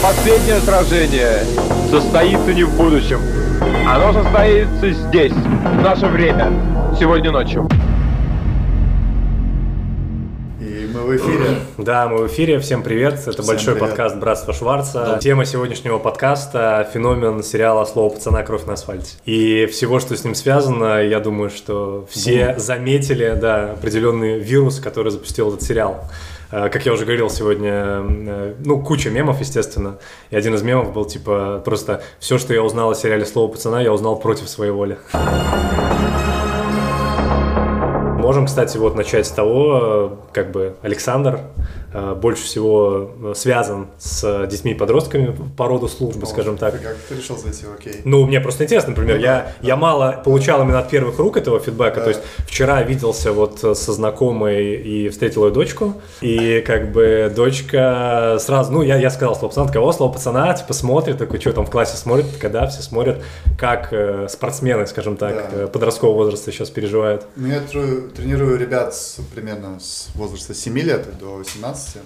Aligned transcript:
Но 0.00 0.08
последнее 0.08 0.60
сражение 0.60 1.44
состоится 1.90 2.54
не 2.54 2.62
в 2.62 2.76
будущем. 2.76 3.20
Оно 3.86 4.12
состоится 4.12 4.90
здесь, 4.90 5.32
в 5.32 5.82
наше 5.82 6.06
время, 6.06 6.52
сегодня 6.98 7.30
ночью. 7.32 7.68
И 10.60 10.90
мы 10.94 11.00
в 11.00 11.16
эфире. 11.16 11.46
Да, 11.78 12.08
мы 12.08 12.18
в 12.18 12.26
эфире. 12.28 12.60
Всем 12.60 12.82
привет. 12.82 13.14
Это 13.14 13.32
Всем 13.32 13.46
большой 13.46 13.74
привет. 13.74 13.88
подкаст 13.88 14.16
«Братство 14.16 14.52
Шварца». 14.54 15.04
Да. 15.04 15.18
Тема 15.18 15.44
сегодняшнего 15.44 15.98
подкаста– 15.98 16.88
феномен 16.94 17.42
сериала 17.42 17.84
«Слово 17.84 18.14
пацана. 18.14 18.42
Кровь 18.42 18.66
на 18.66 18.74
асфальте». 18.74 19.16
И 19.24 19.66
всего, 19.66 19.98
что 19.98 20.16
с 20.16 20.24
ним 20.24 20.34
связано, 20.34 21.02
я 21.02 21.18
думаю, 21.18 21.50
что 21.50 22.06
все 22.10 22.54
заметили, 22.58 23.36
да, 23.40 23.72
определенный 23.72 24.38
вирус, 24.38 24.78
который 24.78 25.10
запустил 25.10 25.48
этот 25.48 25.62
сериал. 25.62 26.04
Э, 26.50 26.68
Как 26.68 26.86
я 26.86 26.92
уже 26.92 27.04
говорил 27.04 27.30
сегодня, 27.30 27.72
э, 27.72 28.54
ну, 28.64 28.80
куча 28.80 29.10
мемов, 29.10 29.40
естественно. 29.40 29.98
И 30.30 30.36
один 30.36 30.54
из 30.54 30.62
мемов 30.62 30.92
был, 30.92 31.04
типа, 31.04 31.62
просто 31.64 32.02
все, 32.18 32.38
что 32.38 32.54
я 32.54 32.62
узнал 32.62 32.90
о 32.90 32.94
сериале 32.94 33.26
«Слово 33.26 33.52
пацана», 33.52 33.82
я 33.82 33.92
узнал 33.92 34.18
против 34.18 34.48
своей 34.48 34.72
воли. 34.72 34.98
Можем, 38.18 38.46
кстати, 38.46 38.76
вот 38.76 38.94
начать 38.94 39.26
с 39.26 39.30
того, 39.30 39.80
э, 39.82 40.10
как 40.32 40.50
бы 40.50 40.76
Александр 40.82 41.40
больше 41.92 42.44
всего 42.44 43.10
э, 43.22 43.32
связан 43.34 43.88
с 43.98 44.46
детьми 44.46 44.72
и 44.72 44.74
подростками 44.74 45.34
по 45.56 45.66
роду 45.68 45.88
службы, 45.88 46.26
скажем 46.26 46.56
так. 46.56 46.74
Ты 46.74 46.78
как 46.84 46.96
ты 47.08 47.14
решил 47.16 47.36
зайти 47.36 47.64
в 47.66 47.72
окей? 47.74 48.00
Ну, 48.04 48.26
мне 48.26 48.40
просто 48.40 48.64
интересно, 48.64 48.90
например, 48.90 49.16
Ну 49.16 49.22
я, 49.22 49.52
да, 49.60 49.66
я 49.66 49.76
мало 49.76 50.20
получал 50.24 50.62
именно 50.62 50.78
от 50.80 50.88
первых 50.90 51.18
рук 51.18 51.36
этого 51.36 51.60
фидбэка, 51.60 51.96
Да. 51.96 52.02
то 52.02 52.08
есть 52.10 52.20
вчера 52.46 52.82
виделся 52.82 53.32
вот 53.32 53.58
со 53.60 53.92
знакомой 53.92 54.74
и 54.76 55.08
встретил 55.08 55.46
ее 55.46 55.52
дочку, 55.52 55.94
и 56.20 56.60
как 56.66 56.92
бы 56.92 57.32
дочка 57.34 58.36
сразу, 58.40 58.72
ну, 58.72 58.82
я, 58.82 58.96
я 58.96 59.10
сказал 59.10 59.34
слово 59.34 59.48
пацана, 59.50 59.66
такая, 59.68 59.82
о, 59.82 59.92
слово 59.92 60.12
пацана, 60.12 60.52
типа 60.54 60.72
смотрит, 60.72 61.18
такой, 61.18 61.40
что 61.40 61.52
там 61.52 61.66
в 61.66 61.70
классе 61.70 61.96
смотрит, 61.96 62.26
когда 62.40 62.66
все 62.66 62.82
смотрят, 62.82 63.22
как 63.58 63.92
э, 63.92 64.26
спортсмены, 64.28 64.86
скажем 64.86 65.16
так, 65.16 65.34
Да. 65.34 65.64
э, 65.64 65.66
подросткового 65.68 66.16
возраста 66.16 66.52
сейчас 66.52 66.70
переживают. 66.70 67.24
Ну, 67.36 67.48
я 67.48 67.60
тренирую 68.14 68.58
ребят 68.58 68.94
с, 68.94 69.18
примерно 69.34 69.80
с 69.80 70.08
возраста 70.14 70.54
7 70.54 70.78
лет 70.78 71.06
до 71.18 71.42
18. 71.78 72.02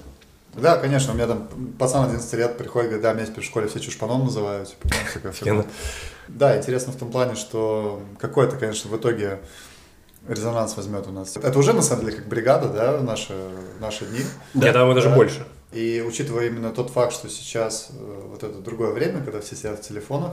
Да, 0.55 0.77
конечно, 0.77 1.13
у 1.13 1.17
меня 1.17 1.27
там 1.27 1.49
пацан 1.79 2.05
11 2.05 2.33
лет 2.35 2.59
приходит, 2.59 2.91
говорит, 2.91 3.03
да, 3.03 3.15
меня 3.15 3.25
теперь 3.27 3.43
в 3.43 3.47
школе 3.47 3.69
все 3.69 3.81
чушпаном 3.81 4.25
называют. 4.25 4.69
Типа, 4.69 5.33
ну. 5.47 5.65
Да, 6.29 6.57
интересно 6.57 6.93
в 6.93 6.97
том 6.97 7.11
плане, 7.11 7.35
что 7.35 8.03
какой-то, 8.19 8.57
конечно, 8.57 8.91
в 8.91 8.97
итоге 8.97 9.41
резонанс 10.29 10.77
возьмет 10.77 11.07
у 11.07 11.11
нас. 11.11 11.37
Это 11.37 11.59
уже, 11.59 11.73
на 11.73 11.83
самом 11.83 12.05
деле, 12.05 12.19
как 12.19 12.29
бригада, 12.29 12.69
да, 12.69 12.97
в 12.99 13.05
наши, 13.05 13.35
наши 13.81 14.05
дни. 14.05 14.21
Я 14.55 14.73
думаю, 14.73 14.95
даже 14.95 15.09
Да. 15.09 15.17
больше. 15.17 15.47
И 15.73 16.05
учитывая 16.07 16.47
именно 16.49 16.71
тот 16.71 16.91
факт, 16.91 17.15
что 17.15 17.29
сейчас 17.31 17.89
э, 17.91 18.23
вот 18.31 18.43
это 18.43 18.59
другое 18.59 18.93
время, 18.93 19.23
когда 19.25 19.41
все 19.41 19.57
сидят 19.57 19.79
в 19.83 19.89
телефонах, 19.89 20.33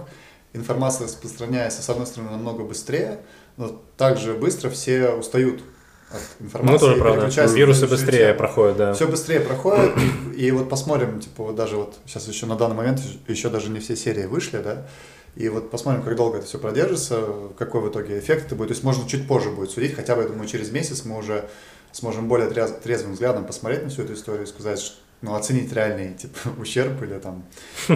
информация 0.54 1.08
распространяется, 1.08 1.82
с 1.82 1.90
одной 1.90 2.06
стороны, 2.06 2.32
намного 2.32 2.64
быстрее, 2.64 3.22
но 3.56 3.82
также 3.98 4.34
быстро 4.34 4.70
все 4.70 5.12
устают 5.12 5.64
от 6.12 6.44
информации. 6.46 6.74
Ну, 6.74 6.80
тоже 6.80 7.00
правда. 7.00 7.48
Вирусы 7.54 7.88
быстрее 7.88 8.28
тему. 8.28 8.38
проходят, 8.38 8.78
да. 8.78 8.94
Все 8.94 9.08
быстрее 9.08 9.40
проходит, 9.42 9.92
и, 10.36 10.52
вот 10.52 10.70
посмотрим, 10.70 11.20
типа, 11.20 11.44
вот 11.44 11.56
даже 11.56 11.76
вот 11.78 11.96
сейчас 12.06 12.28
еще 12.28 12.46
на 12.46 12.56
данный 12.56 12.76
момент 12.76 13.02
еще 13.28 13.50
даже 13.50 13.70
не 13.70 13.80
все 13.80 13.96
серии 13.96 14.26
вышли, 14.26 14.58
да, 14.58 14.88
и 15.36 15.48
вот 15.50 15.72
посмотрим, 15.72 16.02
как 16.02 16.16
долго 16.16 16.40
это 16.40 16.48
все 16.48 16.58
продержится, 16.58 17.24
какой 17.58 17.82
в 17.82 17.90
итоге 17.90 18.20
эффект 18.20 18.48
это 18.48 18.56
будет. 18.56 18.70
То 18.70 18.74
есть 18.74 18.84
можно 18.84 19.08
чуть 19.08 19.28
позже 19.28 19.52
будет 19.52 19.72
судить, 19.72 19.96
хотя 19.96 20.16
бы, 20.16 20.24
я 20.24 20.28
думаю, 20.28 20.48
через 20.48 20.72
месяц 20.72 21.06
мы 21.06 21.18
уже 21.18 21.46
сможем 21.92 22.28
более 22.28 22.50
трез- 22.50 22.80
трезвым 22.82 23.14
взглядом 23.14 23.46
посмотреть 23.46 23.84
на 23.84 23.90
всю 23.90 24.04
эту 24.04 24.14
историю 24.14 24.44
и 24.44 24.48
сказать, 24.48 24.80
что, 24.80 24.96
ну, 25.22 25.36
оценить 25.36 25.72
реальный, 25.72 26.14
типа, 26.14 26.38
ущерб 26.60 27.02
или 27.04 27.20
там 27.20 27.46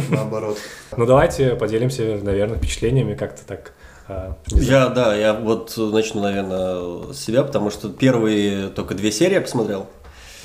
наоборот. 0.10 0.58
Ну, 0.96 1.06
давайте 1.06 1.56
поделимся, 1.56 2.20
наверное, 2.22 2.58
впечатлениями 2.58 3.16
как-то 3.16 3.46
так. 3.46 3.74
А, 4.08 4.36
не 4.52 4.62
знаю. 4.62 4.84
Я, 4.84 4.90
да, 4.90 5.16
я 5.16 5.34
вот 5.34 5.74
начну, 5.78 6.22
наверное, 6.22 7.14
с 7.14 7.20
себя, 7.20 7.44
потому 7.44 7.70
что 7.72 7.90
первые 7.90 8.70
только 8.70 8.96
две 8.96 9.12
серии 9.12 9.36
я 9.36 9.42
посмотрел. 9.42 9.88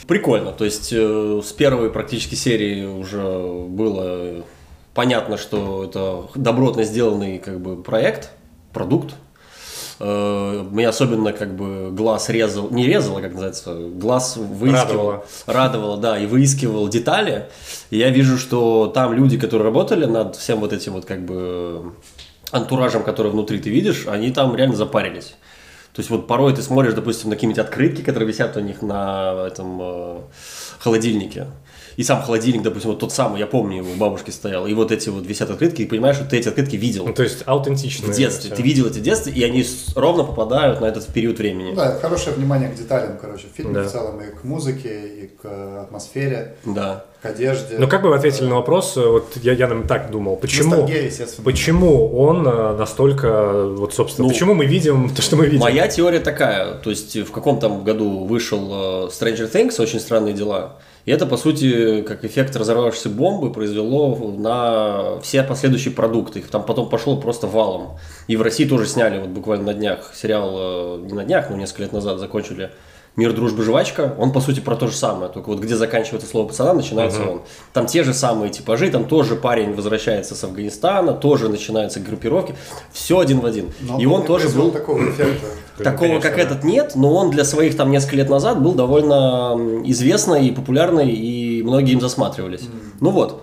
Прикольно, 0.06 0.52
то 0.52 0.64
есть 0.64 0.90
э, 0.90 1.42
с 1.44 1.52
первой 1.52 1.90
практически 1.90 2.34
серии 2.34 2.86
уже 2.86 3.20
было 3.68 4.42
понятно, 4.94 5.36
что 5.36 5.84
это 5.84 6.28
добротно 6.34 6.82
сделанный 6.84 7.38
как 7.38 7.60
бы 7.60 7.82
проект, 7.82 8.30
продукт. 8.72 9.14
Э, 10.00 10.64
Меня 10.70 10.88
особенно 10.88 11.32
как 11.32 11.54
бы 11.54 11.90
глаз 11.90 12.30
резал, 12.30 12.70
не 12.70 12.86
резал, 12.86 13.18
а 13.18 13.20
как 13.20 13.32
называется, 13.32 13.74
глаз 13.74 14.36
выискивал. 14.36 15.10
Радовало. 15.10 15.24
Радовало, 15.46 15.96
да, 15.98 16.18
и 16.18 16.24
выискивал 16.24 16.88
детали. 16.88 17.48
И 17.90 17.98
я 17.98 18.08
вижу, 18.10 18.38
что 18.38 18.86
там 18.86 19.12
люди, 19.12 19.38
которые 19.38 19.64
работали 19.66 20.06
над 20.06 20.36
всем 20.36 20.60
вот 20.60 20.72
этим 20.72 20.92
вот 20.94 21.04
как 21.04 21.24
бы 21.24 21.92
антуражем, 22.52 23.02
который 23.02 23.30
внутри 23.32 23.58
ты 23.58 23.70
видишь, 23.70 24.06
они 24.06 24.30
там 24.32 24.56
реально 24.56 24.76
запарились. 24.76 25.34
То 25.92 26.00
есть 26.00 26.10
вот 26.10 26.26
порой 26.26 26.54
ты 26.54 26.62
смотришь, 26.62 26.94
допустим, 26.94 27.30
на 27.30 27.34
какие-нибудь 27.36 27.58
открытки, 27.58 28.02
которые 28.02 28.28
висят 28.28 28.56
у 28.56 28.60
них 28.60 28.82
на 28.82 29.46
этом 29.48 29.78
э, 29.80 30.18
холодильнике. 30.78 31.46
И 31.96 32.04
сам 32.04 32.22
холодильник, 32.22 32.62
допустим, 32.62 32.90
вот 32.90 33.00
тот 33.00 33.12
самый, 33.12 33.40
я 33.40 33.48
помню, 33.48 33.78
его 33.78 33.90
у 33.90 33.94
бабушки 33.96 34.30
стоял, 34.30 34.68
и 34.68 34.74
вот 34.74 34.92
эти 34.92 35.08
вот 35.08 35.26
висят 35.26 35.50
открытки, 35.50 35.82
и 35.82 35.86
понимаешь, 35.86 36.14
что 36.14 36.26
ты 36.26 36.36
эти 36.38 36.46
открытки 36.46 36.76
видел 36.76 37.04
Ну, 37.08 37.12
то 37.12 37.24
есть 37.24 37.42
аутентично. 37.44 38.12
в 38.12 38.16
детстве. 38.16 38.54
Ты 38.54 38.62
видел 38.62 38.86
эти 38.86 39.00
в 39.00 39.02
детстве, 39.02 39.32
и 39.32 39.42
они 39.42 39.66
ровно 39.96 40.22
попадают 40.22 40.80
на 40.80 40.84
этот 40.86 41.06
период 41.08 41.38
времени. 41.38 41.70
Ну 41.70 41.76
да, 41.76 41.98
хорошее 41.98 42.36
внимание 42.36 42.68
к 42.68 42.76
деталям, 42.76 43.18
короче, 43.20 43.48
в 43.52 43.56
фильме 43.56 43.74
Да. 43.74 43.82
в 43.82 43.90
целом, 43.90 44.20
и 44.20 44.30
к 44.30 44.44
музыке, 44.44 45.08
и 45.08 45.26
к 45.42 45.82
атмосфере, 45.82 46.54
Да. 46.64 47.04
К 47.20 47.26
одежде. 47.26 47.76
Ну, 47.78 47.88
как 47.88 48.02
бы 48.02 48.10
вы 48.10 48.16
ответили 48.16 48.46
на 48.46 48.56
вопрос, 48.56 48.96
э, 48.96 49.04
вот 49.04 49.36
я, 49.42 49.52
я 49.52 49.66
наверное, 49.66 49.88
так 49.88 50.10
думал, 50.10 50.36
почему, 50.36 50.88
почему 51.44 52.16
он 52.16 52.46
э, 52.46 52.76
настолько, 52.76 53.66
вот, 53.70 53.92
собственно, 53.92 54.28
Ну, 54.28 54.32
почему 54.32 54.54
мы 54.54 54.66
видим 54.66 55.10
то, 55.10 55.20
что 55.20 55.36
мы 55.36 55.46
видим? 55.46 55.58
Моя 55.58 55.88
теория 55.88 56.20
такая, 56.20 56.74
то 56.74 56.90
есть 56.90 57.16
в 57.16 57.32
каком 57.32 57.58
там 57.58 57.82
году 57.82 58.24
вышел 58.24 59.06
э, 59.06 59.08
Stranger 59.08 59.50
Things, 59.50 59.82
очень 59.82 59.98
странные 59.98 60.32
дела, 60.32 60.76
и 61.06 61.10
это, 61.10 61.26
по 61.26 61.36
сути, 61.36 62.02
как 62.02 62.24
эффект 62.24 62.54
разорвавшейся 62.54 63.08
бомбы 63.08 63.52
произвело 63.52 64.14
на 64.36 65.18
все 65.22 65.42
последующие 65.42 65.94
продукты. 65.94 66.40
Их 66.40 66.48
там 66.48 66.62
потом 66.62 66.90
пошло 66.90 67.16
просто 67.16 67.46
валом. 67.46 67.98
И 68.26 68.36
в 68.36 68.42
России 68.42 68.66
тоже 68.66 68.86
сняли 68.86 69.18
вот 69.18 69.30
буквально 69.30 69.66
на 69.66 69.74
днях 69.74 70.12
сериал, 70.14 70.98
не 70.98 71.14
на 71.14 71.24
днях, 71.24 71.48
но 71.48 71.56
несколько 71.56 71.84
лет 71.84 71.92
назад 71.94 72.18
закончили 72.18 72.72
«Мир, 73.18 73.32
дружба, 73.32 73.64
жвачка». 73.64 74.14
Он, 74.16 74.30
по 74.30 74.40
сути, 74.40 74.60
про 74.60 74.76
то 74.76 74.86
же 74.86 74.94
самое. 74.94 75.28
Только 75.28 75.48
вот 75.48 75.58
где 75.58 75.74
заканчивается 75.74 76.28
слово 76.28 76.46
пацана, 76.46 76.72
начинается 76.72 77.28
он. 77.28 77.42
Там 77.72 77.86
те 77.86 78.04
же 78.04 78.14
самые 78.14 78.52
типажи, 78.52 78.88
там 78.90 79.06
тоже 79.06 79.34
парень 79.34 79.74
возвращается 79.74 80.36
с 80.36 80.44
Афганистана, 80.44 81.14
тоже 81.14 81.48
начинаются 81.48 81.98
группировки. 81.98 82.54
Все 82.92 83.18
один 83.18 83.40
в 83.40 83.44
один. 83.44 83.72
Но 83.80 83.98
и 83.98 84.06
он 84.06 84.24
тоже 84.24 84.48
был... 84.50 84.70
такого 84.70 85.00
эффекта. 85.00 85.46
Такого, 85.78 85.98
конечно, 85.98 86.20
как 86.20 86.36
да. 86.36 86.42
этот, 86.42 86.62
нет, 86.62 86.92
но 86.94 87.12
он 87.12 87.30
для 87.30 87.44
своих 87.44 87.76
там 87.76 87.90
несколько 87.90 88.14
лет 88.14 88.30
назад 88.30 88.62
был 88.62 88.74
довольно 88.74 89.82
известный 89.84 90.46
и 90.46 90.52
популярный, 90.52 91.10
и 91.10 91.60
многие 91.64 91.94
им 91.94 92.00
засматривались. 92.00 92.68
Ну 93.00 93.10
вот. 93.10 93.42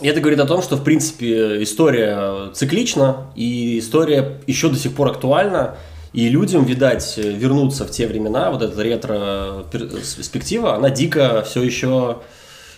И 0.00 0.08
это 0.08 0.20
говорит 0.20 0.40
о 0.40 0.46
том, 0.46 0.62
что, 0.62 0.74
в 0.74 0.82
принципе, 0.82 1.62
история 1.62 2.50
циклична, 2.54 3.28
и 3.36 3.78
история 3.78 4.40
еще 4.48 4.68
до 4.68 4.76
сих 4.76 4.96
пор 4.96 5.10
актуальна, 5.10 5.76
и 6.16 6.28
людям, 6.30 6.64
видать, 6.64 7.18
вернуться 7.18 7.84
в 7.84 7.90
те 7.90 8.06
времена, 8.06 8.50
вот 8.50 8.62
эта 8.62 8.82
ретро-перспектива, 8.82 10.74
она 10.74 10.88
дико 10.88 11.42
все 11.42 11.62
еще 11.62 12.22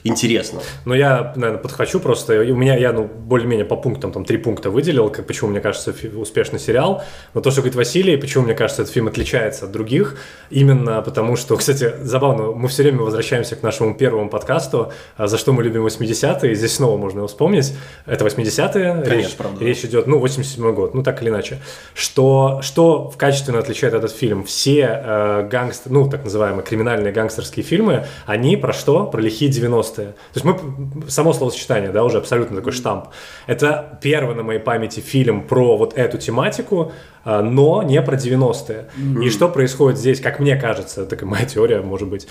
интересна. 0.05 0.61
Ну, 0.85 0.95
я, 0.95 1.33
наверное, 1.37 1.59
подхвачу 1.63 2.01
просто. 2.01 2.41
У 2.41 2.57
меня, 2.57 2.77
я, 2.77 2.93
ну, 2.93 3.05
более-менее 3.05 3.65
по 3.65 3.77
пунктам, 3.77 4.13
там, 4.13 4.25
три 4.25 4.39
пункта 4.39 4.71
выделил, 4.71 5.11
как, 5.11 5.27
почему, 5.27 5.51
мне 5.51 5.61
кажется, 5.61 5.95
успешный 6.17 6.59
сериал. 6.59 7.03
Но 7.35 7.41
то, 7.41 7.51
что 7.51 7.61
говорит 7.61 7.77
Василий, 7.77 8.17
почему, 8.17 8.45
мне 8.45 8.55
кажется, 8.55 8.83
этот 8.83 8.95
фильм 8.95 9.09
отличается 9.09 9.67
от 9.67 9.73
других, 9.73 10.17
именно 10.51 11.03
потому 11.03 11.37
что, 11.37 11.57
кстати, 11.57 11.93
забавно, 12.03 12.53
мы 12.53 12.69
все 12.69 12.83
время 12.83 13.03
возвращаемся 13.03 13.57
к 13.57 13.63
нашему 13.63 13.95
первому 13.95 14.31
подкасту, 14.31 14.93
а, 15.17 15.27
за 15.27 15.39
что 15.39 15.53
мы 15.53 15.63
любим 15.63 15.87
80-е, 15.87 16.53
и 16.53 16.55
здесь 16.55 16.75
снова 16.75 16.97
можно 16.97 17.19
его 17.19 17.29
вспомнить. 17.29 17.75
Это 18.07 18.25
80-е, 18.25 19.03
Конечно, 19.03 19.13
речь, 19.15 19.37
правда. 19.37 19.65
речь 19.65 19.85
идет, 19.85 20.07
ну, 20.07 20.19
87 20.19 20.75
год, 20.75 20.95
ну, 20.95 21.03
так 21.03 21.23
или 21.23 21.31
иначе. 21.31 21.59
Что, 21.95 22.61
что 22.63 23.11
в 23.11 23.17
качественно 23.17 23.59
отличает 23.59 23.95
этот 23.95 24.13
фильм? 24.13 24.45
Все 24.45 25.03
э, 25.05 25.49
гангстер, 25.51 25.91
ну, 25.91 26.09
так 26.09 26.25
называемые 26.25 26.65
криминальные 26.65 27.13
гангстерские 27.13 27.65
фильмы, 27.65 28.07
они 28.27 28.57
про 28.57 28.73
что? 28.73 29.07
Про 29.07 29.21
лихие 29.21 29.51
90-е. 29.51 29.98
То 30.07 30.41
есть 30.41 30.45
мы, 30.45 31.11
само 31.11 31.33
словосочетание, 31.33 31.91
да, 31.91 32.05
уже 32.05 32.19
абсолютно 32.19 32.57
такой 32.57 32.73
штамп. 32.73 33.07
Это 33.47 33.99
первый 34.03 34.35
на 34.35 34.43
моей 34.43 34.61
памяти 34.61 35.01
фильм 35.01 35.47
про 35.47 35.77
вот 35.77 35.97
эту 35.97 36.19
тематику, 36.19 36.93
а, 37.25 37.43
но 37.43 37.83
не 37.83 38.01
про 38.01 38.17
90-е. 38.17 38.89
И 39.23 39.31
что 39.31 39.49
происходит 39.49 39.99
здесь, 39.99 40.21
как 40.21 40.41
мне 40.41 40.57
кажется, 40.57 41.05
такая 41.05 41.29
моя 41.29 41.45
теория, 41.45 41.83
может 41.83 42.09
быть. 42.09 42.27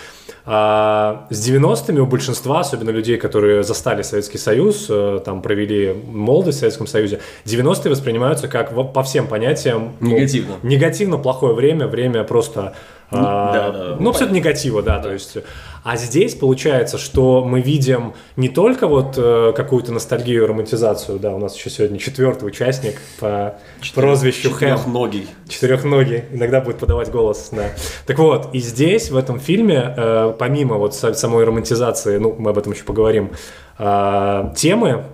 А, 0.46 1.28
С 1.30 1.48
90-ми 1.48 2.00
у 2.00 2.06
большинства, 2.06 2.62
особенно 2.62 2.90
людей, 2.90 3.18
которые 3.18 3.64
застали 3.64 4.02
Советский 4.02 4.40
Союз, 4.40 4.88
э, 4.90 5.20
там 5.24 5.42
провели 5.42 5.96
молодость 6.08 6.58
в 6.58 6.60
Советском 6.62 6.88
Союзе, 6.88 7.20
90-е 7.46 7.92
воспринимаются 7.92 8.48
как 8.48 8.74
по 8.94 9.04
всем 9.04 9.28
понятиям 9.28 9.94
ну, 10.00 10.16
Негативно. 10.16 10.56
негативно 10.64 11.18
плохое 11.18 11.54
время, 11.54 11.88
время 11.88 12.24
просто 12.24 12.74
а, 13.10 13.54
да, 13.54 13.72
да, 13.72 13.98
ну, 14.00 14.10
абсолютно 14.10 14.36
негатива, 14.36 14.82
да, 14.82 15.00
то 15.00 15.14
есть. 15.14 15.38
А 15.90 15.96
здесь 15.96 16.36
получается, 16.36 16.98
что 16.98 17.46
мы 17.46 17.62
видим 17.62 18.14
не 18.36 18.50
только 18.50 18.88
вот 18.90 19.14
э, 19.16 19.54
какую-то 19.56 19.94
ностальгию, 19.94 20.46
романтизацию, 20.46 21.18
да, 21.18 21.34
у 21.34 21.38
нас 21.38 21.56
еще 21.56 21.70
сегодня 21.70 21.98
четвертый 21.98 22.44
участник 22.44 23.00
по 23.22 23.56
прозвищу 23.96 24.52
Хэм. 24.52 24.72
Четырехногий. 24.78 25.28
Четырехногий, 25.48 26.24
иногда 26.34 26.60
будет 26.60 26.80
подавать 26.80 27.10
голос, 27.10 27.48
да. 27.54 27.70
Так 28.06 28.20
вот, 28.20 28.50
и 28.54 28.60
здесь, 28.60 29.12
в 29.12 29.16
этом 29.16 29.40
фильме, 29.40 29.94
э, 29.96 30.34
помимо 30.38 30.76
вот 30.76 30.92
са- 30.92 31.14
самой 31.14 31.46
романтизации, 31.46 32.18
ну, 32.18 32.36
мы 32.38 32.50
об 32.50 32.58
этом 32.58 32.74
еще 32.74 32.84
поговорим, 32.84 33.32
э, 33.80 34.52
темы, 34.58 35.06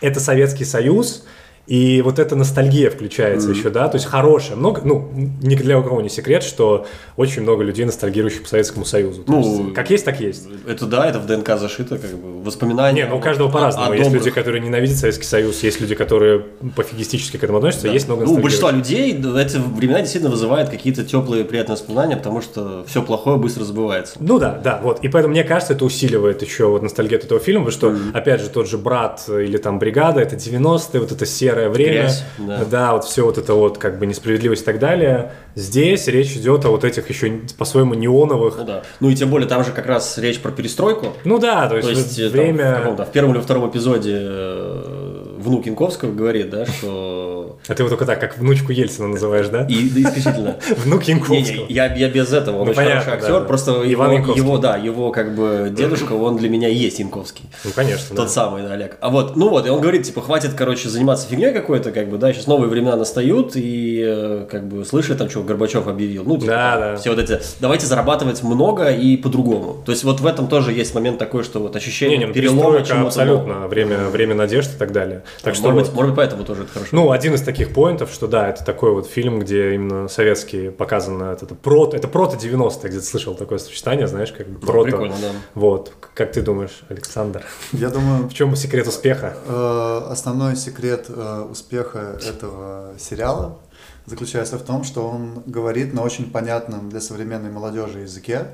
это 0.00 0.20
Советский 0.20 0.64
Союз, 0.64 1.24
и 1.66 2.02
вот 2.02 2.18
эта 2.18 2.36
ностальгия 2.36 2.90
включается 2.90 3.50
еще, 3.50 3.70
да, 3.70 3.88
то 3.88 3.96
есть 3.96 4.06
хорошая. 4.06 4.56
Много, 4.56 4.82
ну, 4.84 5.10
ни 5.42 5.54
для 5.54 5.80
кого 5.80 6.00
не 6.02 6.08
секрет, 6.10 6.42
что 6.42 6.86
очень 7.16 7.42
много 7.42 7.64
людей 7.64 7.84
ностальгирующих 7.84 8.42
по 8.42 8.48
Советскому 8.48 8.84
Союзу. 8.84 9.22
То 9.24 9.32
Ну, 9.32 9.38
есть, 9.64 9.74
как 9.74 9.90
есть, 9.90 10.04
так 10.04 10.20
есть. 10.20 10.46
Это 10.68 10.86
да, 10.86 11.08
это 11.08 11.18
в 11.20 11.26
ДНК 11.26 11.58
зашито, 11.58 11.96
как 11.98 12.10
бы 12.10 12.42
воспоминания. 12.42 13.04
Не, 13.04 13.08
ну 13.08 13.16
у 13.16 13.20
каждого 13.20 13.48
о- 13.48 13.52
по-разному. 13.52 13.90
о 13.90 13.94
Есть 13.94 14.04
добрых. 14.04 14.24
люди, 14.24 14.34
которые 14.34 14.60
ненавидят 14.60 14.96
Советский 14.98 15.24
Союз, 15.24 15.62
есть 15.62 15.80
люди, 15.80 15.94
которые 15.94 16.44
пофигистически 16.76 17.36
к 17.38 17.44
этому 17.44 17.58
относятся, 17.58 17.88
есть 17.88 18.08
много 18.08 18.24
Ну, 18.24 18.34
у 18.34 18.38
большинства 18.38 18.70
людей 18.70 19.12
да, 19.14 19.40
эти 19.40 19.56
времена 19.56 20.00
действительно 20.00 20.30
вызывают 20.30 20.68
какие-то 20.70 21.04
теплые, 21.04 21.44
приятные 21.44 21.74
воспоминания, 21.76 22.16
потому 22.16 22.42
что 22.42 22.84
все 22.86 23.02
плохое 23.02 23.38
быстро 23.38 23.64
забывается. 23.64 24.16
Ну 24.20 24.38
да, 24.38 24.60
да, 24.62 24.80
вот. 24.82 25.02
И 25.04 25.08
поэтому, 25.08 25.32
мне 25.32 25.44
кажется, 25.44 25.72
это 25.72 25.84
усиливает 25.84 26.42
еще 26.42 26.66
вот 26.68 26.82
ностальгию 26.82 27.18
от 27.18 27.24
этого 27.24 27.40
фильма, 27.40 27.64
потому 27.64 27.94
что, 27.94 28.18
опять 28.18 28.40
же, 28.40 28.48
тот 28.50 28.68
же 28.68 28.76
«Брат» 28.78 29.24
или 29.28 29.56
там 29.56 29.78
«Бригада»— 29.78 30.20
это 30.22 30.36
90-е, 30.36 31.00
вот 31.00 31.12
это 31.12 31.24
серое 31.26 31.53
время. 31.54 31.92
Грязь, 32.02 32.24
да. 32.70 32.92
вот 32.92 33.04
все 33.04 33.24
вот 33.24 33.38
это 33.38 33.54
вот 33.54 33.78
как 33.78 33.98
бы 33.98 34.06
несправедливость 34.06 34.62
и 34.62 34.64
так 34.64 34.78
далее. 34.78 35.32
Здесь 35.54 36.06
речь 36.08 36.32
идет 36.36 36.64
о 36.64 36.70
вот 36.70 36.84
этих 36.84 37.08
еще 37.08 37.40
по-своему 37.56 37.94
неоновых. 37.94 38.56
Ну 38.58 38.64
да. 38.64 38.82
Ну 39.00 39.10
и 39.10 39.14
тем 39.14 39.30
более 39.30 39.48
там 39.48 39.64
же 39.64 39.72
как 39.72 39.86
раз 39.86 40.18
речь 40.18 40.40
про 40.40 40.50
перестройку. 40.50 41.14
Ну 41.24 41.38
да, 41.38 41.68
то 41.68 41.76
есть, 41.76 41.88
То 41.88 41.94
есть 41.94 42.18
э, 42.18 42.22
там 42.30 42.32
время... 42.32 42.72
в, 42.72 42.78
каком-то- 42.78 43.04
в 43.06 43.12
первом 43.12 43.34
или 43.34 43.40
втором 43.40 43.70
эпизоде 43.70 44.18
э, 44.20 45.23
внук 45.44 45.66
Янковского 45.66 46.12
говорит, 46.12 46.50
да, 46.50 46.66
что... 46.66 47.58
А 47.68 47.74
ты 47.74 47.82
его 47.82 47.90
только 47.90 48.06
так, 48.06 48.20
как 48.20 48.38
внучку 48.38 48.72
Ельцина 48.72 49.08
называешь, 49.08 49.48
да? 49.48 49.66
И 49.66 49.88
да, 49.90 50.08
исключительно. 50.08 50.56
Внук 50.84 51.04
Янковского. 51.04 51.66
я, 51.68 51.94
я 51.94 52.08
без 52.08 52.32
этого, 52.32 52.56
он 52.58 52.64
Ну, 52.64 52.70
очень 52.70 52.76
понятно, 52.76 53.00
хороший 53.02 53.18
актер, 53.18 53.40
да. 53.40 53.46
просто 53.46 53.70
Иван 53.92 54.08
его, 54.10 54.18
Янковский. 54.18 54.42
его, 54.42 54.58
да, 54.58 54.76
его 54.76 55.10
как 55.12 55.34
бы 55.34 55.72
дедушка, 55.74 56.12
он 56.12 56.36
для 56.36 56.48
меня 56.48 56.68
есть 56.68 56.98
Янковский. 56.98 57.44
Ну, 57.64 57.70
конечно, 57.74 58.16
Тот 58.16 58.26
да. 58.26 58.28
самый, 58.32 58.62
да, 58.62 58.72
Олег. 58.72 58.96
А 59.00 59.10
вот, 59.10 59.36
ну 59.36 59.48
вот, 59.50 59.66
и 59.66 59.70
он 59.70 59.80
говорит, 59.80 60.02
типа, 60.04 60.22
хватит, 60.22 60.52
короче, 60.56 60.88
заниматься 60.88 61.28
фигней 61.28 61.52
какой-то, 61.52 61.92
как 61.92 62.08
бы, 62.08 62.18
да, 62.18 62.32
сейчас 62.32 62.46
новые 62.46 62.68
времена 62.68 62.96
настают, 62.96 63.52
и, 63.56 64.02
э, 64.04 64.46
как 64.50 64.66
бы, 64.66 64.84
слышали 64.84 65.16
там, 65.16 65.28
что 65.30 65.42
Горбачев 65.42 65.86
объявил, 65.86 66.24
ну, 66.24 66.36
типа, 66.38 66.46
Да, 66.52 66.76
да. 66.78 66.96
все 66.96 67.10
вот 67.10 67.18
эти, 67.18 67.38
давайте 67.60 67.86
зарабатывать 67.86 68.42
много 68.42 68.90
и 68.90 69.16
по-другому. 69.16 69.82
То 69.84 69.92
есть, 69.92 70.04
вот 70.04 70.20
в 70.20 70.26
этом 70.26 70.48
тоже 70.48 70.72
есть 70.72 70.94
момент 70.94 71.18
такой, 71.18 71.42
что 71.44 71.60
вот 71.60 71.76
ощущение 71.76 72.16
Не, 72.18 72.24
не, 72.24 72.28
ну, 72.28 72.34
перелома 72.34 72.82
чему-то 72.82 73.06
абсолютно. 73.08 73.68
Время, 73.68 74.08
время 74.08 74.34
надежд 74.34 74.74
и 74.74 74.78
так 74.78 74.92
далее. 74.92 75.22
Так 75.42 75.54
что 75.54 75.70
может, 75.70 75.74
вот- 75.74 75.86
быть, 75.88 75.94
может 75.94 76.10
быть, 76.10 76.16
поэтому 76.16 76.44
тоже 76.44 76.62
это 76.62 76.72
хорошо. 76.72 76.88
Ну, 76.92 77.10
один 77.10 77.34
из 77.34 77.42
таких 77.42 77.72
поинтов, 77.72 78.10
что 78.12 78.26
да, 78.26 78.48
это 78.48 78.64
такой 78.64 78.92
вот 78.92 79.06
фильм, 79.06 79.40
где 79.40 79.74
именно 79.74 80.08
советские 80.08 80.70
показано, 80.70 81.24
это, 81.32 81.44
это 81.46 81.54
прото, 81.54 81.96
это 81.96 82.08
прото 82.08 82.36
90 82.36 82.88
где-то 82.88 83.04
слышал 83.04 83.34
такое 83.34 83.58
сочетание, 83.58 84.06
знаешь, 84.06 84.32
как 84.32 84.48
бы 84.48 84.58
прото. 84.58 84.84
прикольно, 84.90 85.16
да. 85.20 85.32
Вот, 85.54 85.92
как 86.14 86.32
ты 86.32 86.42
думаешь, 86.42 86.82
Александр? 86.88 87.44
Я 87.72 87.90
думаю, 87.90 88.28
В 88.28 88.34
чем 88.34 88.54
секрет 88.56 88.86
успеха? 88.86 89.36
Э, 89.46 90.06
Основной 90.10 90.56
секрет 90.56 91.06
э, 91.08 91.46
успеха 91.50 92.18
этого 92.26 92.94
сериала 92.98 93.58
заключается 94.06 94.58
в 94.58 94.62
том, 94.62 94.84
что 94.84 95.08
он 95.08 95.42
говорит 95.46 95.94
на 95.94 96.02
очень 96.02 96.30
понятном 96.30 96.90
для 96.90 97.00
современной 97.00 97.50
молодежи 97.50 98.00
языке. 98.00 98.48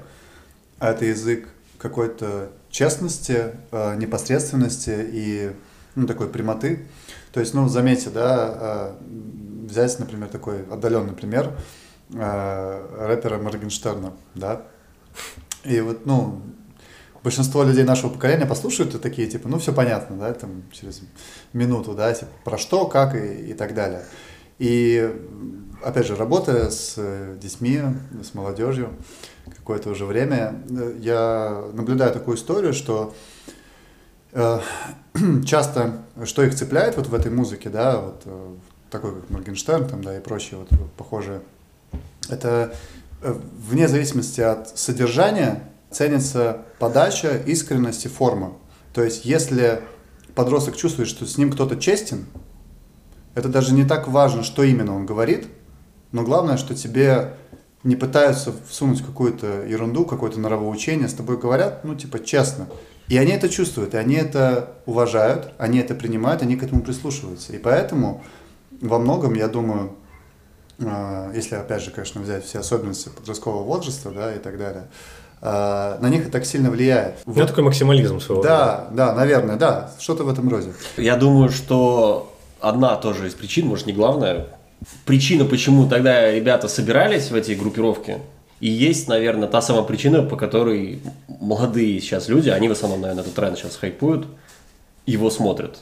А 0.78 0.90
это 0.92 1.04
язык 1.04 1.48
какой-то 1.78 2.50
честности, 2.70 3.52
э, 3.72 3.96
непосредственности 3.96 4.94
и 5.12 5.50
ну, 5.94 6.06
такой 6.06 6.28
прямоты. 6.28 6.86
То 7.32 7.40
есть, 7.40 7.54
ну, 7.54 7.68
заметьте, 7.68 8.10
да, 8.10 8.54
э, 8.60 9.66
взять, 9.68 9.98
например, 9.98 10.28
такой 10.28 10.64
отдаленный 10.70 11.12
пример 11.12 11.52
э, 12.12 13.06
рэпера 13.06 13.38
Моргенштерна, 13.38 14.12
да, 14.34 14.62
и 15.64 15.80
вот, 15.80 16.06
ну, 16.06 16.42
большинство 17.22 17.62
людей 17.62 17.84
нашего 17.84 18.10
поколения 18.10 18.46
послушают 18.46 18.94
и 18.94 18.98
такие, 18.98 19.28
типа, 19.28 19.48
ну, 19.48 19.58
все 19.58 19.72
понятно, 19.72 20.16
да, 20.16 20.32
там, 20.32 20.62
через 20.72 21.02
минуту, 21.52 21.94
да, 21.94 22.12
типа, 22.12 22.30
про 22.44 22.58
что, 22.58 22.86
как 22.86 23.14
и, 23.14 23.50
и 23.50 23.54
так 23.54 23.74
далее. 23.74 24.04
И, 24.58 25.10
опять 25.82 26.06
же, 26.06 26.16
работая 26.16 26.70
с 26.70 26.96
детьми, 27.40 27.80
с 28.22 28.34
молодежью 28.34 28.90
какое-то 29.56 29.90
уже 29.90 30.04
время, 30.04 30.62
я 30.98 31.64
наблюдаю 31.72 32.12
такую 32.12 32.36
историю, 32.36 32.72
что 32.72 33.14
э, 33.39 33.39
часто, 35.44 36.02
что 36.24 36.42
их 36.42 36.54
цепляет 36.54 36.96
вот 36.96 37.08
в 37.08 37.14
этой 37.14 37.30
музыке, 37.30 37.68
да, 37.68 37.98
вот 38.00 38.22
э, 38.24 38.54
такой 38.90 39.14
как 39.14 39.30
Моргенштерн, 39.30 39.88
там, 39.88 40.04
да, 40.04 40.16
и 40.16 40.20
прочие 40.20 40.58
вот 40.58 40.68
похожие, 40.96 41.40
это 42.28 42.74
э, 43.22 43.34
вне 43.68 43.88
зависимости 43.88 44.40
от 44.40 44.78
содержания 44.78 45.62
ценится 45.90 46.62
подача, 46.78 47.36
искренность 47.46 48.06
и 48.06 48.08
форма. 48.08 48.52
То 48.94 49.02
есть, 49.02 49.24
если 49.24 49.82
подросток 50.34 50.76
чувствует, 50.76 51.08
что 51.08 51.26
с 51.26 51.36
ним 51.36 51.50
кто-то 51.52 51.76
честен, 51.76 52.26
это 53.34 53.48
даже 53.48 53.74
не 53.74 53.84
так 53.84 54.08
важно, 54.08 54.42
что 54.42 54.62
именно 54.62 54.94
он 54.94 55.06
говорит, 55.06 55.48
но 56.12 56.22
главное, 56.22 56.56
что 56.56 56.74
тебе 56.74 57.34
не 57.82 57.96
пытаются 57.96 58.52
всунуть 58.68 59.04
какую-то 59.04 59.64
ерунду, 59.64 60.04
какое-то 60.04 60.38
норовоучение, 60.38 61.08
с 61.08 61.14
тобой 61.14 61.38
говорят, 61.38 61.84
ну, 61.84 61.94
типа, 61.94 62.18
честно. 62.20 62.66
И 63.10 63.18
они 63.18 63.32
это 63.32 63.48
чувствуют, 63.48 63.94
и 63.94 63.96
они 63.96 64.14
это 64.14 64.68
уважают, 64.86 65.52
они 65.58 65.80
это 65.80 65.96
принимают, 65.96 66.42
они 66.42 66.54
к 66.54 66.62
этому 66.62 66.80
прислушиваются. 66.80 67.52
И 67.52 67.58
поэтому 67.58 68.22
во 68.80 69.00
многом, 69.00 69.34
я 69.34 69.48
думаю, 69.48 69.96
э, 70.78 71.32
если, 71.34 71.56
опять 71.56 71.82
же, 71.82 71.90
конечно, 71.90 72.20
взять 72.20 72.44
все 72.44 72.60
особенности 72.60 73.08
подросткового 73.08 73.64
возраста, 73.64 74.10
да, 74.10 74.32
и 74.32 74.38
так 74.38 74.56
далее, 74.56 74.84
э, 75.42 75.98
на 76.00 76.08
них 76.08 76.22
это 76.22 76.30
так 76.30 76.46
сильно 76.46 76.70
влияет. 76.70 77.16
Ну, 77.26 77.34
такой 77.46 77.64
максимализм 77.64 78.20
своего. 78.20 78.44
рода. 78.44 78.48
Да, 78.48 78.88
да, 78.92 79.12
наверное, 79.12 79.56
да, 79.56 79.90
что-то 79.98 80.22
в 80.22 80.28
этом 80.28 80.48
роде. 80.48 80.72
Я 80.96 81.16
думаю, 81.16 81.48
что 81.48 82.32
одна 82.60 82.94
тоже 82.94 83.26
из 83.26 83.34
причин, 83.34 83.66
может 83.66 83.86
не 83.86 83.92
главная, 83.92 84.46
причина, 85.04 85.44
почему 85.44 85.88
тогда 85.88 86.30
ребята 86.30 86.68
собирались 86.68 87.32
в 87.32 87.34
эти 87.34 87.52
группировки, 87.52 88.18
и 88.60 88.68
есть, 88.68 89.08
наверное, 89.08 89.48
та 89.48 89.62
самая 89.62 89.84
причина, 89.84 90.22
по 90.22 90.36
которой 90.36 91.00
молодые 91.40 92.00
сейчас 92.00 92.28
люди, 92.28 92.50
они 92.50 92.68
в 92.68 92.72
основном, 92.72 93.00
наверное, 93.00 93.22
этот 93.22 93.34
тренд 93.34 93.58
сейчас 93.58 93.76
хайпуют, 93.76 94.26
его 95.06 95.30
смотрят. 95.30 95.78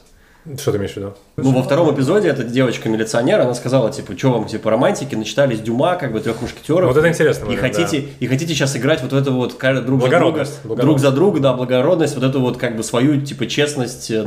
Что 0.57 0.71
ты 0.71 0.77
имеешь 0.77 0.93
в 0.93 0.97
виду? 0.97 1.13
Ну, 1.35 1.51
во 1.51 1.61
втором 1.61 1.93
эпизоде 1.93 2.29
эта 2.29 2.43
девочка-милиционер, 2.43 3.41
она 3.41 3.53
сказала, 3.53 3.91
типа, 3.91 4.17
что 4.17 4.31
вам, 4.31 4.45
типа, 4.45 4.71
романтики, 4.71 5.13
начитались 5.13 5.59
Дюма, 5.59 5.95
как 5.95 6.13
бы, 6.13 6.21
трех 6.21 6.41
мушкетеров. 6.41 6.87
Вот 6.87 6.97
это 6.97 7.09
интересный 7.09 7.53
и 7.53 7.57
момент, 7.57 7.75
хотите, 7.75 8.07
и 8.19 8.27
хотите 8.27 8.53
сейчас 8.53 8.75
играть 8.77 9.01
вот 9.01 9.11
в 9.11 9.15
это 9.15 9.31
вот 9.31 9.57
друг 9.59 9.61
за 9.61 9.81
друга, 9.81 10.01
Благородность, 10.07 10.59
друг 10.63 10.99
за 10.99 11.11
друга, 11.11 11.39
да, 11.41 11.53
благородность, 11.53 12.15
вот 12.15 12.23
эту 12.23 12.39
вот, 12.39 12.57
как 12.57 12.77
бы, 12.77 12.83
свою, 12.83 13.21
типа, 13.21 13.47
честность 13.47 14.09
э, 14.09 14.23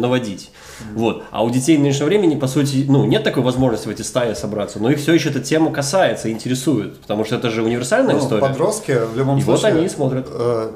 Вот. 0.95 1.25
А 1.31 1.45
у 1.45 1.51
детей 1.51 1.79
нынешнего 1.79 2.07
времени, 2.07 2.37
по 2.39 2.47
сути, 2.47 2.85
ну, 2.89 3.05
нет 3.05 3.25
такой 3.25 3.43
возможности 3.43 3.87
в 3.89 3.91
эти 3.91 4.03
стаи 4.03 4.35
собраться, 4.35 4.79
но 4.79 4.91
их 4.91 4.99
все 4.99 5.13
еще 5.15 5.31
эта 5.31 5.41
тема 5.41 5.73
касается, 5.73 6.31
интересует, 6.31 7.01
потому 7.01 7.25
что 7.25 7.37
это 7.37 7.51
же 7.51 7.63
универсальная 7.63 8.15
Ну, 8.17 8.21
история. 8.21 8.41
подростки 8.43 8.93
в 9.13 9.17
любом 9.17 9.39
И 9.39 9.43
вот 9.43 9.59
случае. 9.61 9.77
они 9.79 9.87
и 9.87 9.89
смотрят. 9.89 10.27
э, 10.31 10.73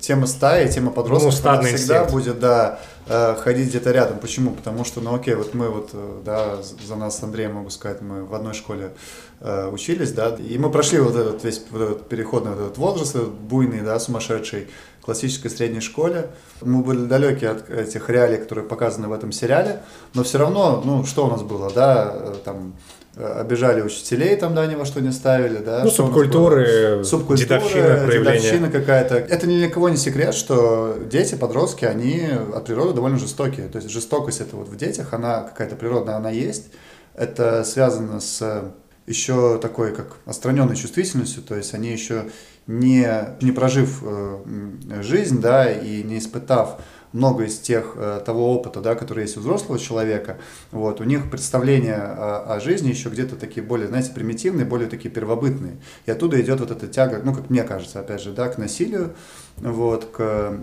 тема 0.00 0.26
стаи, 0.26 0.68
тема 0.68 0.90
подростков, 0.90 1.32
Ну, 1.44 1.62
всегда 1.62 1.70
инстинкт. 1.72 2.10
будет, 2.12 2.40
да, 2.40 2.78
э, 3.06 3.34
ходить 3.38 3.68
где-то 3.68 3.90
рядом. 3.90 4.18
Почему? 4.18 4.52
Потому 4.52 4.84
что, 4.84 5.00
ну 5.00 5.14
окей, 5.14 5.34
вот 5.34 5.52
мы 5.54 5.68
вот, 5.68 5.90
э, 5.92 6.22
да, 6.24 6.56
за 6.86 6.96
нас 6.96 7.18
с 7.18 7.22
Андреем 7.22 7.54
могу 7.54 7.70
сказать, 7.70 8.00
мы 8.00 8.24
в 8.24 8.34
одной 8.34 8.54
школе 8.54 8.92
э, 9.42 9.68
учились, 9.72 10.12
да, 10.12 10.36
и 10.38 10.58
мы 10.58 10.70
прошли 10.70 11.00
вот 11.00 11.16
этот 11.16 11.42
весь 11.44 11.62
вот 11.70 11.80
этот 11.82 12.08
переходный 12.08 12.52
вот 12.52 12.60
этот 12.60 12.78
возраст, 12.78 13.14
этот 13.14 13.30
буйный, 13.30 13.80
да, 13.80 13.98
сумасшедший, 13.98 14.68
в 14.89 14.89
классической 15.02 15.50
средней 15.50 15.80
школе. 15.80 16.28
Мы 16.60 16.82
были 16.82 17.06
далеки 17.06 17.46
от 17.46 17.68
этих 17.70 18.08
реалий, 18.08 18.38
которые 18.38 18.66
показаны 18.66 19.08
в 19.08 19.12
этом 19.12 19.32
сериале, 19.32 19.80
но 20.14 20.22
все 20.22 20.38
равно, 20.38 20.82
ну, 20.84 21.04
что 21.04 21.26
у 21.26 21.30
нас 21.30 21.42
было, 21.42 21.70
да, 21.72 22.12
э, 22.14 22.34
там, 22.44 22.74
э, 23.16 23.40
обижали 23.40 23.80
учителей, 23.80 24.36
там, 24.36 24.54
да, 24.54 24.66
ни 24.66 24.74
во 24.74 24.84
что 24.84 25.00
не 25.00 25.12
ставили, 25.12 25.58
да. 25.58 25.82
Ну, 25.84 25.90
субкультуры, 25.90 27.02
субкультура, 27.04 27.46
дедовщина, 27.46 28.04
проявление. 28.04 28.40
дедовщина 28.40 28.70
какая-то. 28.70 29.16
Это 29.16 29.46
ни 29.46 29.56
для 29.58 29.70
кого 29.70 29.88
не 29.88 29.96
секрет, 29.96 30.34
что 30.34 30.96
дети, 31.10 31.34
подростки, 31.34 31.84
они 31.84 32.28
от 32.54 32.66
природы 32.66 32.94
довольно 32.94 33.18
жестокие. 33.18 33.68
То 33.68 33.78
есть 33.78 33.90
жестокость 33.90 34.40
это 34.40 34.56
вот 34.56 34.68
в 34.68 34.76
детях, 34.76 35.12
она 35.12 35.42
какая-то 35.42 35.76
природная, 35.76 36.16
она 36.16 36.30
есть. 36.30 36.66
Это 37.14 37.64
связано 37.64 38.20
с 38.20 38.72
еще 39.06 39.58
такой, 39.58 39.94
как 39.94 40.16
отстраненной 40.24 40.76
чувствительностью, 40.76 41.42
то 41.42 41.56
есть 41.56 41.74
они 41.74 41.90
еще 41.90 42.26
не, 42.70 43.36
не 43.40 43.50
прожив 43.50 44.00
э, 44.02 45.02
жизнь, 45.02 45.40
да, 45.40 45.70
и 45.70 46.02
не 46.04 46.18
испытав 46.18 46.78
много 47.12 47.44
из 47.44 47.58
тех, 47.58 47.94
э, 47.96 48.20
того 48.24 48.54
опыта, 48.54 48.80
да, 48.80 48.94
который 48.94 49.22
есть 49.22 49.36
у 49.36 49.40
взрослого 49.40 49.78
человека, 49.78 50.38
вот, 50.70 51.00
у 51.00 51.04
них 51.04 51.28
представления 51.30 51.96
о, 51.96 52.54
о 52.54 52.60
жизни 52.60 52.88
еще 52.88 53.08
где-то 53.08 53.34
такие 53.34 53.66
более, 53.66 53.88
знаете, 53.88 54.12
примитивные, 54.12 54.64
более 54.64 54.88
такие 54.88 55.10
первобытные. 55.10 55.78
И 56.06 56.10
оттуда 56.12 56.40
идет 56.40 56.60
вот 56.60 56.70
эта 56.70 56.86
тяга, 56.86 57.20
ну, 57.24 57.34
как 57.34 57.50
мне 57.50 57.64
кажется, 57.64 57.98
опять 57.98 58.22
же, 58.22 58.30
да, 58.30 58.48
к 58.48 58.58
насилию, 58.58 59.14
вот, 59.56 60.04
к, 60.04 60.56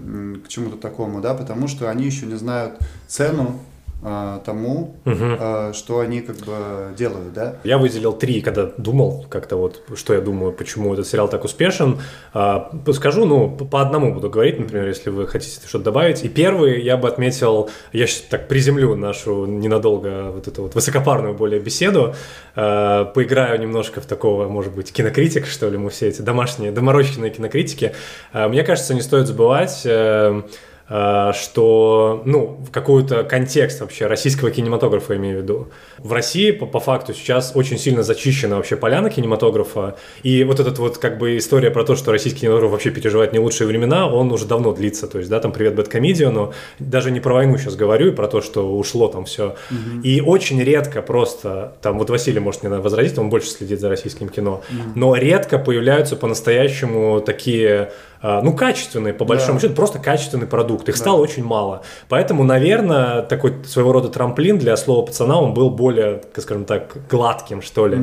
к 0.46 0.48
чему-то 0.48 0.78
такому, 0.78 1.20
да, 1.20 1.34
потому 1.34 1.68
что 1.68 1.90
они 1.90 2.06
еще 2.06 2.26
не 2.26 2.36
знают 2.36 2.80
цену 3.08 3.60
тому, 4.02 4.96
а, 5.06 5.74
что 5.74 6.00
они 6.00 6.22
как 6.22 6.38
бы 6.38 6.94
делают, 6.96 7.34
да. 7.34 7.56
Я 7.64 7.78
выделил 7.78 8.14
три, 8.14 8.42
когда 8.42 8.70
думал 8.78 9.26
как-то 9.30 9.56
вот, 9.56 9.82
что 9.96 10.14
я 10.14 10.22
думаю, 10.22 10.52
почему 10.54 10.94
этот 10.94 11.08
сериал 11.08 11.28
так 11.28 11.44
успешен. 11.44 12.00
А, 12.34 12.72
Скажу, 12.94 13.26
ну, 13.26 13.50
по 13.50 13.82
одному 13.82 14.14
буду 14.14 14.30
говорить, 14.30 14.60
например, 14.60 14.88
если 14.88 15.10
вы 15.10 15.28
хотите 15.28 15.68
что-то 15.68 15.86
добавить. 15.86 16.24
И 16.24 16.30
первый 16.30 16.82
я 16.82 16.98
бы 16.98 17.08
отметил, 17.08 17.70
я 17.92 18.08
сейчас 18.08 18.22
так 18.30 18.48
приземлю 18.48 18.96
нашу 18.96 19.46
ненадолго 19.46 20.32
вот 20.32 20.48
эту 20.48 20.64
вот 20.64 20.76
высокопарную 20.76 21.34
более 21.34 21.60
беседу, 21.60 22.14
а, 22.56 23.06
поиграю 23.06 23.60
немножко 23.60 24.02
в 24.02 24.06
такого, 24.06 24.48
может 24.48 24.74
быть, 24.74 24.92
кинокритик, 24.92 25.46
что 25.46 25.70
ли, 25.70 25.78
мы 25.78 25.90
все 25.90 26.08
эти 26.08 26.22
домашние, 26.22 26.72
доморощенные 26.72 27.32
кинокритики. 27.32 27.94
А, 28.34 28.48
Мне 28.48 28.64
кажется, 28.64 28.94
не 28.94 29.02
стоит 29.02 29.28
забывать, 29.28 29.82
э, 29.86 29.88
э, 29.88 30.42
что, 30.88 32.22
ну, 32.24 32.60
в 32.66 32.72
какой-то 32.72 33.24
контекст 33.24 33.82
вообще 33.82 34.08
российского 34.08 34.52
кинематографа, 34.52 35.14
я 35.14 35.20
имею 35.20 35.40
в 35.40 35.42
виду. 35.42 35.68
В 35.98 36.14
России, 36.14 36.52
по, 36.52 36.66
по 36.66 36.80
факту, 36.80 37.14
сейчас 37.14 37.52
очень 37.56 37.78
сильно 37.78 38.04
зачищена 38.04 38.56
вообще 38.56 38.78
поляна 38.78 39.10
кинематографа, 39.10 39.98
и 40.24 40.46
вот 40.46 40.62
этот 40.62 40.80
вот, 40.80 40.98
как 40.98 41.18
бы, 41.18 41.38
история 41.38 41.72
про 41.72 41.84
то, 41.84 41.98
что 41.98 42.12
российский 42.14 42.42
кинематограф 42.42 42.72
вообще 42.72 42.92
переживает 42.92 43.34
не 43.34 43.40
лучшие 43.40 43.68
времена, 43.68 44.08
он 44.08 44.32
уже 44.32 44.46
давно 44.46 44.72
длится, 44.72 45.08
то 45.08 45.18
есть, 45.18 45.30
да, 45.30 45.42
там, 45.42 45.52
привет, 45.52 45.76
Бэткомедия, 45.76 46.30
но 46.30 46.54
даже 46.80 47.12
не 47.12 47.20
про 47.20 47.34
войну 47.34 47.58
сейчас 47.58 47.76
говорю, 47.76 48.08
и 48.08 48.12
про 48.12 48.30
то, 48.30 48.42
что 48.42 48.78
ушло 48.78 49.10
там 49.10 49.26
все. 49.26 49.56
И 50.04 50.22
очень 50.22 50.62
редко 50.64 51.02
просто, 51.02 51.74
там, 51.82 52.00
вот 52.00 52.10
Василий 52.10 52.40
может 52.40 52.64
мне 52.64 52.74
возразить, 52.78 53.18
он 53.18 53.30
больше 53.30 53.50
следит 53.50 53.82
за 53.82 53.90
российским 53.90 54.30
кино, 54.30 54.62
но 54.96 55.16
редко 55.16 55.60
появляются 55.60 56.16
по-настоящему 56.16 57.20
такие 57.20 57.92
ну, 58.22 58.54
качественные, 58.54 59.14
по 59.14 59.26
большому 59.26 59.54
Да. 59.60 59.62
счету, 59.62 59.76
просто 59.76 60.00
качественный 60.00 60.48
продукт. 60.48 60.90
Их 60.90 60.98
стало 60.98 61.22
очень 61.22 61.44
мало. 61.44 61.82
Поэтому, 62.10 62.44
наверное, 62.44 63.22
такой 63.22 63.54
своего 63.66 63.92
рода 63.94 64.10
трамплин 64.10 64.58
для 64.58 64.76
слова 64.78 65.06
пацана, 65.06 65.40
он 65.40 65.54
был 65.54 65.70
более, 65.70 66.22
скажем 66.36 66.66
так, 66.66 66.98
гладким, 67.10 67.62
что 67.62 67.88
ли. 67.88 68.00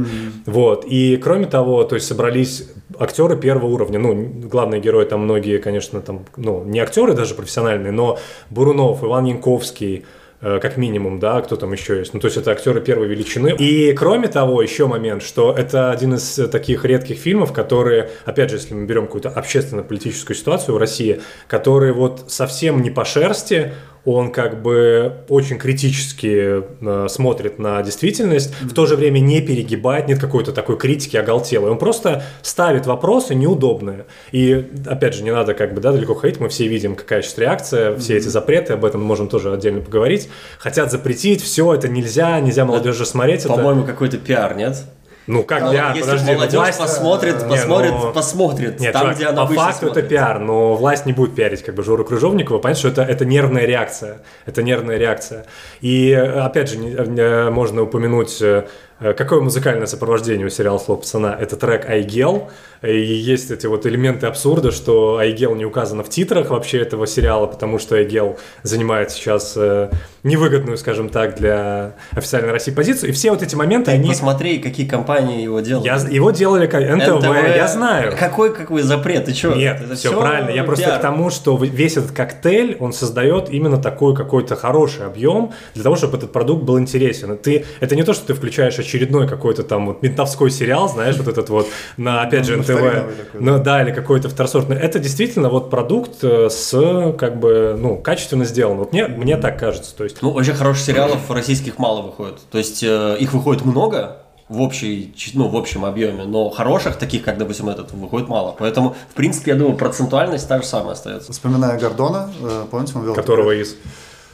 Вот. 0.47 0.85
И 0.87 1.17
кроме 1.17 1.47
того, 1.47 1.85
то 1.85 1.95
есть 1.95 2.07
собрались 2.07 2.69
актеры 2.99 3.37
первого 3.37 3.67
уровня. 3.67 3.99
Ну, 3.99 4.15
главные 4.49 4.81
герои 4.81 5.05
там 5.05 5.21
многие, 5.21 5.59
конечно, 5.59 6.01
там, 6.01 6.21
ну, 6.37 6.63
не 6.65 6.81
актеры 6.81 7.15
даже 7.15 7.35
профессиональные, 7.35 7.93
но 7.93 8.19
Бурунов, 8.51 9.03
Иван 9.03 9.25
Янковский, 9.25 10.05
как 10.41 10.77
минимум, 10.77 11.19
да, 11.19 11.41
кто 11.41 11.57
там 11.57 11.73
еще 11.73 11.99
есть. 11.99 12.15
Ну, 12.15 12.21
то 12.21 12.27
есть 12.27 12.37
это 12.37 12.51
актеры 12.51 12.81
первой 12.81 13.09
величины. 13.09 13.55
И 13.59 13.93
кроме 13.93 14.29
того, 14.29 14.63
еще 14.63 14.87
момент, 14.87 15.23
что 15.23 15.55
это 15.57 15.91
один 15.91 16.15
из 16.15 16.39
э, 16.39 16.49
таких 16.49 16.85
редких 16.85 17.19
фильмов, 17.19 17.53
которые, 17.53 18.11
опять 18.25 18.51
же, 18.51 18.57
если 18.57 18.75
мы 18.75 18.87
берем 18.87 19.07
какую-то 19.07 19.31
общественно-политическую 19.31 20.37
ситуацию 20.37 20.75
в 20.75 20.79
России, 20.79 21.21
которые 21.49 21.93
вот 21.93 22.25
совсем 22.29 22.83
не 22.83 22.91
по 22.91 23.05
шерсти, 23.05 23.73
он 24.05 24.33
как 24.33 24.61
бы 24.63 25.15
очень 25.29 25.59
критически 25.59 26.63
э, 26.81 27.09
смотрит 27.09 27.59
на 27.59 27.83
действительность, 27.83 28.53
в 28.61 28.75
то 28.75 28.87
же 28.87 28.97
время 28.97 29.19
не 29.21 29.41
перегибает, 29.41 30.09
нет 30.09 30.19
какой-то 30.19 30.53
такой 30.53 30.77
критики 30.77 31.17
оголтелой. 31.17 31.71
Он 31.71 31.79
просто 31.79 32.23
ставит 32.43 32.87
вопросы 32.87 33.35
неудобные. 33.35 34.05
И, 34.33 34.67
опять 34.87 35.15
же, 35.15 35.23
не 35.23 35.31
надо 35.33 35.55
как 35.55 35.75
бы 35.75 35.81
да, 35.81 35.93
далеко 35.93 36.15
ходить, 36.15 36.39
мы 36.41 36.49
все 36.49 36.69
видим, 36.69 36.97
какая 36.97 37.23
сейчас 37.23 37.39
реакция, 37.39 37.97
все 37.97 38.17
эти 38.17 38.29
запреты, 38.29 38.75
об 38.75 38.85
этом 38.85 39.01
мы 39.01 39.07
можем 39.07 39.29
тоже 39.29 39.53
отдельно 39.53 39.81
поговорить. 39.81 40.29
Хотят 40.59 40.91
запретить, 40.91 41.43
все, 41.43 41.73
это 41.75 41.89
нельзя, 41.89 42.39
нельзя 42.41 42.65
молодежи 42.65 43.07
смотреть. 43.07 43.41
это- 43.41 43.49
По-моему, 43.55 43.85
какой-то 43.85 44.19
пиар, 44.19 44.57
нет? 44.57 44.83
Ну 45.27 45.43
как 45.43 45.63
Ну, 45.63 45.73
пиар, 45.73 45.89
Если 45.95 46.01
подожди, 46.03 46.27
ну, 46.31 46.35
молодежь 46.35 46.55
власть- 46.61 46.79
посмотрит, 46.79 47.43
Не, 47.43 47.49
посмотрит, 47.49 47.93
ну- 47.93 48.13
посмотрит. 48.13 48.81
Нет, 48.81 48.93
там, 48.93 49.03
чувак, 49.03 49.17
где 49.17 49.27
она 49.27 49.47
по 49.47 49.53
факту 49.55 49.87
это 49.87 49.95
смотрит. 49.95 50.09
пиар, 50.09 50.39
но 50.39 50.75
власть 50.75 51.07
не 51.07 51.13
будет 51.13 51.35
пиарить 51.35 51.63
как 51.63 51.75
бы 51.75 51.83
Жору 51.83 52.05
Крыжовникова, 52.05 52.59
понятно, 52.59 52.79
что 52.79 52.89
это, 52.89 53.03
это 53.11 53.25
нервная 53.25 53.65
реакция, 53.65 54.19
это 54.47 54.63
нервная 54.63 54.99
реакция. 54.99 55.47
И 55.81 56.11
э, 56.11 56.41
опять 56.41 56.71
же, 56.71 56.79
э, 56.79 57.51
можно 57.51 57.83
упомянуть, 57.83 58.41
э, 58.43 58.65
какое 59.13 59.41
музыкальное 59.41 59.87
сопровождение 59.87 60.47
у 60.47 60.51
сериала 60.51 60.79
«Слово 60.79 61.01
пацана»— 61.01 61.37
это 61.41 61.57
трек 61.57 61.89
«Айгел», 61.89 62.51
и 62.83 63.03
есть 63.03 63.51
эти 63.51 63.67
вот 63.67 63.87
элементы 63.87 64.27
абсурда, 64.27 64.71
что 64.71 65.17
Айгел 65.17 65.55
не 65.55 65.65
указано 65.65 66.03
в 66.03 66.11
титрах 66.11 66.51
вообще 66.51 66.81
этого 66.81 67.07
сериала, 67.07 67.47
потому 67.47 67.79
что 67.79 67.97
Айгел 67.97 68.39
занимает 68.63 69.11
сейчас 69.11 69.55
э, 69.57 69.91
невыгодную, 70.23 70.77
скажем 70.77 71.09
так, 71.09 71.37
для 71.37 71.95
официальной 72.13 72.53
России 72.53 72.73
позицию, 72.73 73.11
и 73.11 73.13
все 73.13 73.31
вот 73.31 73.43
эти 73.43 73.55
моменты, 73.55 73.91
Ты 73.91 73.97
они... 73.97 74.11
посмотри, 74.11 74.59
какие 74.59 74.87
компании 74.87 75.43
его 75.43 75.61
делают. 75.61 75.87
Я, 75.87 75.97
его 75.97 76.31
делали 76.31 76.67
как 76.67 76.83
НТВ, 76.83 77.25
я 77.25 77.69
знаю. 77.69 78.15
Какой, 78.19 78.55
какой 78.55 78.83
запрет? 78.83 79.25
Ты 79.25 79.35
что? 79.35 79.55
Нет, 79.55 79.83
все, 79.95 80.19
правильно. 80.19 80.51
Я 80.51 80.65
просто 80.65 80.91
к 80.91 81.01
тому, 81.01 81.31
что 81.31 81.57
весь 81.57 81.97
этот 81.97 82.13
коктейль, 82.13 82.77
он 82.81 82.93
создает 82.93 83.49
именно 83.51 83.79
такой 83.79 84.15
какой-то 84.15 84.57
хороший 84.57 85.07
объем 85.07 85.53
для 85.75 85.83
того, 85.83 85.97
чтобы 85.97 86.19
этот 86.19 86.33
продукт 86.33 86.65
был 86.65 86.79
интересен. 86.79 87.39
Ты, 87.39 87.65
это 87.81 87.97
не 87.97 88.03
то, 88.03 88.13
что 88.13 88.27
ты 88.27 88.35
включаешь 88.35 88.79
очередной 88.95 89.29
какой-то 89.29 89.63
там 89.63 89.87
вот 89.87 90.03
ментовской 90.03 90.51
сериал, 90.51 90.89
знаешь, 90.89 91.17
вот 91.17 91.29
этот 91.29 91.49
вот 91.51 91.67
на, 91.97 92.23
опять 92.23 92.47
же, 92.47 92.57
Ну, 92.57 92.63
НТВ. 92.63 92.69
такой, 92.69 92.93
Ну 93.35 93.63
да, 93.63 93.83
или 93.83 93.93
какой-то 93.93 94.29
второсортный. 94.29 94.77
Это 94.77 94.99
действительно 94.99 95.49
вот 95.49 95.71
продукт 95.71 96.23
э, 96.23 96.49
с 96.49 97.13
как 97.19 97.39
бы, 97.39 97.77
ну, 97.79 97.97
качественно 97.97 98.45
сделан. 98.45 98.79
Вот 98.79 98.93
мне, 98.93 99.07
мне 99.09 99.37
так 99.37 99.59
кажется. 99.59 99.95
То 99.97 100.05
есть 100.05 100.23
Ну, 100.23 100.31
очень 100.31 100.55
хороших 100.55 100.85
сериалов 100.85 101.31
российских 101.31 101.79
мало 101.79 102.03
выходит. 102.03 102.39
То 102.51 102.59
есть 102.59 102.83
э, 102.83 103.17
их 103.19 103.33
выходит 103.33 103.65
много 103.65 104.19
в, 104.49 104.61
общей, 104.61 105.15
ну, 105.35 105.49
в 105.49 105.57
общем 105.57 105.85
объеме, 105.85 106.25
но 106.25 106.51
хороших, 106.51 106.97
таких, 106.97 107.25
как, 107.25 107.39
допустим, 107.39 107.69
этот, 107.69 107.93
выходит 107.93 108.29
мало. 108.29 108.55
Поэтому, 108.59 108.95
в 109.11 109.15
принципе, 109.15 109.53
я 109.53 109.57
думаю, 109.57 109.77
процентуальность 109.77 110.47
та 110.47 110.61
же 110.61 110.67
самая 110.67 110.93
остается. 110.93 111.33
Вспоминая 111.33 111.79
Гордона, 111.79 112.31
э, 112.43 112.65
помните, 112.71 112.93
он 112.97 113.05
вел... 113.05 113.15
которого 113.15 113.51
из... 113.53 113.77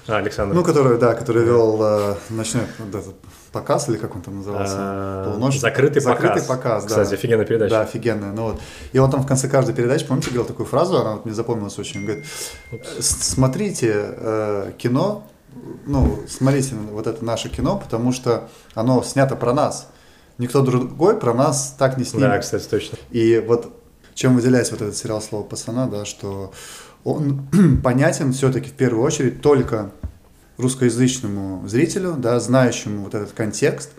А, 0.09 0.17
Александр. 0.17 0.55
Ну, 0.55 0.65
который, 0.65 0.99
да, 0.99 1.15
который 1.15 1.45
вел 1.45 1.79
э, 1.81 2.15
ночной 2.31 2.65
этот 2.93 3.15
показ, 3.53 3.89
или 3.89 3.97
как 3.97 4.15
он 4.17 4.23
там 4.23 4.37
назывался? 4.39 4.75
А, 4.79 5.25
Полуночный? 5.25 5.61
«Закрытый 5.61 6.03
показ». 6.03 6.45
показ, 6.47 6.85
да. 6.85 6.89
Кстати, 6.89 7.15
офигенная 7.15 7.45
передача. 7.45 7.71
Да, 7.71 7.81
офигенная. 7.83 8.33
Ну, 8.33 8.43
вот. 8.45 8.61
И 8.93 8.99
он 8.99 9.11
там 9.11 9.23
в 9.23 9.27
конце 9.27 9.49
каждой 9.49 9.75
передачи, 9.75 10.07
помните, 10.07 10.29
говорил 10.29 10.47
такую 10.47 10.67
фразу, 10.67 10.99
она 10.99 11.13
вот 11.15 11.25
мне 11.25 11.35
запомнилась 11.35 11.79
очень. 11.79 12.01
Он 12.01 12.07
говорит, 12.07 12.25
«С- 12.99 13.33
смотрите 13.33 13.93
э, 13.95 14.73
кино, 14.79 15.27
ну, 15.87 16.21
смотрите 16.29 16.75
вот 16.93 17.07
это 17.07 17.25
наше 17.25 17.49
кино, 17.49 17.77
потому 17.79 18.13
что 18.13 18.49
оно 18.75 19.03
снято 19.03 19.37
про 19.37 19.53
нас. 19.53 19.89
Никто 20.39 20.63
другой 20.63 21.19
про 21.19 21.35
нас 21.35 21.75
так 21.79 21.99
не 21.99 22.05
снимет. 22.05 22.29
Да, 22.31 22.39
кстати, 22.39 22.67
точно. 22.69 22.99
И 23.11 23.45
вот 23.47 23.73
чем 24.15 24.37
выделяется 24.37 24.73
вот 24.73 24.83
этот 24.83 24.97
сериал 24.97 25.21
«Слово 25.21 25.43
пацана», 25.43 25.87
да, 25.87 26.05
что 26.05 26.53
он 27.05 27.49
понятен 27.83 28.33
все-таки 28.33 28.71
в 28.71 28.75
первую 28.75 29.03
очередь 29.05 29.43
только 29.43 29.91
русскоязычному 30.61 31.67
зрителю, 31.69 32.15
да, 32.17 32.39
знающему 32.41 33.05
вот 33.05 33.15
этот 33.15 33.33
контекст, 33.33 33.91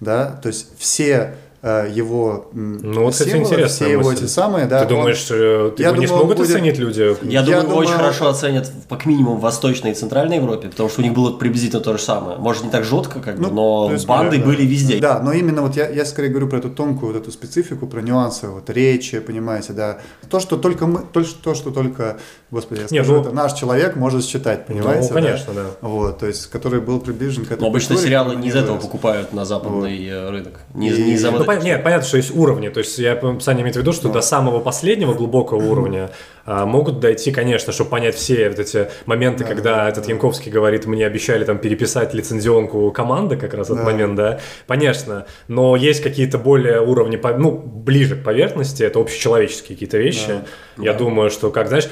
да, 0.00 0.30
то 0.42 0.48
есть 0.48 0.68
все 0.78 1.36
его 1.62 2.46
м, 2.54 2.78
Ну, 2.82 3.02
вот, 3.04 3.14
символы, 3.16 3.38
интересная 3.42 3.66
все 3.68 3.90
его 3.90 4.02
мысль. 4.04 4.24
эти 4.24 4.30
самые, 4.30 4.66
да. 4.66 4.78
Ты 4.84 4.94
он- 4.94 5.00
думаешь, 5.00 5.26
э, 5.30 5.72
Я 5.78 5.88
его 5.88 5.96
не 5.96 6.06
думал, 6.06 6.20
смогут 6.20 6.36
будет- 6.38 6.50
оценить 6.50 6.78
люди? 6.78 7.00
Я, 7.00 7.40
Я 7.40 7.42
думаю, 7.42 7.62
думаю- 7.62 7.78
очень 7.78 7.92
хорошо 7.94 8.28
оценят, 8.28 8.66
в- 8.68 8.88
как 8.88 9.06
минимум, 9.06 9.38
в 9.38 9.40
Восточной 9.40 9.90
и 9.90 9.94
Центральной 9.94 10.36
Европе, 10.36 10.68
потому 10.68 10.88
что 10.88 11.00
у 11.00 11.04
них 11.04 11.14
было 11.14 11.32
приблизительно 11.36 11.80
то 11.82 11.92
же 11.96 12.02
самое. 12.02 12.38
Может, 12.38 12.64
не 12.64 12.70
так 12.70 12.84
жестко, 12.84 13.18
как 13.20 13.36
бы, 13.38 13.48
Ну, 13.48 13.50
но 13.50 13.86
то 13.88 13.92
есть, 13.94 14.06
банды 14.06 14.38
да, 14.38 14.44
были 14.44 14.62
да. 14.62 14.68
везде. 14.68 14.98
Да, 15.00 15.20
но 15.20 15.32
именно 15.32 15.62
вот 15.62 15.74
я, 15.76 15.88
я 15.88 16.04
скорее 16.04 16.28
говорю 16.28 16.48
про 16.48 16.58
эту 16.58 16.70
тонкую 16.70 17.12
вот 17.12 17.20
эту 17.22 17.32
специфику, 17.32 17.86
про 17.88 18.02
нюансы 18.02 18.46
вот 18.46 18.70
речи, 18.70 19.18
понимаете, 19.18 19.72
да. 19.72 19.98
То, 20.30 20.38
что 20.40 20.56
только 20.58 20.86
мы, 20.86 21.00
то, 21.12 21.24
что, 21.24 21.42
то, 21.42 21.54
что 21.54 21.70
только, 21.72 22.18
господи, 22.52 22.80
я 22.80 22.86
Не, 22.90 22.98
скажу, 23.04 23.14
ну- 23.16 23.20
это 23.22 23.32
наш 23.32 23.52
человек 23.54 23.96
может 23.96 24.24
считать, 24.24 24.66
понимаете? 24.66 25.08
Ну, 25.08 25.14
конечно, 25.14 25.52
да. 25.54 25.64
Вот, 25.80 26.18
то 26.18 26.26
есть, 26.26 26.46
который 26.46 26.80
был 26.80 27.00
приближен 27.00 27.44
к 27.44 27.50
этой 27.52 27.62
Но 27.62 27.66
обычно 27.66 27.94
культуре, 27.96 28.06
сериалы 28.08 28.36
не 28.36 28.48
из 28.48 28.54
этого 28.54 28.78
покупают 28.78 29.32
на 29.32 29.44
западный 29.44 30.06
э, 30.06 30.30
рынок. 30.30 30.52
Не, 30.74 30.90
И- 30.90 31.02
не 31.02 31.12
из-за 31.14 31.30
Ну, 31.32 31.38
этих 31.54 31.64
нет, 31.64 31.82
понятно, 31.84 32.06
что 32.06 32.16
есть 32.16 32.34
уровни. 32.34 32.68
То 32.68 32.78
есть 32.80 32.98
я 32.98 33.18
Саня 33.40 33.62
имеет 33.62 33.76
в 33.76 33.78
виду, 33.78 33.92
что 33.92 34.08
до 34.08 34.20
самого 34.20 34.60
последнего 34.60 35.14
глубокого 35.14 35.62
уровня 35.62 36.10
а, 36.46 36.64
могут 36.64 37.00
дойти, 37.00 37.30
конечно, 37.30 37.72
чтобы 37.72 37.90
понять 37.90 38.14
все 38.14 38.48
вот 38.48 38.58
эти 38.58 38.88
моменты, 39.06 39.44
когда 39.44 39.88
этот 39.88 40.08
Янковский 40.08 40.50
говорит, 40.50 40.86
мне 40.86 41.06
обещали 41.06 41.44
там 41.44 41.58
переписать 41.58 42.14
лицензионку 42.14 42.90
команды, 42.90 43.36
как 43.36 43.52
раз 43.54 43.66
этот 43.68 43.78
Да. 43.78 43.84
момент, 43.84 44.14
да. 44.16 44.40
Конечно, 44.66 45.26
но 45.48 45.76
есть 45.76 46.02
какие-то 46.02 46.38
более 46.38 46.80
уровни, 46.80 47.16
по- 47.16 47.34
ну, 47.34 47.50
ближе 47.50 48.16
к 48.16 48.24
поверхности, 48.24 48.82
это 48.82 48.98
общечеловеческие 49.00 49.76
какие-то 49.76 49.98
вещи. 49.98 50.42
Я 50.78 50.92
думаю, 50.94 51.28
что, 51.28 51.50
как, 51.50 51.66
знаешь, 51.68 51.88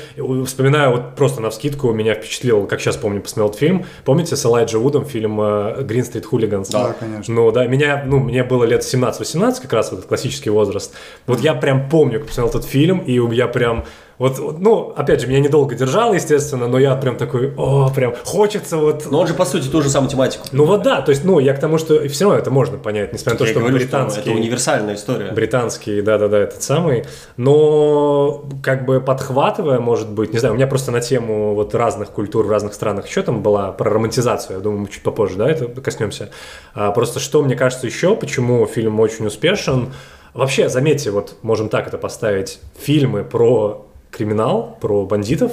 вспоминаю 0.46 0.92
вот 0.92 1.16
просто 1.16 1.42
на 1.42 1.50
вскидку, 1.50 1.92
меня 1.92 2.14
впечатлил, 2.14 2.66
как 2.66 2.80
сейчас 2.80 2.96
помню, 2.96 3.20
посмотрел 3.20 3.48
этот 3.48 3.58
фильм. 3.60 3.86
Помните 4.04 4.36
с 4.36 4.44
Элайджа 4.46 4.78
Вудом 4.78 5.04
фильм 5.04 5.40
э, 5.40 5.82
«Грин 5.82 6.04
Стрит 6.04 6.24
Хулиганс»? 6.24 6.68
Да, 6.68 6.94
конечно. 6.98 7.34
Ну 7.34 7.50
да, 7.50 7.66
меня, 7.66 8.04
ну, 8.06 8.20
мне 8.20 8.44
было 8.44 8.64
лет 8.64 8.82
17-18, 8.82 9.45
как 9.54 9.72
раз 9.72 9.90
вот 9.90 9.98
этот 9.98 10.08
классический 10.08 10.50
возраст. 10.50 10.94
Вот 11.26 11.40
я 11.40 11.54
прям 11.54 11.88
помню, 11.88 12.18
как 12.18 12.28
посмотрел 12.28 12.58
этот 12.58 12.68
фильм, 12.68 12.98
и 12.98 13.18
я 13.34 13.48
прям 13.48 13.84
Вот, 14.18 14.38
вот, 14.38 14.58
ну, 14.58 14.94
опять 14.96 15.20
же, 15.20 15.26
меня 15.26 15.40
недолго 15.40 15.74
держало, 15.74 16.14
естественно, 16.14 16.68
но 16.68 16.78
я 16.78 16.94
прям 16.96 17.16
такой, 17.16 17.52
о, 17.56 17.90
прям 17.94 18.14
хочется 18.24 18.78
вот... 18.78 19.10
Но 19.10 19.20
он 19.20 19.26
же, 19.26 19.34
по 19.34 19.44
сути, 19.44 19.68
ту 19.68 19.82
же 19.82 19.90
самую 19.90 20.10
тематику. 20.10 20.44
Ну 20.52 20.64
вот 20.64 20.82
да, 20.82 21.02
то 21.02 21.10
есть, 21.10 21.24
ну, 21.24 21.38
я 21.38 21.52
к 21.52 21.60
тому, 21.60 21.76
что 21.76 22.08
все 22.08 22.24
равно 22.24 22.38
это 22.38 22.50
можно 22.50 22.78
понять, 22.78 23.12
несмотря 23.12 23.34
на 23.34 23.38
то, 23.38 23.44
Я 23.44 23.50
что 23.50 23.60
говорю, 23.60 23.76
британский... 23.76 24.20
это 24.20 24.30
универсальная 24.30 24.94
история. 24.94 25.32
Британский, 25.32 26.00
да-да-да, 26.00 26.38
этот 26.38 26.62
самый. 26.62 27.04
Но 27.36 28.44
как 28.62 28.86
бы 28.86 29.00
подхватывая, 29.00 29.80
может 29.80 30.08
быть, 30.10 30.32
не 30.32 30.38
знаю, 30.38 30.54
у 30.54 30.56
меня 30.56 30.66
просто 30.66 30.92
на 30.92 31.00
тему 31.00 31.54
вот 31.54 31.74
разных 31.74 32.10
культур 32.10 32.46
в 32.46 32.50
разных 32.50 32.72
странах 32.72 33.06
еще 33.06 33.22
там 33.22 33.42
была 33.42 33.72
про 33.72 33.90
романтизацию, 33.90 34.56
я 34.56 34.62
думаю, 34.62 34.82
мы 34.82 34.88
чуть 34.88 35.02
попозже, 35.02 35.36
да, 35.36 35.50
это 35.50 35.68
коснемся. 35.80 36.30
А, 36.74 36.90
просто 36.90 37.20
что 37.20 37.42
мне 37.42 37.54
кажется 37.54 37.86
еще, 37.86 38.16
почему 38.16 38.66
фильм 38.66 38.98
очень 39.00 39.26
успешен, 39.26 39.92
Вообще, 40.36 40.68
заметьте, 40.68 41.10
вот 41.10 41.36
можем 41.40 41.70
так 41.70 41.86
это 41.86 41.96
поставить, 41.96 42.60
фильмы 42.78 43.24
про 43.24 43.86
криминал, 44.10 44.78
про 44.80 45.04
бандитов 45.04 45.52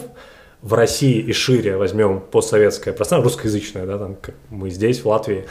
в 0.63 0.73
России 0.73 1.19
и 1.19 1.33
шире 1.33 1.75
возьмем 1.75 2.21
постсоветское 2.21 2.93
пространство, 2.93 3.29
русскоязычное, 3.29 3.85
да, 3.85 3.97
там, 3.97 4.15
как 4.15 4.35
мы 4.49 4.69
здесь, 4.69 5.01
в 5.01 5.07
Латвии, 5.07 5.45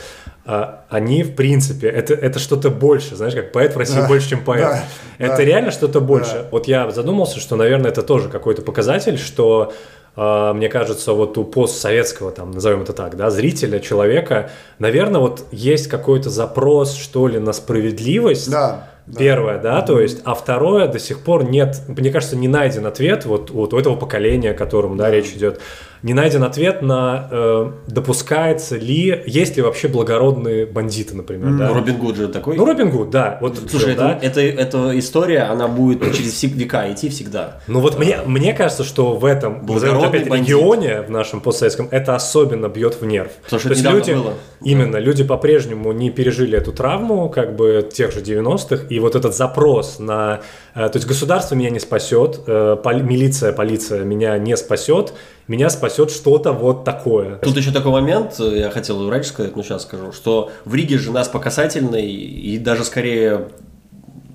а, 0.46 0.84
они, 0.88 1.22
в 1.22 1.34
принципе, 1.34 1.88
это, 1.88 2.14
это 2.14 2.38
что-то 2.38 2.70
больше, 2.70 3.14
знаешь, 3.14 3.34
как 3.34 3.52
поэт 3.52 3.74
в 3.74 3.78
России 3.78 4.00
Да, 4.00 4.08
больше, 4.08 4.30
чем 4.30 4.42
поэт. 4.42 4.62
да, 4.62 4.84
это 5.18 5.36
да. 5.36 5.44
реально 5.44 5.70
что-то 5.70 6.00
больше. 6.00 6.32
Да. 6.32 6.48
Вот 6.50 6.66
я 6.66 6.90
задумался, 6.90 7.40
что, 7.40 7.56
наверное, 7.56 7.90
это 7.90 8.02
тоже 8.02 8.30
какой-то 8.30 8.62
показатель, 8.62 9.18
что 9.18 9.74
а, 10.16 10.52
мне 10.54 10.68
кажется, 10.68 11.12
вот 11.12 11.36
у 11.36 11.44
постсоветского, 11.44 12.32
там, 12.32 12.50
назовем 12.50 12.82
это 12.82 12.92
так, 12.92 13.16
да, 13.16 13.30
зрителя, 13.30 13.80
человека, 13.80 14.50
наверное, 14.78 15.20
вот 15.20 15.44
есть 15.52 15.88
какой-то 15.88 16.30
запрос, 16.30 16.94
что 16.94 17.28
ли, 17.28 17.38
на 17.38 17.52
справедливость. 17.52 18.50
Да. 18.50 18.88
Да. 19.06 19.18
Первое, 19.18 19.58
да, 19.58 19.82
то 19.82 20.00
есть, 20.00 20.20
а 20.24 20.34
второе, 20.34 20.86
до 20.86 20.98
сих 20.98 21.24
пор 21.24 21.44
нет, 21.44 21.82
мне 21.88 22.10
кажется, 22.10 22.36
не 22.36 22.48
найден 22.48 22.86
ответ, 22.86 23.24
вот, 23.24 23.50
вот 23.50 23.74
у 23.74 23.78
этого 23.78 23.96
поколения, 23.96 24.50
о 24.50 24.54
котором, 24.54 24.96
да, 24.96 25.10
речь 25.10 25.32
идет, 25.32 25.60
не 26.02 26.14
найден 26.14 26.42
ответ 26.42 26.82
на, 26.82 27.28
э, 27.30 27.70
допускается 27.86 28.76
ли, 28.76 29.22
есть 29.26 29.56
ли 29.56 29.62
вообще 29.62 29.88
благородные 29.88 30.66
бандиты, 30.66 31.14
например, 31.14 31.52
да. 31.52 31.68
Ну, 31.68 31.74
Робин 31.74 31.96
Гуд 31.98 32.16
же 32.16 32.28
такой. 32.28 32.56
Ну, 32.56 32.64
Робин 32.64 32.90
Гуд, 32.90 33.10
да, 33.10 33.38
вот, 33.40 33.58
Слушай, 33.70 33.94
да. 33.94 34.18
это, 34.20 34.40
это, 34.40 34.62
эта 34.62 34.98
история, 34.98 35.42
она 35.42 35.68
будет 35.68 36.02
через 36.14 36.42
века 36.42 36.90
идти 36.92 37.08
всегда. 37.08 37.60
Ну 37.68 37.80
вот 37.80 37.98
мне, 37.98 38.18
мне 38.26 38.52
кажется, 38.52 38.84
что 38.84 39.14
в 39.14 39.24
этом 39.24 39.64
Благородный 39.64 40.08
опять, 40.08 40.28
бандит. 40.28 40.48
регионе, 40.48 41.02
в 41.02 41.10
нашем 41.10 41.40
постсоветском, 41.40 41.88
это 41.90 42.16
особенно 42.16 42.68
бьет 42.68 43.00
в 43.00 43.06
нерв. 43.06 43.30
Потому 43.44 43.60
что 43.60 43.68
То 43.68 43.74
есть 43.74 43.88
люди, 43.88 44.12
было. 44.12 44.34
именно, 44.62 44.96
люди 44.96 45.22
по-прежнему 45.22 45.92
не 45.92 46.10
пережили 46.10 46.58
эту 46.58 46.72
травму, 46.72 47.28
как 47.28 47.54
бы 47.54 47.88
тех 47.92 48.12
же 48.12 48.20
90-х, 48.20 48.86
и 48.88 48.98
вот 48.98 49.14
этот 49.14 49.36
запрос 49.36 49.98
на... 50.00 50.40
э, 50.74 50.88
То 50.88 50.96
есть 50.96 51.06
государство 51.06 51.54
меня 51.54 51.70
не 51.70 51.78
спасет, 51.80 52.40
э, 52.46 52.76
милиция, 52.84 53.52
полиция 53.52 54.04
меня 54.04 54.36
не 54.38 54.56
спасет, 54.56 55.12
меня 55.48 55.70
спасет 55.70 56.10
что-то 56.10 56.52
вот 56.52 56.84
такое. 56.84 57.36
Тут 57.36 57.56
еще 57.56 57.72
такой 57.72 57.92
момент, 57.92 58.38
э, 58.38 58.58
я 58.58 58.70
хотел 58.70 59.08
раньше 59.10 59.30
сказать, 59.30 59.56
но 59.56 59.62
сейчас 59.62 59.82
скажу, 59.82 60.12
что 60.12 60.50
в 60.64 60.74
Риге 60.74 60.98
же 60.98 61.10
нас 61.10 61.28
по 61.28 61.38
касательной 61.38 62.10
и 62.10 62.58
даже 62.58 62.84
скорее 62.84 63.48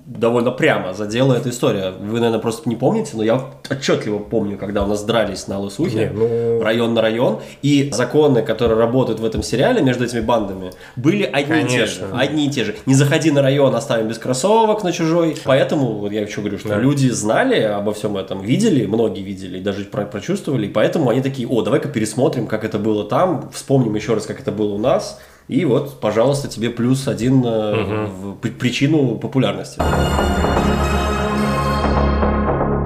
довольно 0.07 0.51
прямо 0.51 0.93
задела 0.93 1.33
эта 1.35 1.49
история. 1.49 1.91
Вы, 1.91 2.15
наверное, 2.19 2.39
просто 2.39 2.67
не 2.69 2.75
помните, 2.77 3.11
но 3.15 3.23
я 3.23 3.43
отчетливо 3.69 4.19
помню, 4.19 4.57
когда 4.57 4.83
у 4.83 4.87
нас 4.87 5.03
дрались 5.03 5.47
на 5.47 5.59
Лысухе, 5.59 6.11
ну- 6.13 6.61
район 6.63 6.93
на 6.93 7.01
район, 7.01 7.39
и 7.61 7.89
законы, 7.91 8.41
которые 8.41 8.79
работают 8.79 9.19
в 9.19 9.25
этом 9.25 9.43
сериале 9.43 9.81
между 9.81 10.05
этими 10.05 10.21
бандами, 10.21 10.71
были 10.95 11.23
одни 11.23 11.61
и 11.61 11.67
те 11.67 11.85
же. 11.85 11.99
Конечно. 11.99 12.19
Одни 12.19 12.45
и 12.47 12.49
те 12.49 12.63
же. 12.63 12.75
Не 12.85 12.93
заходи 12.93 13.31
на 13.31 13.41
район, 13.41 13.75
оставим 13.75 14.07
без 14.07 14.17
кроссовок 14.17 14.83
на 14.83 14.93
чужой. 14.93 15.35
Поэтому, 15.43 15.93
вот 15.99 16.11
я 16.13 16.21
еще 16.21 16.39
говорю, 16.39 16.57
что 16.57 16.69
Да. 16.69 16.79
люди 16.79 17.09
знали 17.09 17.59
обо 17.61 17.93
всем 17.93 18.15
этом, 18.15 18.41
видели, 18.41 18.85
многие 18.85 19.21
видели, 19.23 19.59
даже 19.59 19.83
про- 19.83 20.05
прочувствовали, 20.05 20.67
и 20.67 20.69
поэтому 20.69 21.09
они 21.09 21.19
такие, 21.21 21.47
о, 21.49 21.61
давай-ка 21.63 21.89
пересмотрим, 21.89 22.47
как 22.47 22.63
это 22.63 22.79
было 22.79 23.03
там, 23.03 23.49
вспомним 23.53 23.93
еще 23.95 24.13
раз, 24.13 24.25
как 24.25 24.39
это 24.39 24.53
было 24.53 24.73
у 24.73 24.77
нас, 24.77 25.19
и 25.47 25.63
вот, 25.65 25.99
пожалуйста, 25.99 26.47
тебе 26.49 26.69
плюс 26.69 27.07
один 27.07 27.43
э, 27.45 28.07
в 28.07 28.35
при- 28.35 28.49
причину 28.49 29.15
популярности. 29.17 29.81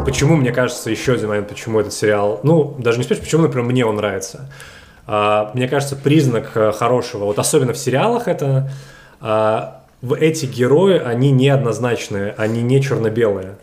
Почему, 0.05 0.35
мне 0.35 0.51
кажется, 0.51 0.89
еще 0.89 1.13
один 1.13 1.29
момент, 1.29 1.47
почему 1.47 1.79
этот 1.79 1.93
сериал, 1.93 2.39
ну, 2.43 2.75
даже 2.77 2.97
не 2.97 3.03
спрашиваю, 3.03 3.25
почему, 3.25 3.41
например, 3.43 3.65
мне 3.65 3.85
он 3.85 3.95
нравится. 3.95 4.49
А, 5.07 5.51
мне 5.53 5.67
кажется, 5.67 5.95
признак 5.95 6.51
э, 6.55 6.71
хорошего, 6.71 7.25
вот 7.25 7.39
особенно 7.39 7.73
в 7.73 7.77
сериалах 7.77 8.27
это, 8.27 8.71
а, 9.19 9.81
эти 10.19 10.45
герои, 10.45 10.99
они 10.99 11.31
неоднозначные, 11.31 12.33
они 12.37 12.61
не 12.61 12.81
черно-белые. 12.81 13.55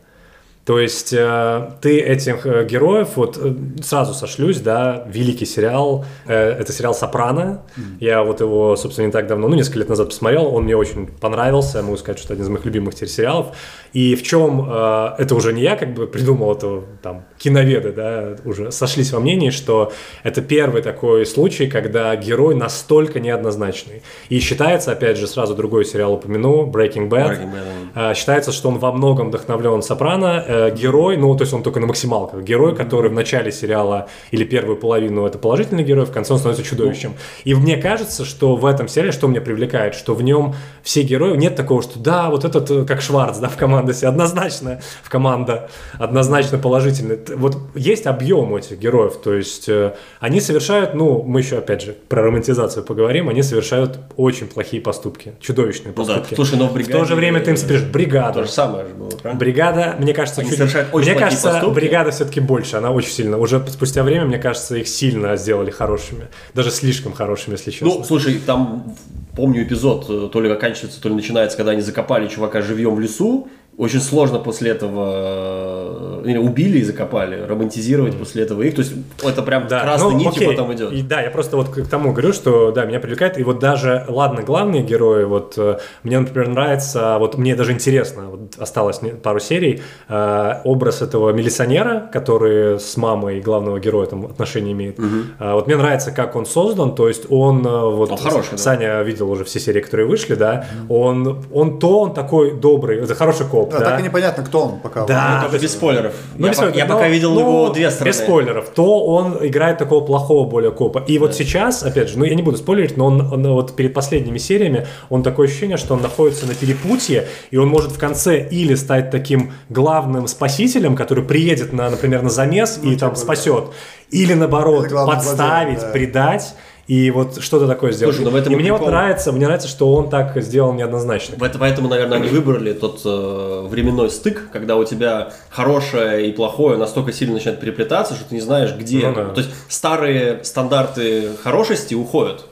То 0.69 0.79
есть 0.79 1.15
э, 1.15 1.71
ты 1.81 1.99
этих 1.99 2.45
э, 2.45 2.67
героев, 2.67 3.17
вот 3.17 3.39
э, 3.41 3.55
сразу 3.83 4.13
сошлюсь, 4.13 4.61
да, 4.61 5.03
великий 5.09 5.47
сериал, 5.47 6.05
э, 6.27 6.37
это 6.37 6.75
сериал 6.75 6.93
«Сопрано», 6.93 7.63
я 8.01 8.23
вот 8.23 8.41
его, 8.41 8.77
собственно, 8.77 9.07
не 9.07 9.13
так 9.13 9.27
давно, 9.29 9.49
ну, 9.49 9.57
несколько 9.57 9.79
лет 9.79 9.89
назад 9.89 10.09
посмотрел, 10.09 10.55
он 10.55 10.65
мне 10.65 10.77
очень 10.77 11.07
понравился, 11.07 11.83
могу 11.83 11.97
сказать, 11.97 12.19
что 12.19 12.27
это 12.27 12.35
один 12.35 12.45
из 12.45 12.49
моих 12.51 12.67
любимых 12.67 12.95
теперь 12.95 13.09
сериалов, 13.09 13.57
и 13.95 14.15
в 14.15 14.23
чем, 14.23 14.69
э, 14.71 15.15
это 15.17 15.35
уже 15.35 15.55
не 15.55 15.63
я 15.63 15.75
как 15.75 15.95
бы 15.95 16.07
придумал, 16.07 16.53
это 16.53 16.83
там 17.01 17.25
киноведы, 17.39 17.93
да, 17.93 18.37
уже 18.45 18.71
сошлись 18.71 19.11
во 19.11 19.21
мнении, 19.21 19.49
что 19.49 19.91
это 20.23 20.43
первый 20.43 20.83
такой 20.83 21.25
случай, 21.25 21.67
когда 21.67 22.15
герой 22.15 22.55
настолько 22.55 23.21
неоднозначный. 23.21 24.03
И 24.29 24.39
считается, 24.39 24.93
опять 24.93 25.17
же, 25.17 25.29
сразу 25.29 25.55
другой 25.55 25.87
сериал 25.87 26.13
упомяну, 26.13 26.71
Breaking 26.71 27.09
Bad, 27.09 27.41
Breaking 27.41 27.53
Bad, 27.95 28.15
Считается, 28.15 28.53
что 28.53 28.69
он 28.69 28.79
во 28.79 28.93
многом 28.93 29.29
вдохновлен 29.29 29.81
Сопрано. 29.81 30.45
Э, 30.47 30.58
Герой, 30.71 31.17
ну, 31.17 31.35
то 31.37 31.43
есть 31.43 31.53
он 31.53 31.63
только 31.63 31.81
на 31.81 31.87
максималках. 31.87 32.43
Герой, 32.43 32.75
который 32.75 33.11
в 33.11 33.15
начале 33.15 33.53
сериала 33.53 34.09
или 34.31 34.45
первую 34.45 34.77
половину 34.77 35.27
это 35.27 35.39
положительный 35.39 35.83
герой, 35.85 36.05
в 36.05 36.13
конце 36.13 36.33
он 36.33 36.39
становится 36.39 36.69
чудовищем. 36.69 37.15
И 37.45 37.55
мне 37.55 37.77
кажется, 37.77 38.25
что 38.25 38.57
в 38.57 38.67
этом 38.67 38.89
сериале, 38.89 39.13
что 39.13 39.27
меня 39.27 39.41
привлекает, 39.41 39.95
что 39.95 40.15
в 40.15 40.23
нем 40.23 40.55
все 40.83 41.03
герои, 41.03 41.37
нет 41.37 41.57
такого, 41.57 41.83
что 41.83 41.99
да, 41.99 42.31
вот 42.31 42.45
этот, 42.45 42.71
э, 42.71 42.85
как 42.85 43.01
Шварц, 43.01 43.39
да, 43.39 43.49
в 43.49 43.57
команде, 43.57 43.95
однозначно 44.07 44.81
в 45.03 45.11
команда, 45.11 45.69
однозначно 45.99 46.59
положительный. 46.59 47.19
Вот 47.37 47.57
есть 47.75 48.07
объем 48.07 48.55
этих 48.55 48.79
героев, 48.79 49.17
то 49.23 49.35
есть 49.35 49.69
э, 49.69 49.95
они 50.21 50.41
совершают, 50.41 50.95
ну, 50.95 51.23
мы 51.23 51.41
еще, 51.41 51.59
опять 51.59 51.83
же, 51.83 51.97
про 52.09 52.23
романтизацию 52.23 52.85
поговорим, 52.85 53.29
они 53.29 53.43
совершают 53.43 53.99
очень 54.17 54.47
плохие 54.47 54.83
поступки, 54.83 55.35
чудовищные 55.41 55.93
Ну 55.97 56.05
да, 56.05 56.15
поступки. 56.15 56.35
слушай, 56.35 56.59
но 56.59 56.67
в 56.67 56.71
В 56.71 56.75
«Бригаде» 56.75 56.99
то 56.99 57.05
же 57.05 57.15
время 57.15 57.41
ты 57.41 57.51
им 57.51 57.57
сопереживаешь 57.57 57.93
бригаду. 57.93 58.41
То 58.41 58.45
же 58.45 58.51
самое 58.51 58.87
же 58.87 58.95
было, 58.95 59.11
правильно? 59.11 59.39
Бригада, 59.39 59.97
мне 59.99 60.15
кажется, 60.15 60.43
Они 60.49 60.57
совершают 60.57 60.89
очень 60.93 61.11
мне 61.11 61.13
плохие 61.13 61.31
кажется, 61.31 61.51
поступки. 61.51 61.75
бригада 61.75 62.11
все-таки 62.11 62.41
больше, 62.41 62.77
она 62.77 62.91
очень 62.91 63.11
сильно. 63.11 63.39
Уже 63.39 63.65
спустя 63.69 64.03
время, 64.03 64.25
мне 64.25 64.39
кажется, 64.39 64.77
их 64.77 64.89
сильно 64.89 65.37
сделали 65.37 65.71
хорошими, 65.71 66.29
даже 66.55 66.71
слишком 66.71 67.13
хорошими, 67.13 67.53
если 67.55 67.71
честно. 67.71 67.89
Ну, 67.89 68.05
слушай, 68.05 68.41
там 68.45 68.97
помню 69.37 69.63
эпизод, 69.63 70.07
э, 70.09 70.29
то 70.33 70.41
ли 70.41 70.51
оканчивается, 70.51 71.01
то 71.01 71.09
ли 71.09 71.15
начинается, 71.15 71.57
когда 71.57 71.73
они 71.73 71.81
закопали 71.81 72.27
чувака 72.29 72.61
живьем 72.61 72.95
в 72.95 73.01
лесу. 73.01 73.49
Очень 73.79 74.01
сложно 74.01 74.41
после 74.41 74.73
этого 74.73 76.23
э, 76.25 76.29
или 76.29 76.37
убили 76.37 76.79
и 76.79 76.83
закопали, 76.83 77.41
романтизировать 77.41 78.17
после 78.17 78.43
этого 78.43 78.63
их. 78.63 78.75
То 78.75 78.81
есть 78.81 78.93
это 79.23 79.41
прям 79.43 79.69
красной 79.69 80.15
ну, 80.15 80.19
нитью 80.19 80.31
окей. 80.31 80.49
потом 80.49 80.75
идет. 80.75 80.91
И 80.91 81.03
да, 81.03 81.21
я 81.21 81.31
просто 81.31 81.57
вот 81.57 81.69
к 81.69 81.87
тому 81.87 82.13
говорю, 82.13 82.33
что 82.33 82.73
да, 82.73 82.85
меня 82.87 82.99
привлекает. 82.99 83.39
И 83.39 83.45
вот 83.45 83.61
даже, 83.61 84.05
ладно, 84.09 84.43
главные 84.43 84.83
герои, 84.83 85.23
вот 85.23 85.55
э, 85.59 85.79
мне, 86.03 86.19
например, 86.19 86.49
нравится, 86.49 87.19
вот 87.21 87.39
мне 87.39 87.55
даже 87.55 87.71
интересно, 87.71 88.31
вот 88.31 88.59
осталось 88.59 89.01
пару 89.23 89.39
серий, 89.39 89.81
э, 90.09 90.55
образ 90.65 91.01
этого 91.01 91.31
милиционера, 91.31 92.11
который 92.13 92.81
с 92.81 92.97
мамой 92.97 93.41
главного 93.41 93.79
героя 93.79 94.07
там 94.07 94.25
отношения 94.25 94.73
имеет. 94.73 94.99
Э, 94.99 95.53
вот 95.53 95.69
мне 95.69 95.77
нравится, 95.77 96.11
как 96.11 96.35
он 96.35 96.47
создан, 96.47 96.97
то 96.97 97.07
есть 97.07 97.27
он 97.31 97.63
вот 97.63 98.11
Он 98.11 98.19
хороший, 98.19 98.53
да. 98.53 98.59
Саня 98.59 99.03
видел 99.03 99.31
уже 99.31 99.45
все 99.45 99.61
серии, 99.61 99.81
которые 99.81 100.09
вышли, 100.09 100.35
да, 100.35 100.67
он, 100.89 101.45
он 101.53 101.79
то, 101.79 102.01
он 102.01 102.13
такой 102.13 102.57
добрый, 102.57 102.99
это 102.99 103.15
хороший 103.15 103.47
коп, 103.47 103.68
Да, 103.71 103.79
да. 103.79 103.85
так 103.85 104.01
и 104.01 104.03
непонятно, 104.03 104.45
кто 104.45 104.65
он 104.65 104.81
пока. 104.81 105.05
Да. 105.05 105.37
Ну, 105.37 105.49
только 105.49 105.63
без 105.63 105.73
спойлеров. 105.73 106.13
Ну, 106.37 106.47
я 106.47 106.51
без 106.51 106.57
по- 106.57 106.63
спойлеров, 106.63 106.77
я 106.77 106.87
но- 106.87 106.95
пока 106.95 107.09
видел 107.09 107.35
ну, 107.35 107.41
его 107.41 107.69
две 107.71 107.91
стороны. 107.91 108.09
Без 108.11 108.19
спойлеров. 108.19 108.69
То 108.71 109.05
он 109.05 109.47
играет 109.47 109.79
такого 109.79 110.05
плохого 110.05 110.49
более 110.49 110.71
копа. 110.71 111.05
И 111.07 111.19
вот 111.19 111.35
сейчас, 111.35 111.83
опять 111.83 112.09
же, 112.09 112.19
ну 112.19 112.25
я 112.25 112.35
не 112.35 112.43
буду 112.43 112.57
спойлерить, 112.57 112.97
но 112.97 113.07
он, 113.07 113.21
он 113.33 113.47
вот 113.53 113.77
перед 113.77 113.95
последними 113.95 114.39
сериями, 114.39 114.87
он 115.09 115.23
такое 115.23 115.49
ощущение, 115.49 115.77
что 115.77 115.95
он 115.95 116.03
находится 116.03 116.47
на 116.47 116.55
перепутье, 116.55 117.27
и 117.51 117.57
он 117.57 117.69
может 117.69 117.93
в 117.93 117.99
конце 117.99 118.47
или 118.49 118.75
стать 118.75 119.11
таким 119.11 119.53
главным 119.69 120.27
спасителем, 120.29 120.97
который 120.97 121.25
приедет, 121.25 121.73
на, 121.73 121.91
например, 121.91 122.23
на 122.23 122.31
замес 122.31 122.79
и 122.83 122.97
там 122.97 123.17
спасет, 123.17 123.65
или 124.11 124.35
наоборот 124.35 124.89
подставить, 124.91 125.81
да. 125.81 125.89
предать. 125.89 126.55
И 126.89 127.11
вот 127.11 127.41
что-то 127.43 127.67
такое 127.67 127.93
сделать. 127.93 128.17
Слушай, 128.17 128.25
ну 128.25 128.33
в 128.33 128.37
этом 128.37 128.53
и 128.53 128.57
и 128.57 128.59
мне 128.59 128.73
вот 128.73 128.79
прикол. 128.79 128.93
нравится, 128.95 129.31
мне 129.31 129.45
нравится, 129.45 129.69
что 129.69 129.93
он 129.93 130.09
так 130.09 130.33
сделал 130.43 130.73
неоднозначно. 130.73 131.37
В 131.37 131.43
это- 131.43 131.59
Поэтому, 131.59 131.87
наверное, 131.89 132.17
они 132.19 132.29
выбрали 132.29 132.73
тот 132.73 133.03
э, 133.05 133.67
временной 133.69 134.09
стык, 134.11 134.49
когда 134.53 134.75
у 134.77 134.85
тебя 134.85 135.31
хорошее 135.51 136.27
и 136.29 136.33
плохое 136.33 136.79
настолько 136.79 137.13
сильно 137.13 137.35
начинает 137.35 137.61
переплетаться, 137.61 138.15
что 138.15 138.25
ты 138.25 138.35
не 138.35 138.41
знаешь, 138.41 138.75
где. 138.75 139.07
Ну 139.07 139.15
да. 139.15 139.29
То 139.29 139.41
есть 139.43 139.51
старые 139.69 140.43
стандарты 140.45 141.29
хорошести 141.43 141.95
уходят. 141.95 142.45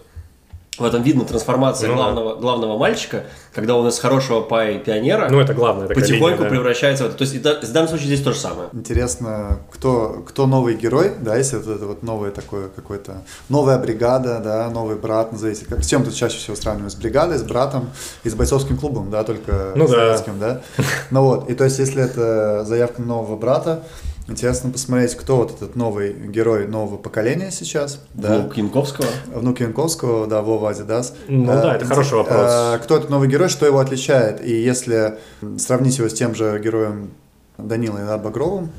В 0.79 0.85
этом 0.85 1.03
видно 1.03 1.25
трансформация 1.25 1.89
Ну 1.89 1.95
да. 1.97 2.03
главного, 2.03 2.35
главного 2.37 2.79
мальчика, 2.79 3.25
когда 3.55 3.77
он 3.77 3.89
из 3.89 3.99
хорошего 3.99 4.43
пай 4.43 4.79
пионера 4.79 5.29
Ну, 5.31 5.41
это 5.41 5.55
главное. 5.55 5.87
такая 5.89 6.03
потихоньку 6.03 6.27
линия, 6.43 6.43
да. 6.45 6.49
превращается 6.51 7.05
в 7.05 7.07
это. 7.09 7.17
То 7.17 7.23
есть 7.25 7.35
это- 7.37 7.67
в 7.67 7.73
данном 7.73 7.89
случае 7.89 8.09
здесь 8.09 8.23
то 8.23 8.33
же 8.33 8.39
самое. 8.39 8.69
Интересно, 8.73 9.59
кто, 9.73 10.23
кто 10.27 10.47
новый 10.47 10.75
герой, 10.77 11.13
да, 11.21 11.37
если 11.37 11.59
это, 11.61 11.73
это 11.73 11.87
вот 11.87 12.03
новое 12.03 12.31
такое 12.31 12.69
какое-то, 12.69 13.23
новая 13.49 13.79
бригада, 13.79 14.41
да, 14.45 14.69
новый 14.71 14.97
брат, 14.97 15.33
назовите, 15.33 15.65
как, 15.67 15.83
с 15.83 15.87
чем 15.87 16.05
тут 16.05 16.15
чаще 16.15 16.37
всего 16.39 16.57
сравнивают, 16.57 16.93
с 16.93 16.97
бригадой, 16.97 17.39
с 17.39 17.43
братом 17.43 17.91
и 18.25 18.29
с 18.29 18.35
бойцовским 18.35 18.77
клубом, 18.77 19.11
да, 19.11 19.25
только 19.25 19.73
Ну 19.75 19.87
да. 19.89 19.95
советским, 19.95 20.39
да, 20.39 20.61
ну 21.11 21.23
вот, 21.23 21.49
и 21.51 21.55
то 21.55 21.65
есть, 21.65 21.79
если 21.79 22.03
это 22.03 22.65
заявка 22.65 23.01
на 23.01 23.09
нового 23.09 23.37
брата, 23.37 23.83
интересно 24.29 24.71
посмотреть, 24.71 25.15
кто 25.15 25.37
вот 25.37 25.53
этот 25.53 25.77
новый 25.77 26.13
герой 26.13 26.67
нового 26.67 26.97
поколения 26.97 27.51
сейчас, 27.51 28.01
да, 28.15 28.39
Внук 28.41 28.57
Янковского. 28.57 29.07
внук 29.35 29.61
Янковского, 29.61 30.27
да, 30.27 30.43
Вова 30.43 30.71
Адидас. 30.71 31.15
Ну 31.29 31.45
Э, 31.53 31.63
да, 31.63 31.77
это 31.77 31.85
хороший 31.87 32.15
вопрос. 32.19 32.51
э, 32.51 32.79
Кто 32.83 32.97
этот 32.97 33.11
новый 33.11 33.29
герой, 33.29 33.49
что 33.49 33.67
его 33.67 33.79
отличает? 33.79 34.45
И 34.45 34.53
если 34.53 35.19
сравнить 35.59 35.99
его 35.99 36.09
с 36.09 36.15
тем 36.15 36.35
же 36.35 36.61
героем 36.63 37.11
Данилой 37.59 38.03
да, 38.05 38.19
Багровым, 38.19 38.71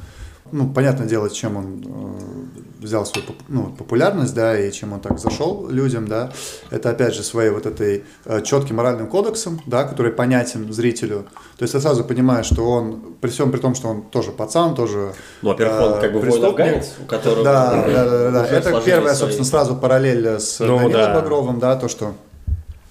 ну, 0.52 0.70
понятное 0.70 1.08
дело, 1.08 1.30
чем 1.30 1.58
он 1.58 1.84
э, 1.86 2.62
взял 2.80 3.06
свою 3.06 3.28
ну, 3.48 3.64
популярность, 3.78 4.34
да, 4.34 4.60
и 4.60 4.72
чем 4.72 4.94
он 4.94 5.00
так 5.00 5.20
зашел 5.20 5.68
людям, 5.70 6.08
да, 6.08 6.32
это 6.70 6.90
опять 6.90 7.14
же 7.16 7.24
своей 7.24 7.50
вот 7.50 7.66
этой 7.66 8.04
э, 8.26 8.42
четким 8.42 8.76
моральным 8.78 9.08
кодексом, 9.08 9.62
да, 9.66 9.84
который 9.84 10.12
понятен 10.12 10.72
зрителю. 10.72 11.26
То 11.58 11.64
есть 11.64 11.74
ты 11.74 11.80
сразу 11.82 12.04
понимаешь, 12.04 12.46
что 12.46 12.70
он, 12.70 13.16
при 13.22 13.30
всем 13.30 13.52
при 13.52 13.60
том, 13.60 13.76
что 13.76 13.88
он 13.90 14.02
тоже 14.04 14.32
пацан, 14.32 14.76
тоже 14.76 15.14
Ну, 15.42 15.50
во-первых, 15.50 15.82
он 15.82 15.94
э, 15.98 16.02
как 16.02 16.14
бы 16.14 16.20
преступник. 16.22 16.84
у 17.02 17.06
которого 17.06 17.44
Да, 17.44 17.84
да, 17.88 18.06
да, 18.06 18.32
да, 18.32 18.46
Это 18.48 18.82
первая, 18.82 19.14
свои- 19.16 19.32
собственно, 19.32 19.46
сразу 19.46 19.76
параллель 19.76 20.26
с 20.40 20.60
Ну, 20.60 20.78
Данилой 20.78 20.94
да. 20.94 21.14
Багровым, 21.16 21.60
да, 21.60 21.76
то, 21.76 21.88
что 21.88 22.14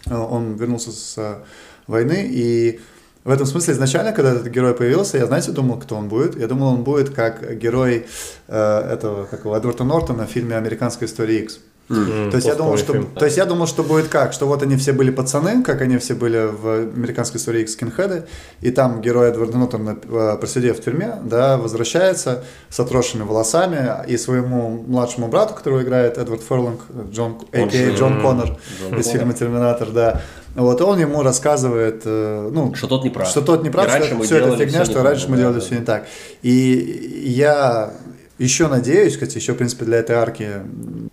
э, 0.07 0.17
он 0.17 0.55
вернулся 0.57 0.91
с 0.93 1.39
войны, 1.87 2.27
и 2.29 2.81
в 3.27 3.31
этом 3.31 3.45
смысле 3.45 3.75
изначально, 3.75 4.13
когда 4.13 4.31
этот 4.31 4.47
герой 4.47 4.73
появился, 4.73 5.19
я, 5.19 5.27
знаете, 5.27 5.51
думал, 5.51 5.81
кто 5.81 5.97
он 5.97 6.09
будет? 6.09 6.39
Я 6.39 6.47
думал, 6.47 6.69
он 6.75 6.85
будет 6.85 7.11
как 7.11 7.59
герой 7.59 8.07
э, 8.47 8.91
этого, 8.93 9.25
как 9.25 9.41
его, 9.41 9.57
Эдварда 9.57 9.83
Нортона 9.83 10.27
в 10.29 10.31
фильме 10.31 10.55
«Американская 10.57 11.09
история 11.09 11.41
X». 11.41 11.59
М, 11.89 12.31
То 12.31 12.37
есть, 12.37 12.49
я 12.49 12.55
думал, 12.57 12.77
что, 12.79 12.93
фильм. 12.95 13.07
то 13.15 13.25
есть 13.25 13.37
я 13.37 13.45
думал, 13.45 13.67
что 13.69 13.85
будет 13.85 14.09
как, 14.09 14.33
что 14.33 14.47
вот 14.47 14.63
они 14.63 14.77
все 14.77 14.93
были 14.93 15.11
пацаны, 15.11 15.63
как 15.63 15.83
они 15.83 15.99
все 15.99 16.15
были 16.15 16.47
в 16.51 16.81
американской 16.97 17.39
истории 17.39 17.63
X 17.63 17.75
скинхеды, 17.75 18.25
и 18.61 18.71
там 18.71 19.01
герой 19.01 19.29
Эдварда 19.29 19.57
Нортона, 19.59 19.97
э, 20.03 20.37
просидев 20.41 20.79
в 20.79 20.83
тюрьме, 20.83 21.15
да, 21.25 21.57
возвращается 21.59 22.43
с 22.71 22.81
отросшими 22.81 23.23
волосами 23.23 23.89
и 24.09 24.17
своему 24.17 24.85
младшему 24.87 25.29
брату, 25.29 25.55
которого 25.55 25.83
играет 25.83 26.19
Эдвард 26.19 26.43
Ферлинг, 26.43 26.81
Джон, 27.13 27.39
Он 27.53 27.69
а.к.а. 27.69 27.91
Джон 27.97 28.21
Коннор 28.21 28.59
Джон 28.81 28.99
из 28.99 29.07
фильма 29.07 29.33
«Терминатор», 29.35 29.91
да. 29.91 30.23
Вот 30.57 30.81
он 30.81 30.99
ему 30.99 31.23
рассказывает, 31.23 32.03
э, 32.07 32.51
ну, 32.53 32.75
Что 32.75 32.87
тот 32.89 33.05
не 33.05 33.11
прав. 33.11 33.29
что 33.29 33.43
тот 33.43 33.63
не 33.63 33.71
прав, 33.71 33.91
что 33.91 34.21
все 34.23 34.39
это 34.39 34.57
фигня, 34.57 34.85
что 34.87 35.03
раньше 35.03 35.29
мы 35.31 35.37
делали 35.37 35.61
все 35.61 35.77
не 35.77 35.85
так. 35.85 36.07
И 36.43 37.23
я 37.27 37.93
еще 38.39 38.69
надеюсь, 38.69 39.15
кстати, 39.15 39.37
еще, 39.39 39.55
в 39.55 39.57
принципе, 39.57 39.87
для 39.87 39.99
этой 39.99 40.17
арки 40.17 40.49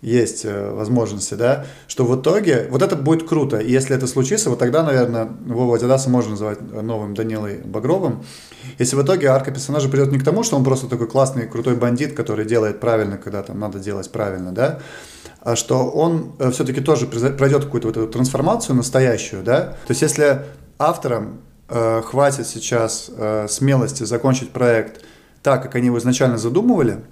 есть 0.02 0.44
э, 0.44 0.70
возможности, 0.70 1.34
да, 1.34 1.64
что 1.88 2.04
в 2.04 2.20
итоге, 2.20 2.66
вот 2.70 2.82
это 2.82 2.96
будет 2.96 3.26
круто, 3.26 3.58
и 3.58 3.70
если 3.70 3.96
это 3.96 4.06
случится, 4.06 4.50
вот 4.50 4.58
тогда, 4.58 4.82
наверное, 4.82 5.28
Вова 5.46 5.76
Адидаса 5.76 6.10
можно 6.10 6.32
называть 6.32 6.60
новым 6.60 7.14
Данилой 7.14 7.60
Багровым, 7.64 8.24
если 8.78 8.96
в 8.96 9.02
итоге 9.02 9.28
арка 9.28 9.52
персонажа 9.52 9.88
придет 9.88 10.12
не 10.12 10.18
к 10.18 10.24
тому, 10.24 10.42
что 10.42 10.56
он 10.56 10.64
просто 10.64 10.86
такой 10.86 11.06
классный, 11.06 11.46
крутой 11.46 11.76
бандит, 11.76 12.14
который 12.14 12.44
делает 12.44 12.80
правильно, 12.80 13.16
когда 13.16 13.42
там 13.42 13.58
надо 13.58 13.78
делать 13.78 14.10
правильно, 14.10 14.52
да, 14.52 14.80
а 15.40 15.56
что 15.56 15.88
он 15.88 16.34
все-таки 16.52 16.80
тоже 16.82 17.06
пройдет 17.06 17.64
какую-то 17.64 17.88
вот 17.88 17.96
эту 17.96 18.06
трансформацию 18.08 18.76
настоящую, 18.76 19.42
да, 19.42 19.60
то 19.86 19.90
есть 19.90 20.02
если 20.02 20.42
авторам 20.78 21.40
э, 21.70 22.02
хватит 22.02 22.46
сейчас 22.46 23.10
э, 23.16 23.46
смелости 23.48 24.02
закончить 24.02 24.50
проект 24.50 25.02
так, 25.42 25.62
как 25.62 25.74
они 25.74 25.86
его 25.86 25.98
изначально 25.98 26.38
задумывали, 26.38 27.04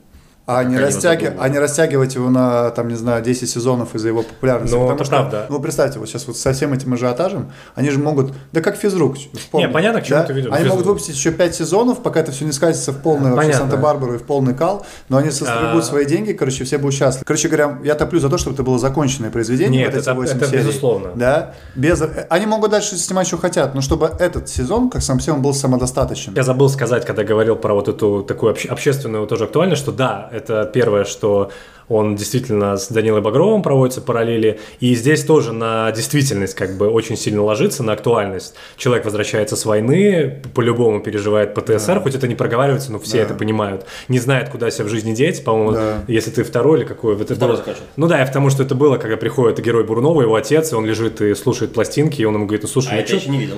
а 0.45 0.65
не, 0.65 0.77
растяги- 0.77 1.33
а 1.39 1.49
не 1.49 1.59
растягивать 1.59 2.15
его 2.17 2.29
на, 2.29 2.71
там, 2.71 2.89
не 2.89 2.95
знаю, 2.97 3.23
10 3.23 3.49
сезонов 3.49 3.95
из-за 3.95 4.09
его 4.09 4.23
популярности. 4.23 4.75
Ну, 4.75 4.93
это 4.93 5.05
что, 5.05 5.11
правда. 5.17 5.47
Ну, 5.49 5.61
представьте, 5.61 5.99
вот 6.01 6.09
сейчас 6.09 6.27
вот 6.27 6.37
со 6.37 6.53
всем 6.53 6.73
этим 6.73 6.93
ажиотажем, 6.95 7.53
они 7.77 7.91
же 7.91 7.99
могут, 8.01 8.35
да 8.53 8.61
как 8.61 8.77
физрук, 8.77 9.17
вспомни, 9.17 9.67
Не, 9.67 9.73
понятно, 9.73 10.01
к 10.01 10.05
чему 10.05 10.19
да? 10.19 10.25
ты 10.25 10.33
ведешь. 10.33 10.49
Они 10.51 10.59
Физрук. 10.65 10.73
могут 10.73 10.87
выпустить 10.87 11.15
еще 11.15 11.31
5 11.31 11.55
сезонов, 11.55 12.03
пока 12.03 12.21
это 12.21 12.33
все 12.33 12.45
не 12.45 12.53
скатится 12.53 12.93
в 12.93 12.99
полную 13.03 13.35
вообще. 13.37 13.53
Санта-Барбару 13.53 14.15
и 14.15 14.19
в 14.19 14.25
полный 14.25 14.55
кал, 14.55 14.85
но 15.09 15.19
они 15.19 15.31
состригут 15.31 15.83
А. 15.83 15.83
свои 15.83 16.05
деньги, 16.07 16.33
короче, 16.33 16.65
все 16.65 16.79
будут 16.79 16.95
счастливы. 16.95 17.25
Короче 17.25 17.49
говоря, 17.49 17.79
я 17.85 17.95
топлю 17.95 18.19
за 18.19 18.29
то, 18.29 18.37
чтобы 18.39 18.55
это 18.55 18.63
было 18.65 18.79
законченное 18.79 19.31
произведение. 19.31 19.83
Нет, 19.85 19.93
вот 19.93 19.99
эти 20.01 20.03
это- 20.09 20.15
8 20.15 20.37
это 20.39 20.47
серий. 20.47 20.59
безусловно. 20.65 21.11
Да, 21.15 21.55
без... 21.77 22.03
Они 22.31 22.47
могут 22.47 22.71
дальше 22.73 22.97
снимать, 22.97 23.27
что 23.29 23.39
хотят, 23.39 23.75
но 23.75 23.81
чтобы 23.81 24.11
этот 24.19 24.49
сезон, 24.49 24.91
как 24.91 25.03
сам 25.03 25.19
он 25.29 25.41
был 25.43 25.55
самодостаточен. 25.55 26.33
Я 26.35 26.43
забыл 26.43 26.69
сказать, 26.69 27.05
когда 27.07 27.23
говорил 27.23 27.55
про 27.55 27.75
вот 27.75 27.87
эту 27.89 28.23
такую 28.25 28.51
обще- 28.53 28.69
общественную 28.69 29.27
тоже 29.29 29.45
актуальность, 29.45 29.81
что 29.83 29.93
да, 29.93 30.31
это 30.33 30.71
первое, 30.73 31.05
что 31.05 31.51
он 31.89 32.17
действительно 32.17 32.77
с 32.79 32.89
Данилой 32.89 33.21
Багровым 33.21 33.61
проводится 33.63 34.01
параллели, 34.01 34.59
и 34.81 34.95
здесь 34.95 35.25
тоже 35.25 35.53
на 35.53 35.91
действительность 35.93 36.55
как 36.55 36.79
бы 36.79 36.89
очень 36.89 37.17
сильно 37.17 37.43
ложится, 37.43 37.83
на 37.83 37.93
актуальность. 37.93 38.55
Человек 38.77 39.05
возвращается 39.05 39.57
с 39.57 39.67
войны, 39.67 40.43
по-любому 40.55 41.01
переживает 41.01 41.53
ПТСР, 41.55 42.01
хоть 42.01 42.15
это 42.15 42.29
не 42.29 42.35
проговаривается, 42.35 42.93
но 42.93 42.99
все 42.99 43.19
Да. 43.19 43.25
это 43.25 43.35
понимают. 43.35 43.85
Не 44.09 44.21
знает, 44.21 44.49
куда 44.49 44.71
себя 44.71 44.87
в 44.87 44.89
жизни 44.89 45.13
деть, 45.13 45.45
по-моему, 45.45 45.73
Да. 45.73 46.05
если 46.09 46.31
ты 46.31 46.45
второй 46.45 46.79
или 46.79 46.87
какой. 46.87 47.15
Вот 47.15 47.25
это 47.27 47.35
Второй 47.35 47.57
закончил. 47.57 47.83
Ну 47.97 48.07
да, 48.07 48.21
я 48.21 48.27
потому 48.27 48.49
что 48.49 48.63
это 48.63 48.75
было, 48.75 48.97
когда 48.97 49.17
приходит 49.19 49.61
герой 49.63 49.85
Бурнова, 49.85 50.23
его 50.23 50.35
отец, 50.37 50.73
и 50.73 50.75
он 50.75 50.87
лежит 50.87 51.21
и 51.21 51.35
слушает 51.35 51.75
пластинки, 51.75 52.23
и 52.23 52.25
он 52.25 52.35
ему 52.35 52.47
говорит, 52.47 52.63
ну 52.63 52.69
слушай, 52.69 52.89
А 52.89 52.93
ну 52.93 52.99
я 53.07 53.17
еще 53.17 53.29
не 53.29 53.39
видел. 53.39 53.57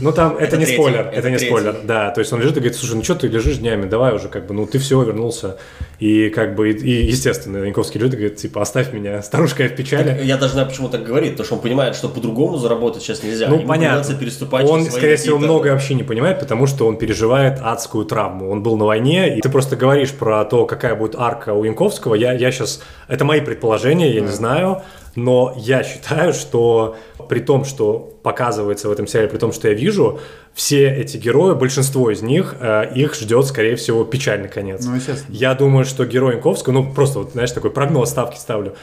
Ну 0.00 0.12
там 0.12 0.36
это, 0.36 0.44
Это 0.44 0.56
не 0.56 0.64
третий, 0.64 0.80
спойлер, 0.80 1.00
это 1.00 1.18
это, 1.18 1.30
не 1.30 1.36
третий. 1.36 1.52
спойлер, 1.52 1.76
да. 1.84 2.10
То 2.10 2.20
есть 2.20 2.32
он 2.32 2.40
лежит 2.40 2.52
и 2.56 2.60
говорит, 2.60 2.76
слушай, 2.76 2.94
ну 2.94 3.02
что 3.02 3.14
ты 3.14 3.28
лежишь 3.28 3.56
днями, 3.56 3.86
давай 3.86 4.14
уже 4.14 4.28
как 4.28 4.46
бы, 4.46 4.54
ну 4.54 4.66
ты 4.66 4.78
все 4.78 5.02
вернулся 5.02 5.56
и 5.98 6.28
как 6.30 6.54
бы 6.54 6.70
и, 6.70 7.04
естественно 7.06 7.58
Янковский 7.58 7.98
лежит 8.00 8.14
и 8.14 8.16
говорит 8.16 8.36
типа 8.36 8.62
оставь 8.62 8.92
меня, 8.92 9.22
старушка 9.22 9.62
я 9.62 9.68
в 9.68 9.76
печали. 9.76 10.24
Я 10.24 10.36
даже 10.36 10.52
знаю, 10.52 10.68
почему 10.68 10.88
так 10.88 11.04
говорит, 11.04 11.32
потому 11.32 11.46
что 11.46 11.54
он 11.56 11.60
понимает, 11.62 11.96
что 11.96 12.08
по-другому 12.08 12.56
заработать 12.58 13.02
сейчас 13.02 13.22
нельзя. 13.22 13.48
Ну 13.48 13.56
Ему 13.56 13.68
понятно. 13.68 14.14
переступать 14.14 14.66
Он 14.66 14.84
скорее 14.84 15.16
всего 15.16 15.38
многое 15.38 15.72
вообще 15.72 15.94
не 15.94 16.02
понимает, 16.02 16.40
потому 16.40 16.66
что 16.66 16.86
он 16.86 16.96
переживает 16.98 17.58
адскую 17.62 18.04
травму. 18.04 18.50
Он 18.50 18.62
был 18.62 18.76
на 18.76 18.84
войне, 18.84 19.36
и 19.36 19.40
ты 19.40 19.48
просто 19.48 19.76
говоришь 19.76 20.12
про 20.12 20.44
то, 20.44 20.66
какая 20.66 20.94
будет 20.94 21.14
арка 21.16 21.52
у 21.54 21.64
Янковского. 21.64 22.14
Я 22.14 22.32
я 22.32 22.50
сейчас 22.50 22.82
это 23.08 23.24
мои 23.24 23.40
предположения, 23.40 24.12
я 24.12 24.20
не 24.20 24.28
знаю. 24.28 24.82
Но 25.16 25.54
я 25.56 25.82
считаю, 25.84 26.32
что 26.32 26.96
при 27.28 27.40
том, 27.40 27.64
что 27.64 28.14
показывается 28.22 28.88
в 28.88 28.92
этом 28.92 29.06
сериале, 29.06 29.28
при 29.28 29.38
том, 29.38 29.52
что 29.52 29.68
я 29.68 29.74
вижу, 29.74 30.20
все 30.54 30.88
эти 30.88 31.16
герои, 31.16 31.54
большинство 31.54 32.10
из 32.10 32.22
них, 32.22 32.54
э, 32.60 32.92
их 32.94 33.14
ждет, 33.14 33.46
скорее 33.46 33.76
всего, 33.76 34.04
печальный 34.04 34.48
конец. 34.48 34.84
Ну, 34.84 34.94
естественно. 34.94 35.34
Я 35.34 35.54
думаю, 35.54 35.84
что 35.84 36.04
герой 36.06 36.34
Янковского, 36.34 36.72
ну, 36.72 36.92
просто, 36.92 37.20
вот, 37.20 37.32
знаешь, 37.32 37.52
такой 37.52 37.70
прогноз 37.70 38.10
ставки 38.10 38.38
ставлю, 38.38 38.74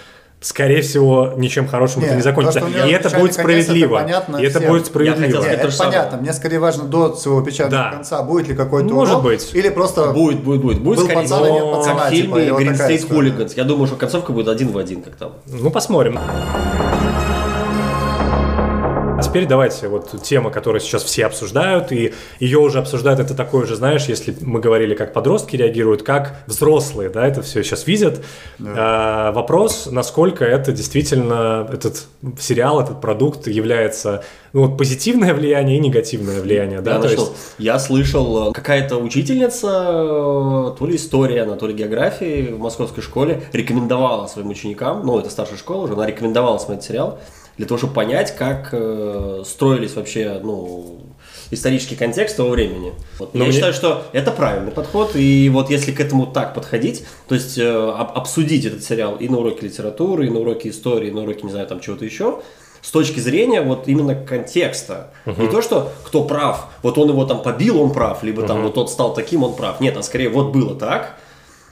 скорее 0.41 0.81
всего, 0.81 1.33
ничем 1.37 1.67
хорошим 1.67 2.03
это 2.03 2.15
Не, 2.15 2.21
закончится. 2.21 2.61
то, 2.61 2.67
И 2.67 2.91
это 2.91 3.09
будет 3.09 3.11
конец, 3.11 3.23
это 3.23 3.33
справедливо. 3.33 3.95
понятно 3.99 4.37
И 4.37 4.43
это 4.45 4.59
всем. 4.59 4.71
будет 4.71 4.85
справедливо. 4.87 5.21
хотел 5.25 5.37
Не, 5.37 5.43
сказать 5.43 5.61
то 5.61 5.67
это 5.67 5.75
самое. 5.75 5.97
понятно. 5.99 6.17
Мне 6.17 6.33
скорее 6.33 6.59
важно 6.59 6.83
до 6.85 7.15
своего 7.15 7.41
печального 7.41 7.83
Да. 7.83 7.91
конца, 7.91 8.23
будет 8.23 8.47
ли 8.47 8.55
какой-то 8.55 8.93
Может 8.93 9.13
урок, 9.15 9.23
быть. 9.25 9.51
или 9.53 9.69
просто 9.69 10.07
Будет, 10.11 10.43
будет, 10.43 10.61
будет. 10.61 10.81
Будет 10.81 10.99
скорее 11.05 11.21
пацан, 11.21 11.43
а 11.43 11.49
нет 11.49 11.63
но 11.63 11.75
пацана, 11.77 11.99
как 11.99 12.07
в 12.07 12.11
типа, 12.15 12.35
фильме 12.37 12.53
вот 12.53 12.61
Green 12.63 12.73
State. 12.89 13.09
Hooligans. 13.09 13.53
Я 13.55 13.63
думаю, 13.65 13.87
что 13.87 13.95
концовка 13.97 14.31
будет 14.33 14.47
один 14.47 14.71
в 14.71 14.77
один, 14.77 15.01
как 15.03 15.15
там. 15.15 15.31
Ну, 15.47 15.69
посмотрим. 15.69 16.19
Теперь 19.31 19.47
давайте, 19.47 19.87
вот 19.87 20.21
тема, 20.23 20.51
которую 20.51 20.81
сейчас 20.81 21.05
все 21.05 21.25
обсуждают, 21.25 21.93
и 21.93 22.13
ее 22.41 22.59
уже 22.59 22.79
обсуждают, 22.79 23.21
это 23.21 23.33
такое 23.33 23.65
же, 23.65 23.77
знаешь, 23.77 24.03
если 24.07 24.35
мы 24.41 24.59
говорили, 24.59 24.93
как 24.93 25.13
подростки 25.13 25.55
реагируют, 25.55 26.03
как 26.03 26.43
взрослые, 26.47 27.09
да, 27.09 27.25
это 27.25 27.41
все 27.41 27.63
сейчас 27.63 27.87
видят. 27.87 28.25
А, 28.59 29.31
вопрос, 29.31 29.87
насколько 29.89 30.43
это 30.43 30.73
действительно, 30.73 31.65
этот 31.71 32.07
сериал, 32.41 32.81
этот 32.81 32.99
продукт 32.99 33.47
является, 33.47 34.21
ну, 34.51 34.67
вот 34.67 34.77
позитивное 34.77 35.33
влияние 35.33 35.77
и 35.77 35.79
негативное 35.79 36.41
влияние, 36.41 36.81
да, 36.81 36.95
Я, 36.95 36.97
то 36.97 37.03
нашел. 37.07 37.27
есть... 37.29 37.37
Я 37.57 37.79
слышал, 37.79 38.49
э, 38.49 38.51
какая-то 38.51 38.97
учительница, 38.97 39.67
э, 39.93 40.77
то 40.77 40.85
ли 40.85 40.97
история, 40.97 41.43
она, 41.43 41.55
то 41.55 41.67
ли 41.67 41.73
географии 41.73 42.51
в 42.51 42.59
московской 42.59 43.01
школе 43.01 43.43
рекомендовала 43.53 44.27
своим 44.27 44.49
ученикам, 44.49 45.05
ну, 45.05 45.17
это 45.17 45.29
старшая 45.29 45.57
школа 45.57 45.83
уже, 45.83 45.93
она 45.93 46.05
рекомендовала 46.05 46.57
смотреть 46.57 46.83
сериал 46.83 47.17
для 47.57 47.67
того, 47.67 47.77
чтобы 47.77 47.93
понять, 47.93 48.35
как 48.35 48.69
э, 48.71 49.43
строились 49.45 49.95
вообще, 49.95 50.39
ну, 50.43 50.99
исторический 51.51 51.95
контекст 51.95 52.37
того 52.37 52.49
времени. 52.49 52.93
Вот. 53.19 53.33
Но 53.33 53.39
Я 53.41 53.45
мне- 53.45 53.53
считаю, 53.53 53.73
что 53.73 54.03
это 54.13 54.31
правильный 54.31 54.71
подход, 54.71 55.15
и 55.15 55.49
вот 55.49 55.69
если 55.69 55.91
к 55.91 55.99
этому 55.99 56.25
так 56.27 56.53
подходить, 56.53 57.05
то 57.27 57.35
есть 57.35 57.57
э, 57.57 57.67
об- 57.69 58.17
обсудить 58.17 58.65
этот 58.65 58.83
сериал 58.83 59.17
и 59.17 59.27
на 59.27 59.37
уроке 59.39 59.65
литературы, 59.67 60.27
и 60.27 60.29
на 60.29 60.39
уроке 60.39 60.69
истории, 60.69 61.09
и 61.09 61.11
на 61.11 61.21
уроке, 61.23 61.41
не 61.43 61.51
знаю, 61.51 61.67
там 61.67 61.79
чего-то 61.81 62.05
еще, 62.05 62.39
с 62.81 62.89
точки 62.89 63.19
зрения 63.19 63.61
вот 63.61 63.87
именно 63.87 64.15
контекста. 64.15 65.11
Не 65.25 65.47
то, 65.49 65.61
что 65.61 65.91
кто 66.03 66.23
прав, 66.23 66.67
вот 66.81 66.97
он 66.97 67.09
его 67.09 67.25
там 67.25 67.43
побил, 67.43 67.79
он 67.81 67.91
прав, 67.93 68.23
либо 68.23 68.41
там 68.43 68.63
вот 68.63 68.73
тот 68.73 68.89
стал 68.89 69.13
таким, 69.13 69.43
он 69.43 69.53
прав. 69.55 69.79
Нет, 69.81 69.97
а 69.97 70.01
скорее 70.03 70.29
вот 70.29 70.51
было 70.51 70.73
так, 70.73 71.17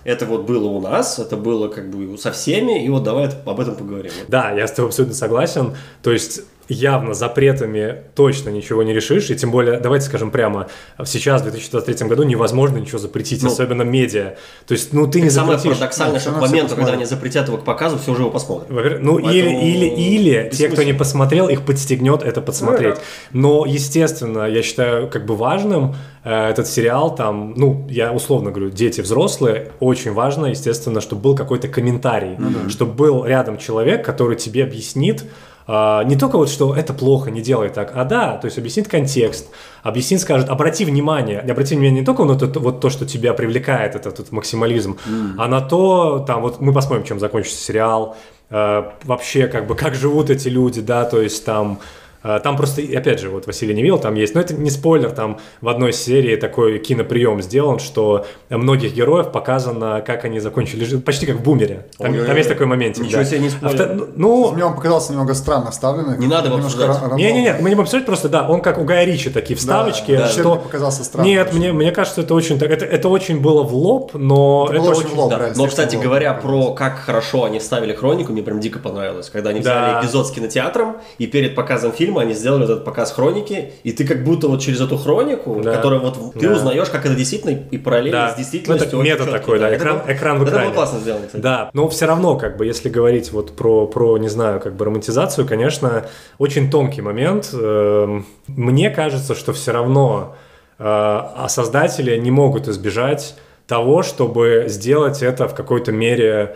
Это 0.03 0.25
вот 0.25 0.43
было 0.43 0.67
у 0.67 0.81
нас, 0.81 1.19
это 1.19 1.35
было 1.35 1.67
как 1.67 1.89
бы 1.89 2.17
со 2.17 2.31
всеми, 2.31 2.85
и 2.85 2.89
вот 2.89 3.03
давай 3.03 3.29
об 3.45 3.59
этом 3.59 3.75
поговорим. 3.75 4.11
Да, 4.27 4.51
я 4.51 4.67
с 4.67 4.71
тобой 4.71 4.89
абсолютно 4.89 5.15
согласен. 5.15 5.75
То 6.01 6.11
есть 6.11 6.41
явно 6.69 7.13
запретами 7.13 8.03
точно 8.15 8.49
ничего 8.49 8.83
не 8.83 8.93
решишь, 8.93 9.29
и 9.31 9.35
тем 9.35 9.51
более, 9.51 9.79
давайте 9.79 10.05
скажем 10.05 10.29
прямо, 10.31 10.67
сейчас, 11.03 11.41
в 11.41 11.45
2023 11.45 12.07
году, 12.07 12.23
невозможно 12.23 12.77
ничего 12.77 12.99
запретить, 12.99 13.41
Ну, 13.43 13.49
особенно 13.49 13.81
медиа. 13.81 14.35
То 14.67 14.73
есть, 14.73 14.93
ну, 14.93 15.07
ты 15.07 15.19
не 15.21 15.29
Самое 15.29 15.57
запретишь. 15.57 15.79
парадоксальное, 15.79 16.13
Ну, 16.15 16.19
что 16.19 16.31
к 16.31 16.41
моменту, 16.41 16.75
когда 16.75 16.93
они 16.93 17.05
запретят 17.05 17.47
его 17.47 17.57
к 17.57 17.65
показу, 17.65 17.97
все 17.97 18.11
уже 18.11 18.21
его 18.21 18.31
посмотрят. 18.31 18.69
Во-первых, 18.69 19.01
Ну, 19.01 19.15
Поэтому 19.15 19.31
или, 19.33 19.85
или, 19.85 19.85
или 19.85 20.49
те, 20.51 20.69
кто 20.69 20.83
не 20.83 20.93
посмотрел, 20.93 21.49
их 21.49 21.63
подстегнет 21.65 22.21
это 22.23 22.41
подсмотреть. 22.41 22.95
Но, 23.33 23.65
естественно, 23.65 24.45
я 24.47 24.61
считаю 24.61 25.09
как 25.09 25.25
бы 25.25 25.35
важным 25.35 25.95
э, 26.23 26.49
этот 26.49 26.67
сериал, 26.67 27.15
там, 27.15 27.53
ну, 27.57 27.87
я 27.89 28.13
условно 28.13 28.51
говорю, 28.51 28.69
дети, 28.69 29.01
взрослые, 29.01 29.71
очень 29.79 30.13
важно, 30.13 30.47
естественно, 30.47 31.01
чтобы 31.01 31.21
был 31.23 31.35
какой-то 31.35 31.67
комментарий, 31.67 32.37
чтобы 32.69 32.93
был 32.93 33.25
рядом 33.25 33.57
человек, 33.57 34.05
который 34.05 34.35
тебе 34.35 34.63
объяснит, 34.63 35.23
а, 35.71 36.03
не 36.03 36.15
только 36.15 36.37
вот, 36.37 36.49
что 36.49 36.75
это 36.75 36.95
плохо, 36.95 37.29
не 37.29 37.41
делай 37.41 37.69
так, 37.69 37.91
а 37.93 38.03
да, 38.03 38.37
то 38.37 38.45
есть 38.45 38.57
объяснит 38.57 38.87
контекст, 38.87 39.49
объяснит, 39.83 40.19
скажет, 40.19 40.49
обрати 40.49 40.83
внимание, 40.83 41.41
обрати 41.41 41.75
внимание 41.75 41.99
не 41.99 42.05
только 42.05 42.23
на 42.23 42.35
то, 42.35 42.59
вот 42.59 42.79
то, 42.79 42.89
что 42.89 43.05
тебя 43.05 43.35
привлекает, 43.35 43.93
этот, 43.93 44.19
этот 44.19 44.31
максимализм, 44.31 44.97
а 45.37 45.47
на 45.47 45.61
то, 45.61 46.25
там, 46.25 46.41
вот 46.41 46.59
мы 46.59 46.73
посмотрим, 46.73 47.05
чем 47.05 47.19
закончится 47.19 47.63
сериал, 47.63 48.17
э, 48.49 48.83
вообще, 49.03 49.45
как 49.45 49.67
бы, 49.67 49.75
как 49.75 49.93
живут 49.93 50.31
эти 50.31 50.47
люди, 50.47 50.81
да, 50.81 51.05
то 51.05 51.21
есть 51.21 51.45
там, 51.45 51.77
там 52.21 52.57
просто, 52.57 52.81
опять 52.81 53.19
же, 53.19 53.29
вот 53.29 53.47
Василий 53.47 53.73
не 53.73 53.81
видел, 53.81 53.97
там 53.99 54.15
есть, 54.15 54.35
но 54.35 54.41
это 54.41 54.53
не 54.53 54.69
спойлер, 54.69 55.11
там 55.11 55.39
в 55.61 55.67
одной 55.69 55.93
серии 55.93 56.35
такой 56.35 56.79
киноприем 56.79 57.41
сделан, 57.41 57.79
что 57.79 58.25
многих 58.49 58.93
героев 58.93 59.31
показано, 59.31 60.01
как 60.05 60.25
они 60.25 60.39
закончили 60.39 60.83
жизнь, 60.83 61.01
почти 61.01 61.25
как 61.25 61.37
в 61.37 61.43
«Бумере». 61.43 61.87
Там, 61.97 62.07
Ой-ой-ой. 62.11 62.27
там 62.27 62.35
есть 62.35 62.49
такой 62.49 62.65
моментик. 62.65 63.03
Ничего 63.03 63.19
да. 63.21 63.25
себе, 63.25 63.39
не 63.39 63.49
спойлер. 63.49 63.81
Авто- 63.91 64.13
ну, 64.15 64.51
Мне 64.51 64.65
он 64.65 64.75
показался 64.75 65.11
немного 65.13 65.33
странно 65.33 65.71
вставленный. 65.71 66.17
Не 66.17 66.27
надо 66.27 66.53
обсуждать. 66.53 66.97
не-не-не, 67.15 67.53
мы 67.53 67.69
не 67.69 67.75
будем 67.75 67.81
обсуждать, 67.81 68.05
просто 68.05 68.27
да, 68.29 68.47
он 68.47 68.61
как 68.61 68.77
у 68.79 68.83
Гая 68.83 69.05
Ричи, 69.05 69.29
такие 69.29 69.55
вставочки, 69.57 70.15
да, 70.17 70.27
что... 70.27 70.49
мне 70.55 70.59
показался 70.59 71.03
странно 71.03 71.25
Нет, 71.25 71.53
мне, 71.53 71.71
мне 71.71 71.91
кажется, 71.91 72.21
это 72.21 72.33
очень, 72.33 72.59
так- 72.59 72.69
это, 72.71 72.85
это 72.85 73.07
очень 73.09 73.39
было 73.39 73.63
в 73.63 73.73
лоб, 73.73 74.11
но 74.13 74.65
Это 74.65 74.73
это, 74.75 74.81
было 74.83 74.91
очень... 74.91 75.05
очень 75.05 75.15
в 75.15 75.19
лоб. 75.19 75.29
Да. 75.29 75.37
реально, 75.37 75.55
Но, 75.57 75.67
кстати 75.67 75.95
много 75.95 76.07
говоря, 76.09 76.33
про 76.33 76.73
как 76.73 76.99
хорошо 76.99 77.45
они 77.45 77.59
вставили 77.59 77.93
хронику, 77.93 78.31
мне 78.33 78.43
прям 78.43 78.59
дико 78.59 78.79
понравилось. 78.79 79.29
Когда 79.29 79.51
они 79.51 79.61
Да. 79.61 79.89
взяли 79.91 80.05
эпизод 80.05 80.27
с 80.27 80.31
кинотеатром, 80.31 80.97
и 81.17 81.27
перед 81.27 81.55
показом 81.55 81.91
фильма 81.93 82.08
они 82.17 82.33
сделали 82.33 82.63
этот 82.63 82.83
показ 82.85 83.11
хроники, 83.11 83.73
и 83.83 83.91
ты 83.91 84.05
как 84.07 84.23
будто 84.23 84.47
вот 84.47 84.61
через 84.61 84.81
эту 84.81 84.97
хронику, 84.97 85.61
Да. 85.61 85.75
которую 85.75 86.01
вот 86.01 86.33
ты 86.33 86.47
Да. 86.47 86.55
узнаешь, 86.55 86.89
как 86.89 87.05
это 87.05 87.13
действительно 87.15 87.51
и 87.69 87.77
параллельно 87.77 88.27
Да. 88.27 88.33
с 88.33 88.37
действительностью. 88.37 88.89
Ну, 88.93 89.01
это 89.03 89.03
метод 89.11 89.25
чёткий, 89.27 89.39
такой, 89.39 89.59
да, 89.59 89.69
Это 89.69 89.83
экран- 89.83 89.97
было- 89.99 90.13
экран 90.13 90.39
в 90.39 90.41
Это 90.41 90.51
экране. 90.51 90.65
было 90.67 90.75
классно 90.75 90.99
сделано, 90.99 91.25
кстати. 91.27 91.41
Да, 91.41 91.69
но 91.73 91.87
все 91.89 92.05
равно, 92.07 92.35
как 92.37 92.57
бы, 92.57 92.65
если 92.65 92.89
говорить 92.89 93.31
вот 93.31 93.55
про, 93.55 93.85
про, 93.87 94.17
не 94.17 94.29
знаю, 94.29 94.59
как 94.59 94.73
бы 94.75 94.85
романтизацию, 94.85 95.47
конечно, 95.47 96.05
очень 96.39 96.71
тонкий 96.71 97.01
момент. 97.01 97.49
Эм, 97.53 98.25
Мне 98.47 98.89
кажется, 98.89 99.35
что 99.35 99.53
все 99.53 99.71
равно 99.71 100.35
э, 100.77 100.83
а 100.85 101.47
создатели 101.49 102.17
не 102.17 102.31
могут 102.31 102.67
избежать 102.69 103.35
того, 103.67 104.01
чтобы 104.01 104.63
сделать 104.67 105.21
это 105.21 105.47
в 105.47 105.53
какой-то 105.53 105.91
мере 105.91 106.55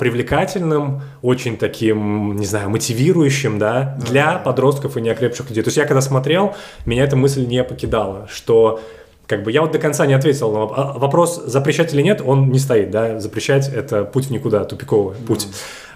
привлекательным, 0.00 1.02
очень 1.22 1.56
таким, 1.56 2.36
не 2.36 2.46
знаю, 2.46 2.70
мотивирующим, 2.70 3.58
да, 3.58 3.98
для 4.08 4.38
подростков 4.38 4.96
и 4.96 5.00
неокрепших 5.00 5.50
людей. 5.50 5.62
То 5.62 5.68
есть 5.68 5.76
я 5.76 5.84
когда 5.84 6.00
смотрел, 6.00 6.54
меня 6.86 7.04
эта 7.04 7.16
мысль 7.16 7.46
не 7.46 7.62
покидала, 7.62 8.26
что 8.30 8.80
как 9.26 9.42
бы 9.42 9.52
я 9.52 9.60
вот 9.62 9.72
до 9.72 9.78
конца 9.78 10.06
не 10.06 10.14
ответил 10.14 10.52
на 10.52 10.62
а 10.62 10.98
вопрос, 10.98 11.42
запрещать 11.44 11.92
или 11.92 12.02
нет, 12.02 12.22
он 12.24 12.50
не 12.50 12.58
стоит, 12.58 12.90
да, 12.90 13.18
запрещать 13.20 13.68
это 13.68 14.04
путь 14.04 14.26
в 14.26 14.30
никуда, 14.30 14.64
тупиковый 14.64 15.16
путь. 15.16 15.48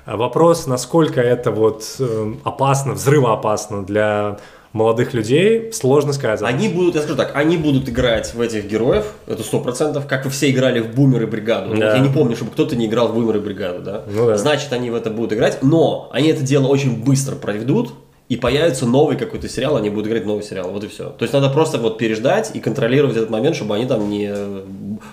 Вопрос, 0.06 0.66
насколько 0.66 1.20
это 1.20 1.50
вот 1.50 1.84
э, 2.00 2.32
опасно, 2.42 2.94
взрывоопасно 2.94 3.84
для 3.84 4.38
молодых 4.72 5.14
людей, 5.14 5.72
сложно 5.72 6.12
сказать. 6.12 6.42
Они 6.42 6.68
будут, 6.68 6.94
я 6.94 7.00
скажу 7.00 7.16
так, 7.16 7.32
они 7.34 7.56
будут 7.56 7.88
играть 7.88 8.34
в 8.34 8.40
этих 8.40 8.66
героев, 8.66 9.12
это 9.26 9.42
сто 9.42 9.60
процентов, 9.60 10.06
как 10.06 10.24
вы 10.24 10.30
все 10.30 10.50
играли 10.50 10.80
в 10.80 10.94
Бумер 10.94 11.22
и 11.22 11.26
Бригаду. 11.26 11.76
Да. 11.76 11.96
Я 11.96 11.98
не 11.98 12.12
помню, 12.12 12.36
чтобы 12.36 12.52
кто-то 12.52 12.76
не 12.76 12.86
играл 12.86 13.08
в 13.08 13.14
Бумер 13.14 13.36
и 13.36 13.40
Бригаду, 13.40 13.82
да? 13.82 14.04
Ну 14.08 14.26
да. 14.26 14.36
Значит, 14.36 14.72
они 14.72 14.90
в 14.90 14.94
это 14.94 15.10
будут 15.10 15.32
играть, 15.32 15.62
но 15.62 16.08
они 16.12 16.28
это 16.28 16.42
дело 16.42 16.68
очень 16.68 17.02
быстро 17.02 17.34
проведут, 17.34 17.92
и 18.28 18.36
появится 18.36 18.86
новый 18.86 19.16
какой-то 19.16 19.48
сериал, 19.48 19.76
они 19.76 19.90
будут 19.90 20.06
играть 20.06 20.24
новый 20.24 20.44
сериал, 20.44 20.70
вот 20.70 20.84
и 20.84 20.86
все. 20.86 21.10
То 21.10 21.24
есть 21.24 21.32
надо 21.32 21.50
просто 21.50 21.78
вот 21.78 21.98
переждать 21.98 22.52
и 22.54 22.60
контролировать 22.60 23.16
этот 23.16 23.28
момент, 23.28 23.56
чтобы 23.56 23.74
они 23.74 23.86
там 23.86 24.08
не 24.08 24.32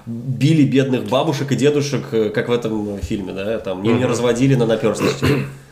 били 0.05 0.63
бедных 0.65 1.05
бабушек 1.05 1.51
и 1.51 1.55
дедушек, 1.55 2.05
э, 2.11 2.29
как 2.29 2.47
в 2.47 2.51
этом 2.51 2.99
фильме, 2.99 3.33
да, 3.33 3.57
там, 3.57 3.81
не, 3.81 3.91
не 3.91 4.05
разводили 4.05 4.53
на 4.53 4.67
наперстности. 4.67 5.25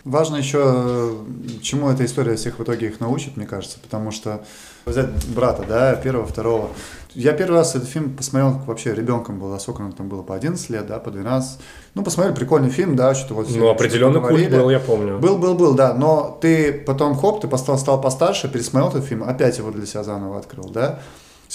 Важно 0.05 0.35
еще, 0.35 0.59
э, 0.63 1.15
чему 1.63 1.89
эта 1.89 2.05
история 2.05 2.35
всех 2.35 2.59
в 2.59 2.63
итоге 2.63 2.89
их 2.89 2.99
научит, 2.99 3.37
мне 3.37 3.47
кажется, 3.47 3.79
потому 3.79 4.11
что 4.11 4.45
взять 4.85 5.09
брата, 5.29 5.65
да, 5.67 5.95
первого, 5.95 6.27
второго. 6.27 6.69
Я 7.15 7.33
первый 7.33 7.55
раз 7.55 7.75
этот 7.75 7.89
фильм 7.89 8.15
посмотрел 8.15 8.51
вообще 8.67 8.93
ребенком 8.93 9.39
был, 9.39 9.51
а 9.51 9.59
сколько 9.59 9.81
нам 9.81 9.93
там 9.93 10.07
было, 10.07 10.21
по 10.21 10.35
11 10.35 10.69
лет, 10.69 10.85
да, 10.85 10.99
по 10.99 11.09
12. 11.09 11.59
Ну, 11.95 12.03
посмотрели, 12.03 12.35
прикольный 12.35 12.69
фильм, 12.69 12.95
да, 12.95 13.15
что-то 13.15 13.33
вот... 13.33 13.49
Ну, 13.49 13.67
определенный 13.67 14.21
культ 14.21 14.51
был, 14.51 14.69
я 14.69 14.79
помню. 14.79 15.17
Был, 15.17 15.39
был, 15.39 15.55
был, 15.55 15.73
да, 15.73 15.95
но 15.95 16.37
ты 16.39 16.71
потом, 16.71 17.15
хоп, 17.15 17.41
ты 17.41 17.47
постал, 17.47 17.79
стал 17.79 17.99
постарше, 17.99 18.47
пересмотрел 18.47 18.89
этот 18.91 19.05
фильм, 19.05 19.23
опять 19.23 19.57
его 19.57 19.71
для 19.71 19.87
себя 19.87 20.03
заново 20.03 20.37
открыл, 20.37 20.69
да. 20.69 20.99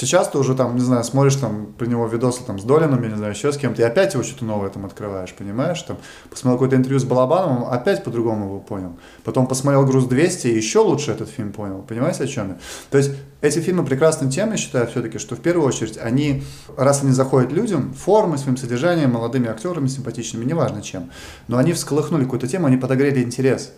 Сейчас 0.00 0.28
ты 0.28 0.38
уже 0.38 0.54
там, 0.54 0.76
не 0.76 0.80
знаю, 0.80 1.04
смотришь 1.04 1.34
там 1.34 1.74
про 1.76 1.84
него 1.84 2.06
видосы 2.06 2.42
там 2.42 2.58
с 2.58 2.62
Долином, 2.64 3.02
я 3.02 3.10
не 3.10 3.16
знаю, 3.16 3.34
еще 3.34 3.52
с 3.52 3.58
кем-то, 3.58 3.82
и 3.82 3.84
опять 3.84 4.14
его 4.14 4.22
что-то 4.22 4.46
новое 4.46 4.70
там 4.70 4.86
открываешь, 4.86 5.34
понимаешь? 5.34 5.82
Там 5.82 5.98
посмотрел 6.30 6.56
какое-то 6.56 6.76
интервью 6.76 6.98
с 7.00 7.04
Балабановым, 7.04 7.64
опять 7.64 8.02
по-другому 8.02 8.46
его 8.46 8.60
понял. 8.60 8.98
Потом 9.24 9.46
посмотрел 9.46 9.84
«Груз 9.84 10.06
200», 10.06 10.48
и 10.48 10.56
еще 10.56 10.78
лучше 10.78 11.10
этот 11.10 11.28
фильм 11.28 11.52
понял. 11.52 11.82
Понимаете, 11.82 12.24
о 12.24 12.26
чем 12.26 12.48
я? 12.48 12.58
То 12.90 12.96
есть 12.96 13.10
эти 13.42 13.58
фильмы 13.58 13.84
прекрасны 13.84 14.30
тем, 14.30 14.52
я 14.52 14.56
считаю, 14.56 14.86
все-таки, 14.86 15.18
что 15.18 15.36
в 15.36 15.40
первую 15.40 15.68
очередь 15.68 15.98
они, 15.98 16.44
раз 16.78 17.02
они 17.02 17.12
заходят 17.12 17.52
людям, 17.52 17.92
формой, 17.92 18.38
своим 18.38 18.56
содержанием, 18.56 19.10
молодыми 19.10 19.50
актерами, 19.50 19.88
симпатичными, 19.88 20.46
неважно 20.46 20.80
чем, 20.80 21.10
но 21.46 21.58
они 21.58 21.74
всколыхнули 21.74 22.24
какую-то 22.24 22.48
тему, 22.48 22.68
они 22.68 22.78
подогрели 22.78 23.22
интерес. 23.22 23.72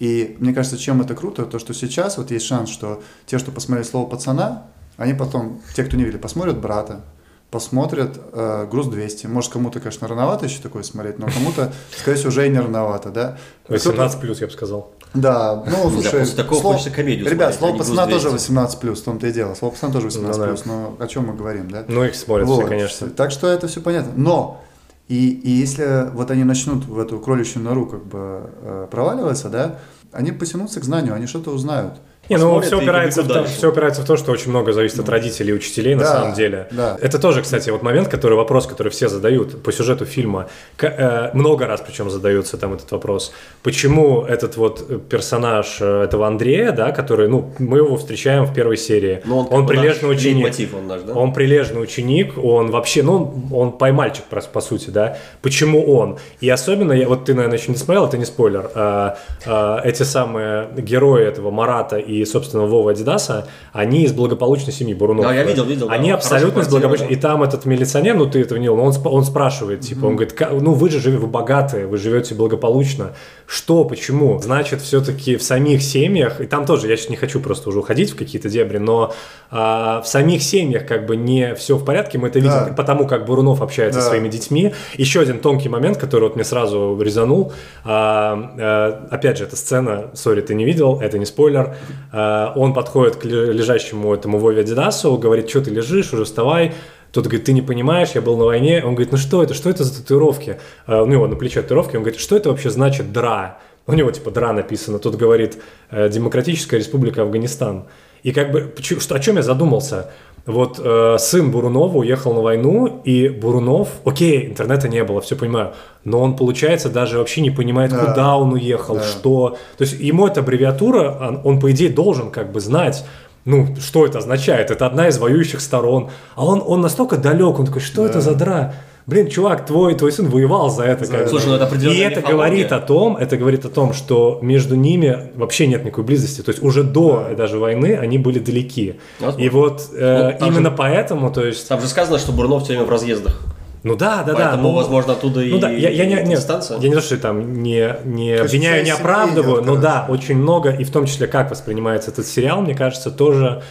И 0.00 0.36
мне 0.38 0.52
кажется, 0.52 0.76
чем 0.76 1.00
это 1.00 1.14
круто, 1.14 1.46
то 1.46 1.58
что 1.58 1.72
сейчас 1.72 2.18
вот 2.18 2.30
есть 2.30 2.44
шанс, 2.44 2.68
что 2.68 3.02
те, 3.24 3.38
что 3.38 3.52
посмотрели 3.52 3.86
«Слово 3.86 4.06
пацана», 4.06 4.66
они 5.02 5.14
потом, 5.14 5.60
те, 5.74 5.84
кто 5.84 5.96
не 5.96 6.04
видели, 6.04 6.18
посмотрят 6.18 6.58
«Брата», 6.60 7.04
посмотрят 7.50 8.18
э, 8.32 8.66
«Груз 8.70 8.86
200». 8.86 9.28
Может, 9.28 9.52
кому-то, 9.52 9.78
конечно, 9.80 10.08
рановато 10.08 10.46
еще 10.46 10.62
такое 10.62 10.82
смотреть, 10.84 11.18
но 11.18 11.26
кому-то, 11.26 11.72
скорее 11.98 12.16
всего, 12.16 12.28
уже 12.30 12.46
и 12.46 12.50
не 12.50 12.58
рановато, 12.58 13.10
да? 13.10 13.36
18 13.68 14.20
плюс, 14.20 14.40
я 14.40 14.46
бы 14.46 14.52
сказал. 14.52 14.92
Да, 15.12 15.62
ну, 15.66 15.84
Да, 15.84 15.90
слушай, 15.90 16.20
после 16.20 16.36
такого 16.36 16.60
слово- 16.60 16.72
хочется 16.76 16.94
комедию 16.94 17.26
Ребят, 17.28 17.54
смотреть, 17.54 17.58
слово 17.58 17.70
а 17.70 17.74
не 17.74 17.78
пацана 17.78 18.06
«Груз 18.06 18.22
тоже 18.22 18.28
200». 18.28 18.32
18 18.38 18.80
плюс, 18.80 19.00
в 19.00 19.04
том-то 19.04 19.26
и 19.26 19.32
дело. 19.32 19.54
Слово 19.54 19.72
пацана 19.72 19.92
тоже 19.92 20.06
18 20.06 20.38
Ну 20.38 20.42
да. 20.44 20.48
плюс, 20.50 20.64
но 20.64 20.96
о 20.98 21.06
чем 21.06 21.26
мы 21.26 21.34
говорим, 21.34 21.70
да? 21.70 21.84
Ну, 21.88 22.04
их 22.04 22.14
смотрят 22.14 22.46
Вот. 22.48 22.60
все, 22.60 22.68
конечно. 22.68 23.10
Так 23.10 23.30
что 23.30 23.48
это 23.48 23.68
все 23.68 23.82
понятно. 23.82 24.12
Но 24.16 24.62
и, 25.08 25.28
и 25.30 25.50
если 25.50 26.10
вот 26.14 26.30
они 26.30 26.44
начнут 26.44 26.86
в 26.86 26.98
эту 26.98 27.18
кроличью 27.18 27.60
нору 27.60 27.84
как 27.86 28.06
бы 28.06 28.50
э, 28.62 28.86
проваливаться, 28.90 29.50
да, 29.50 29.78
они 30.10 30.32
потянутся 30.32 30.80
к 30.80 30.84
знанию, 30.84 31.12
они 31.14 31.26
что-то 31.26 31.50
узнают. 31.50 31.94
Не, 32.32 32.38
ну 32.38 32.60
все 32.60 32.78
упирается, 32.78 33.22
в 33.22 33.28
то, 33.28 33.44
все 33.44 33.68
упирается 33.70 34.02
в 34.02 34.04
то, 34.06 34.16
что 34.16 34.32
очень 34.32 34.50
много 34.50 34.72
зависит 34.72 34.98
от 34.98 35.08
родителей 35.08 35.50
и 35.50 35.54
учителей 35.54 35.94
на 35.94 36.02
Да, 36.02 36.12
самом 36.12 36.34
деле. 36.34 36.66
да. 36.70 36.96
Это 37.00 37.18
тоже, 37.18 37.42
кстати, 37.42 37.70
вот 37.70 37.82
момент, 37.82 38.08
который 38.08 38.34
вопрос, 38.36 38.66
который 38.66 38.88
все 38.90 39.08
задают 39.08 39.62
по 39.62 39.72
сюжету 39.72 40.04
фильма. 40.04 40.48
К- 40.76 40.84
э, 40.86 41.30
много 41.36 41.66
раз 41.66 41.82
причем 41.86 42.10
задается 42.10 42.56
там 42.56 42.74
этот 42.74 42.90
вопрос. 42.92 43.32
Почему 43.62 44.22
этот 44.22 44.56
вот 44.56 44.84
э, 44.88 44.98
персонаж 45.08 45.78
э, 45.80 46.02
этого 46.04 46.26
Андрея, 46.26 46.72
да, 46.72 46.90
который, 46.92 47.28
ну, 47.28 47.52
мы 47.58 47.78
его 47.78 47.96
встречаем 47.96 48.44
в 48.44 48.54
первой 48.54 48.76
серии. 48.76 49.20
Ну, 49.24 49.40
он, 49.50 49.62
бы 49.66 49.68
прилежный 49.74 50.08
наш 50.10 50.18
ученик. 50.18 50.36
лейтмотив 50.44 50.74
он 50.74 50.86
наш, 50.86 51.02
да? 51.02 51.12
Он 51.14 51.32
прилежный 51.32 51.82
ученик, 51.82 52.34
он 52.42 52.70
вообще, 52.70 53.02
ну, 53.02 53.14
он, 53.14 53.48
он 53.52 53.72
поймальчик, 53.72 54.24
по, 54.24 54.40
по 54.40 54.60
сути, 54.60 54.90
да. 54.90 55.16
Почему 55.42 55.84
он? 55.94 56.18
И 56.40 56.48
особенно, 56.48 56.92
я, 56.92 57.08
вот 57.08 57.24
ты, 57.24 57.34
наверное, 57.34 57.58
еще 57.58 57.70
не 57.70 57.76
смотрел, 57.78 58.06
это 58.06 58.18
не 58.18 58.24
спойлер, 58.24 58.70
а, 58.74 59.16
а, 59.46 59.80
эти 59.84 60.02
самые 60.02 60.68
герои 60.76 61.24
этого 61.24 61.50
Марата 61.50 61.96
и, 61.98 62.21
собственно, 62.24 62.64
Вова 62.66 62.90
Адидаса, 62.92 63.46
они 63.72 64.04
из 64.04 64.12
благополучной 64.12 64.72
семьи 64.72 64.94
Бурунов. 64.94 65.24
Да, 65.24 65.34
я 65.34 65.42
видел, 65.42 65.64
видел, 65.64 65.88
да, 65.88 65.94
Они 65.94 66.10
хорошая 66.10 66.36
абсолютно 66.36 66.60
из 66.60 66.68
благополучной. 66.68 67.08
да. 67.08 67.14
И 67.14 67.16
там 67.16 67.42
этот 67.42 67.64
милиционер, 67.66 68.16
ну, 68.16 68.26
ты 68.26 68.40
этого 68.40 68.58
не 68.58 68.68
он, 68.68 68.92
он 69.04 69.24
спрашивает, 69.24 69.80
типа, 69.80 70.06
он 70.06 70.16
говорит, 70.16 70.32
«Ка- 70.34 70.50
ну, 70.50 70.72
вы 70.74 70.88
же 70.90 70.98
живете, 71.00 71.20
вы 71.20 71.26
богатые, 71.28 71.86
вы 71.86 71.96
живете 71.98 72.34
благополучно. 72.34 73.12
Что, 73.46 73.84
почему? 73.84 74.38
Значит, 74.40 74.80
все-таки 74.80 75.36
в 75.36 75.42
самих 75.42 75.82
семьях, 75.82 76.40
и 76.40 76.46
там 76.46 76.64
тоже, 76.64 76.88
я 76.88 76.96
сейчас 76.96 77.10
не 77.10 77.16
хочу 77.16 77.40
просто 77.40 77.68
уже 77.68 77.80
уходить 77.80 78.10
в 78.10 78.16
какие-то 78.16 78.48
дебри, 78.48 78.78
но 78.78 79.12
а, 79.50 80.00
в 80.00 80.08
самих 80.08 80.42
семьях 80.42 80.86
как 80.86 81.06
бы 81.06 81.16
не 81.16 81.54
все 81.54 81.76
в 81.76 81.84
порядке, 81.84 82.18
мы 82.18 82.28
это 82.28 82.38
видим 82.38 82.52
Да. 82.52 82.72
потому, 82.76 83.06
как 83.06 83.26
Бурунов 83.26 83.60
общается 83.60 83.98
Да. 83.98 84.02
со 84.04 84.08
своими 84.10 84.28
детьми. 84.28 84.72
Еще 84.96 85.20
один 85.20 85.38
тонкий 85.40 85.68
момент, 85.68 85.98
который 85.98 86.24
вот 86.24 86.34
мне 86.36 86.44
сразу 86.44 86.98
резанул. 87.00 87.52
А, 87.84 88.52
а, 88.58 89.06
опять 89.10 89.38
же, 89.38 89.44
эта 89.44 89.56
сцена, 89.56 90.10
сори, 90.14 90.40
ты 90.40 90.54
не 90.54 90.64
видел, 90.64 90.98
это 91.00 91.18
не 91.18 91.26
спойлер. 91.26 91.76
А, 92.12 92.52
он 92.54 92.74
подходит 92.74 93.16
к 93.16 93.24
ле- 93.24 93.52
лежащему 93.52 94.12
этому 94.14 94.38
Вове 94.38 94.60
Адидасу, 94.60 95.16
говорит, 95.16 95.48
что 95.48 95.62
ты 95.62 95.70
лежишь, 95.70 96.12
уже 96.12 96.24
вставай. 96.24 96.74
Тот 97.10 97.24
говорит, 97.24 97.44
ты 97.44 97.52
не 97.52 97.62
понимаешь, 97.62 98.10
я 98.14 98.20
был 98.20 98.36
на 98.36 98.44
войне. 98.44 98.82
Он 98.84 98.94
говорит, 98.94 99.12
ну 99.12 99.18
что 99.18 99.42
это, 99.42 99.54
что 99.54 99.68
это 99.70 99.84
за 99.84 100.00
татуировки? 100.00 100.58
А, 100.86 101.02
У 101.02 101.06
него 101.06 101.26
на 101.26 101.36
плече 101.36 101.62
татуировки. 101.62 101.96
Он 101.96 102.02
говорит, 102.02 102.20
что 102.20 102.36
это 102.36 102.50
вообще 102.50 102.70
значит 102.70 103.12
ДРА? 103.12 103.58
У 103.86 103.92
него 103.94 104.10
типа 104.10 104.30
ДРА 104.30 104.52
написано. 104.52 104.98
Тот 105.00 105.16
говорит, 105.16 105.58
«Э, 105.90 106.08
Демократическая 106.08 106.76
Республика 106.78 107.22
Афганистан. 107.22 107.86
И 108.22 108.32
как 108.32 108.52
бы, 108.52 108.72
о 108.78 109.18
чем 109.18 109.36
я 109.36 109.42
задумался? 109.42 110.12
Вот 110.44 110.80
э, 110.82 111.16
сын 111.18 111.52
Бурунова 111.52 111.98
уехал 111.98 112.34
на 112.34 112.40
войну, 112.40 113.00
и 113.04 113.28
Бурунов, 113.28 113.88
окей, 114.04 114.48
интернета 114.48 114.88
не 114.88 115.04
было, 115.04 115.20
все 115.20 115.36
понимаю, 115.36 115.72
но 116.04 116.20
он, 116.20 116.36
получается, 116.36 116.88
даже 116.88 117.18
вообще 117.18 117.42
не 117.42 117.50
понимает, 117.50 117.92
Да. 117.92 117.98
куда 118.06 118.36
он 118.36 118.52
уехал, 118.52 118.96
Да. 118.96 119.02
что... 119.04 119.56
То 119.78 119.82
есть 119.84 120.00
ему 120.00 120.26
эта 120.26 120.40
аббревиатура, 120.40 121.16
он, 121.20 121.40
он, 121.44 121.60
по 121.60 121.70
идее, 121.70 121.90
должен 121.90 122.30
как 122.32 122.50
бы 122.50 122.58
знать, 122.58 123.04
ну, 123.44 123.76
что 123.80 124.04
это 124.04 124.18
означает, 124.18 124.70
это 124.72 124.84
одна 124.86 125.08
из 125.08 125.18
воюющих 125.18 125.60
сторон. 125.60 126.10
А 126.34 126.44
он, 126.44 126.62
он 126.64 126.80
настолько 126.80 127.16
далек, 127.18 127.60
он 127.60 127.66
такой, 127.66 127.80
что 127.80 128.04
это 128.04 128.20
за 128.20 128.34
дра? 128.34 128.74
Блин, 129.06 129.28
чувак, 129.28 129.66
твой, 129.66 129.94
твой 129.94 130.12
сын 130.12 130.28
воевал 130.28 130.70
за 130.70 130.84
это. 130.84 131.06
как. 131.06 131.28
Слушай, 131.28 131.46
ну 131.48 131.54
это 131.56 131.64
определенная 131.64 131.96
И 131.98 132.00
это 132.02 132.20
мифология. 132.20 132.32
говорит 132.36 132.72
о 132.72 132.78
том, 132.80 133.16
это 133.16 133.36
говорит 133.36 133.64
о 133.64 133.68
том, 133.68 133.92
что 133.94 134.38
между 134.42 134.76
ними 134.76 135.30
вообще 135.34 135.66
нет 135.66 135.84
никакой 135.84 136.04
близости. 136.04 136.40
То 136.40 136.50
есть 136.52 136.62
уже 136.62 136.84
до 136.84 137.28
даже 137.36 137.58
войны 137.58 137.98
они 138.00 138.18
были 138.18 138.38
далеки. 138.38 139.00
Возможно. 139.18 139.44
И 139.44 139.48
вот 139.48 139.82
э, 139.96 140.36
Ну, 140.40 140.46
именно 140.46 140.70
же- 140.70 140.76
поэтому, 140.76 141.32
то 141.32 141.44
есть, 141.44 141.66
Там 141.68 141.80
же 141.80 141.88
сказано, 141.88 142.18
что 142.18 142.32
Бурнов 142.32 142.62
все 142.62 142.72
время 142.74 142.84
в 142.86 142.90
разъездах. 142.90 143.40
ну 143.82 143.96
да, 143.96 144.22
да, 144.24 144.34
да. 144.34 144.38
Поэтому, 144.38 144.62
ну, 144.68 144.74
возможно, 144.76 145.14
оттуда 145.14 145.40
и 145.42 145.50
ну 145.50 145.58
да, 145.58 145.68
я, 145.68 145.90
я 145.90 146.04
не, 146.06 146.14
нет, 146.14 146.38
дистанция. 146.38 146.78
я 146.78 146.88
не 146.88 146.94
то, 146.94 147.00
что 147.00 147.16
там 147.16 147.60
не, 147.62 147.96
не 148.04 148.34
обвиняю, 148.34 148.84
не 148.84 148.90
оправдываю, 148.92 149.64
но 149.64 149.74
да, 149.74 150.06
очень 150.08 150.36
много, 150.36 150.70
и 150.70 150.84
в 150.84 150.92
том 150.92 151.06
числе, 151.06 151.26
как 151.26 151.50
воспринимается 151.50 152.12
этот 152.12 152.24
сериал, 152.26 152.60
мне 152.60 152.76
кажется, 152.76 153.10
тоже 153.10 153.62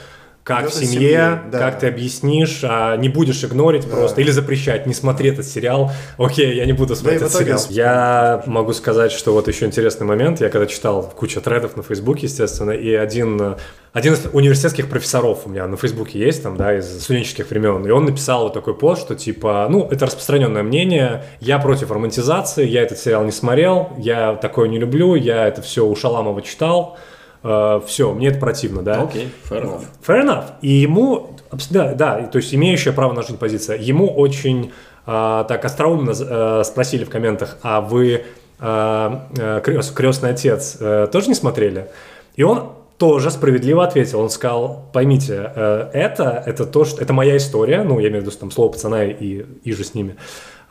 как 0.44 0.70
в 0.70 0.74
семье, 0.74 0.90
семьи, 0.90 1.52
да. 1.52 1.60
как 1.60 1.80
ты 1.80 1.88
объяснишь, 1.88 2.62
а 2.64 2.98
не 2.98 3.10
будешь 3.10 3.44
игнорить 3.44 3.90
просто 3.90 4.22
или 4.22 4.32
запрещать, 4.32 4.88
не 4.88 4.94
смотри 4.94 5.30
этот 5.30 5.46
сериал. 5.46 5.92
Окей, 6.18 6.56
я 6.56 6.66
не 6.66 6.74
буду 6.74 6.96
смотреть 6.96 7.22
в 7.22 7.26
этот 7.26 7.40
сериал. 7.40 7.62
Я 7.70 8.44
могу 8.48 8.74
сказать, 8.74 9.12
что 9.12 9.34
вот 9.34 9.48
еще 9.48 9.66
интересный 9.66 10.08
момент. 10.08 10.42
Я 10.42 10.50
когда 10.50 10.66
читал 10.66 11.04
кучу 11.16 11.42
тредов 11.42 11.78
на 11.78 11.84
Фейсбуке, 11.84 12.26
естественно, 12.26 12.72
и 12.72 12.92
один, 12.94 13.56
один 13.94 14.14
из 14.14 14.26
университетских 14.34 14.90
профессоров 14.90 15.42
у 15.46 15.50
меня 15.50 15.68
на 15.68 15.78
Фейсбуке 15.78 16.18
есть, 16.18 16.42
там, 16.42 16.58
да, 16.58 16.76
из 16.76 17.04
студенческих 17.04 17.50
времен, 17.50 17.86
и 17.86 17.92
он 17.92 18.06
написал 18.06 18.44
вот 18.44 18.54
такой 18.54 18.76
пост, 18.76 19.02
что 19.04 19.16
типа, 19.16 19.68
ну, 19.70 19.88
это 19.92 20.08
распространенное 20.08 20.64
мнение, 20.64 21.24
я 21.40 21.60
против 21.60 21.92
романтизации, 21.92 22.68
я 22.68 22.82
этот 22.82 22.98
сериал 22.98 23.24
не 23.26 23.32
смотрел, 23.32 23.90
я 23.98 24.36
такое 24.36 24.70
не 24.70 24.80
люблю, 24.80 25.14
я 25.16 25.48
это 25.48 25.62
все 25.62 25.86
у 25.86 25.96
Шаламова 25.96 26.42
читал, 26.42 26.98
все, 27.42 28.14
мне 28.14 28.28
это 28.28 28.40
противно, 28.40 28.82
да. 28.82 29.02
Окей, 29.02 29.30
fair 29.50 29.64
enough. 29.64 29.84
Fair 30.06 30.24
enough. 30.24 30.46
И 30.62 30.70
ему, 30.70 31.36
да, 31.70 31.94
да, 31.94 32.22
то 32.24 32.38
есть 32.38 32.54
имеющая 32.54 32.92
право 32.92 33.14
на 33.14 33.22
жизнь 33.24 33.38
позиция, 33.38 33.78
ему 33.78 34.08
очень 34.08 34.72
а, 35.06 35.44
так 35.46 35.66
остроумно 35.66 36.12
э, 36.12 36.64
спросили 36.64 37.04
в 37.04 37.10
комментах, 37.10 37.58
а 37.64 37.82
вы 37.82 38.24
э, 38.60 38.64
«Крёс- 38.64 39.94
крестный 39.94 40.30
отец 40.30 40.78
э, 40.80 41.08
тоже 41.12 41.30
не 41.30 41.34
смотрели? 41.36 41.88
И 42.36 42.44
он 42.44 42.74
тоже 42.98 43.32
справедливо 43.32 43.84
ответил. 43.84 44.20
Он 44.20 44.30
сказал, 44.30 44.86
поймите, 44.94 45.52
э, 45.56 45.90
это, 45.94 46.44
это 46.46 46.68
то, 46.68 46.86
что 46.86 47.02
это 47.02 47.14
моя 47.14 47.36
история, 47.36 47.82
ну, 47.82 48.00
я 48.00 48.10
имею 48.10 48.22
в 48.22 48.28
виду 48.28 48.38
там 48.38 48.52
слово 48.52 48.74
пацана 48.74 49.04
и, 49.06 49.44
и 49.64 49.74
же 49.74 49.84
с 49.84 49.96
ними. 49.96 50.18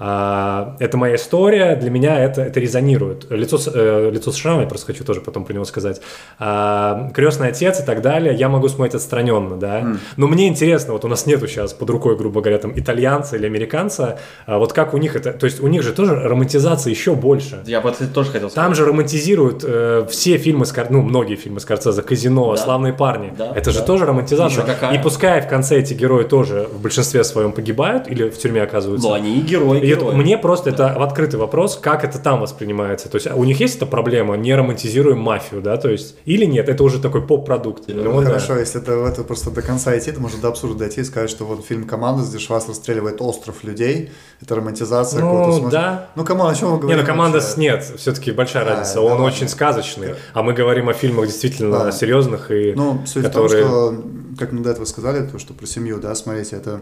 А, 0.03 0.77
это 0.79 0.97
моя 0.97 1.17
история, 1.17 1.77
для 1.77 1.91
меня 1.91 2.19
это, 2.19 2.41
это 2.41 2.59
резонирует. 2.59 3.27
Лицо, 3.31 3.59
с- 3.59 3.71
э, 3.73 4.11
лицо 4.11 4.33
с 4.33 4.37
шрамом, 4.37 4.63
я 4.63 4.67
просто 4.67 4.87
хочу 4.87 5.05
тоже 5.05 5.21
потом 5.21 5.45
про 5.45 5.53
него 5.53 5.67
сказать. 5.67 6.01
А, 6.39 7.11
крестный 7.15 7.49
отец 7.49 7.81
и 7.81 7.83
так 7.85 8.01
далее, 8.01 8.35
я 8.35 8.49
могу 8.49 8.69
смотреть 8.69 8.95
отстраненно, 8.95 9.57
да. 9.57 9.87
Но 10.17 10.27
мне 10.27 10.49
интересно, 10.49 10.95
вот 10.95 11.05
у 11.05 11.09
нас 11.09 11.27
нету 11.27 11.47
сейчас 11.47 11.75
под 11.75 11.91
рукой, 11.91 12.17
грубо 12.17 12.41
говоря, 12.41 12.59
там 12.59 12.73
итальянца 12.75 13.37
или 13.37 13.45
американца, 13.45 14.19
а 14.47 14.59
вот 14.59 14.73
как 14.73 14.95
у 14.95 14.97
них 14.97 15.17
это, 15.17 15.33
то 15.35 15.45
есть 15.45 15.61
у 15.61 15.67
них 15.69 15.83
же 15.83 15.93
тоже 15.93 16.15
романтизация 16.15 16.91
еще 16.91 17.15
больше. 17.15 17.61
Я 17.67 17.83
бы 17.83 17.93
тоже 18.15 18.31
хотел 18.31 18.49
Там 18.49 18.73
сказать. 18.73 18.77
же 18.79 18.85
романтизируют 18.87 19.63
э, 19.67 20.07
все 20.11 20.39
фильмы, 20.39 20.65
Скор- 20.65 20.91
ну, 20.91 21.03
многие 21.03 21.37
фильмы 21.37 21.61
Скорцеза, 21.61 22.03
«Казино», 22.03 22.53
Да. 22.53 22.57
«Славные 22.57 22.95
парни». 22.95 23.35
Да, 23.37 23.53
это 23.55 23.71
же 23.71 23.81
да. 23.81 23.85
тоже 23.85 24.07
романтизация. 24.07 24.65
Какая. 24.65 24.99
И 24.99 25.03
пускай 25.03 25.43
в 25.43 25.47
конце 25.49 25.79
эти 25.79 25.93
герои 25.93 26.25
тоже 26.25 26.67
в 26.73 26.81
большинстве 26.81 27.23
своем 27.23 27.53
погибают 27.53 28.09
или 28.09 28.31
в 28.31 28.39
тюрьме 28.39 28.63
оказываются. 28.63 29.07
Но 29.09 29.15
они 29.15 29.37
и 29.39 29.41
герои, 29.43 29.90
Герои. 29.97 30.15
мне 30.15 30.39
просто 30.39 30.71
это 30.71 30.95
в 30.99 31.03
открытый 31.03 31.39
вопрос, 31.41 31.77
как 31.77 32.05
это 32.05 32.19
там 32.19 32.41
воспринимается. 32.41 33.09
То 33.09 33.17
есть 33.17 33.27
у 33.31 33.45
них 33.45 33.61
есть 33.61 33.77
эта 33.77 33.87
проблема, 33.87 34.37
не 34.37 34.55
романтизируем 34.55 35.19
мафию, 35.19 35.63
да, 35.63 35.77
то 35.77 35.89
есть 35.91 36.17
или 36.25 36.45
нет, 36.45 36.69
это 36.69 36.83
уже 36.85 37.01
такой 37.01 37.27
поп-продукт. 37.27 37.85
Ну, 37.89 38.03
Ну, 38.03 38.21
да. 38.21 38.27
хорошо, 38.29 38.57
если 38.59 38.81
это, 38.81 38.93
это 38.93 39.25
просто 39.25 39.51
до 39.51 39.63
конца 39.63 39.97
идти, 39.99 40.13
то 40.13 40.21
можно 40.21 40.41
до 40.41 40.49
абсурда 40.49 40.79
дойти 40.81 41.01
и 41.01 41.05
сказать, 41.05 41.31
что 41.31 41.45
вот 41.45 41.65
фильм 41.65 41.87
«Команда», 41.87 42.25
где 42.25 42.39
Шварц 42.39 42.69
расстреливает 42.69 43.21
остров 43.21 43.65
людей, 43.65 44.11
это 44.41 44.55
романтизация 44.55 45.21
Ну, 45.21 45.27
какого-то 45.27 45.53
смысла. 45.53 45.71
да. 45.71 46.09
Ну, 46.17 46.25
come 46.25 46.40
on, 46.40 46.51
о 46.51 46.55
чем 46.55 46.69
вы 46.69 46.75
Не, 46.77 46.81
говорите? 46.81 47.01
ну 47.03 47.07
команда 47.07 47.41
нет, 47.57 47.85
все-таки 47.97 48.33
большая 48.33 48.65
А, 48.65 48.69
разница. 48.71 48.95
да 48.95 49.01
Он 49.03 49.11
ладно. 49.13 49.25
очень 49.27 49.49
сказочный, 49.49 50.15
а 50.35 50.43
мы 50.43 50.53
говорим 50.53 50.89
о 50.89 50.93
фильмах 50.95 51.27
действительно 51.27 51.85
Да. 51.85 51.93
серьезных 51.93 52.51
и 52.51 52.73
Ну, 52.75 53.03
суть 53.07 53.25
которые. 53.25 53.65
в 53.65 53.69
том, 53.69 53.95
что, 53.95 54.37
как 54.39 54.53
мы 54.53 54.61
до 54.61 54.71
этого 54.71 54.85
сказали, 54.85 55.27
то, 55.27 55.39
что 55.39 55.53
про 55.55 55.67
семью, 55.67 55.99
да, 56.01 56.15
смотрите, 56.15 56.57
это... 56.57 56.81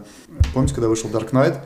Помните, 0.53 0.73
когда 0.75 0.87
вышел 0.87 1.09
Dark 1.09 1.31
Knight? 1.31 1.57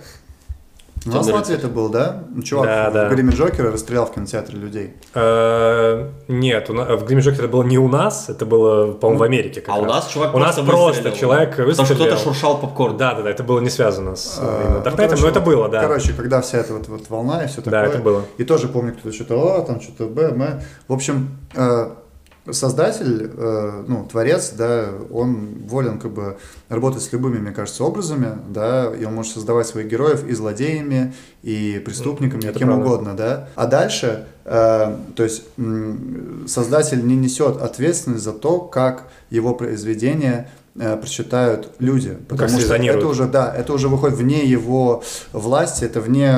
У 1.06 1.10
нас 1.10 1.28
в 1.28 1.34
Латвии 1.34 1.56
это 1.56 1.68
был, 1.68 1.90
да? 1.90 2.24
Чувак 2.44 2.66
Да, 2.68 2.90
в 2.90 2.94
да. 2.94 3.10
гриме 3.10 3.32
Джокера 3.34 3.72
расстрелял 3.72 4.06
в 4.06 4.14
кинотеатре 4.14 4.58
людей. 4.58 4.94
Э, 5.14 6.10
Нет, 6.28 6.70
у 6.70 6.74
в 6.74 7.06
Гриме 7.06 7.22
Джокер 7.22 7.40
это 7.40 7.48
было 7.50 7.64
не 7.64 7.78
у 7.78 7.88
нас, 7.90 8.30
это 8.30 8.46
было, 8.46 8.94
по-моему, 8.94 9.20
в 9.20 9.24
Америке. 9.24 9.62
как 9.62 9.76
А 9.76 9.80
у 9.80 9.86
нас 9.86 10.08
чувак 10.08 10.34
у 10.34 10.38
нас 10.40 10.56
просто 10.56 10.72
просто 10.72 10.88
выстрелил. 11.02 11.16
человек 11.18 11.50
Потому 11.52 11.74
что 11.74 11.84
выстрелил. 11.84 12.06
кто-то 12.06 12.24
шуршал 12.24 12.58
попкорн. 12.60 12.98
Да, 12.98 13.14
да, 13.16 13.22
да, 13.24 13.30
это 13.30 13.44
было 13.44 13.60
не 13.60 13.70
связано 13.70 14.16
с 14.16 14.38
А, 14.40 14.62
именно 14.62 15.08
ну, 15.08 15.22
но 15.22 15.28
это 15.28 15.42
было, 15.42 15.70
да. 15.70 15.82
Короче, 15.82 16.14
когда 16.14 16.42
вся 16.42 16.60
эта 16.60 16.74
вот, 16.74 16.88
вот 16.88 17.10
волна 17.10 17.44
и 17.44 17.48
все 17.48 17.58
такое. 17.58 17.72
Да, 17.72 17.86
это 17.86 17.98
было. 18.00 18.24
И 18.38 18.44
тоже 18.44 18.68
помню, 18.68 18.94
кто-то 18.94 19.14
что-то 19.14 19.58
А, 19.58 19.62
там 19.62 19.82
что-то 19.82 20.06
Б, 20.06 20.22
М. 20.30 20.62
В 20.88 20.94
общем, 20.94 21.38
э, 21.56 21.90
создатель, 22.52 23.32
э, 23.36 23.84
ну, 23.88 24.06
творец, 24.12 24.52
да, 24.58 24.90
он 25.12 25.48
волен 25.66 25.98
как 25.98 26.12
бы 26.12 26.38
работать 26.68 27.02
с 27.02 27.12
любыми, 27.14 27.38
мне 27.38 27.52
кажется, 27.52 27.84
образами, 27.86 28.38
да, 28.50 28.92
и 28.94 29.06
он 29.06 29.16
может 29.16 29.34
создавать 29.34 29.66
своих 29.68 29.88
героев 29.88 30.28
и 30.28 30.34
злодеями, 30.34 31.14
и 31.42 31.82
преступниками, 31.86 32.42
Это 32.42 32.52
и 32.52 32.60
кем 32.60 32.68
правда. 32.68 32.86
угодно, 32.86 33.14
да. 33.16 33.50
А 33.56 33.66
дальше, 33.66 34.26
э, 34.44 34.96
то 35.16 35.24
есть 35.24 35.44
создатель 36.48 37.06
не 37.06 37.16
несет 37.16 37.62
ответственность 37.62 38.24
за 38.24 38.34
то, 38.34 38.60
как 38.60 39.08
его 39.30 39.56
произведение 39.56 40.50
э, 40.76 40.98
прочитают 40.98 41.72
люди, 41.80 42.18
потому 42.28 42.60
что 42.60 42.76
это 42.76 43.08
уже, 43.08 43.26
да, 43.26 43.54
это 43.56 43.72
уже 43.72 43.88
выходит 43.88 44.18
вне 44.18 44.46
его 44.46 45.02
власти, 45.32 45.86
это 45.86 46.02
вне, 46.02 46.38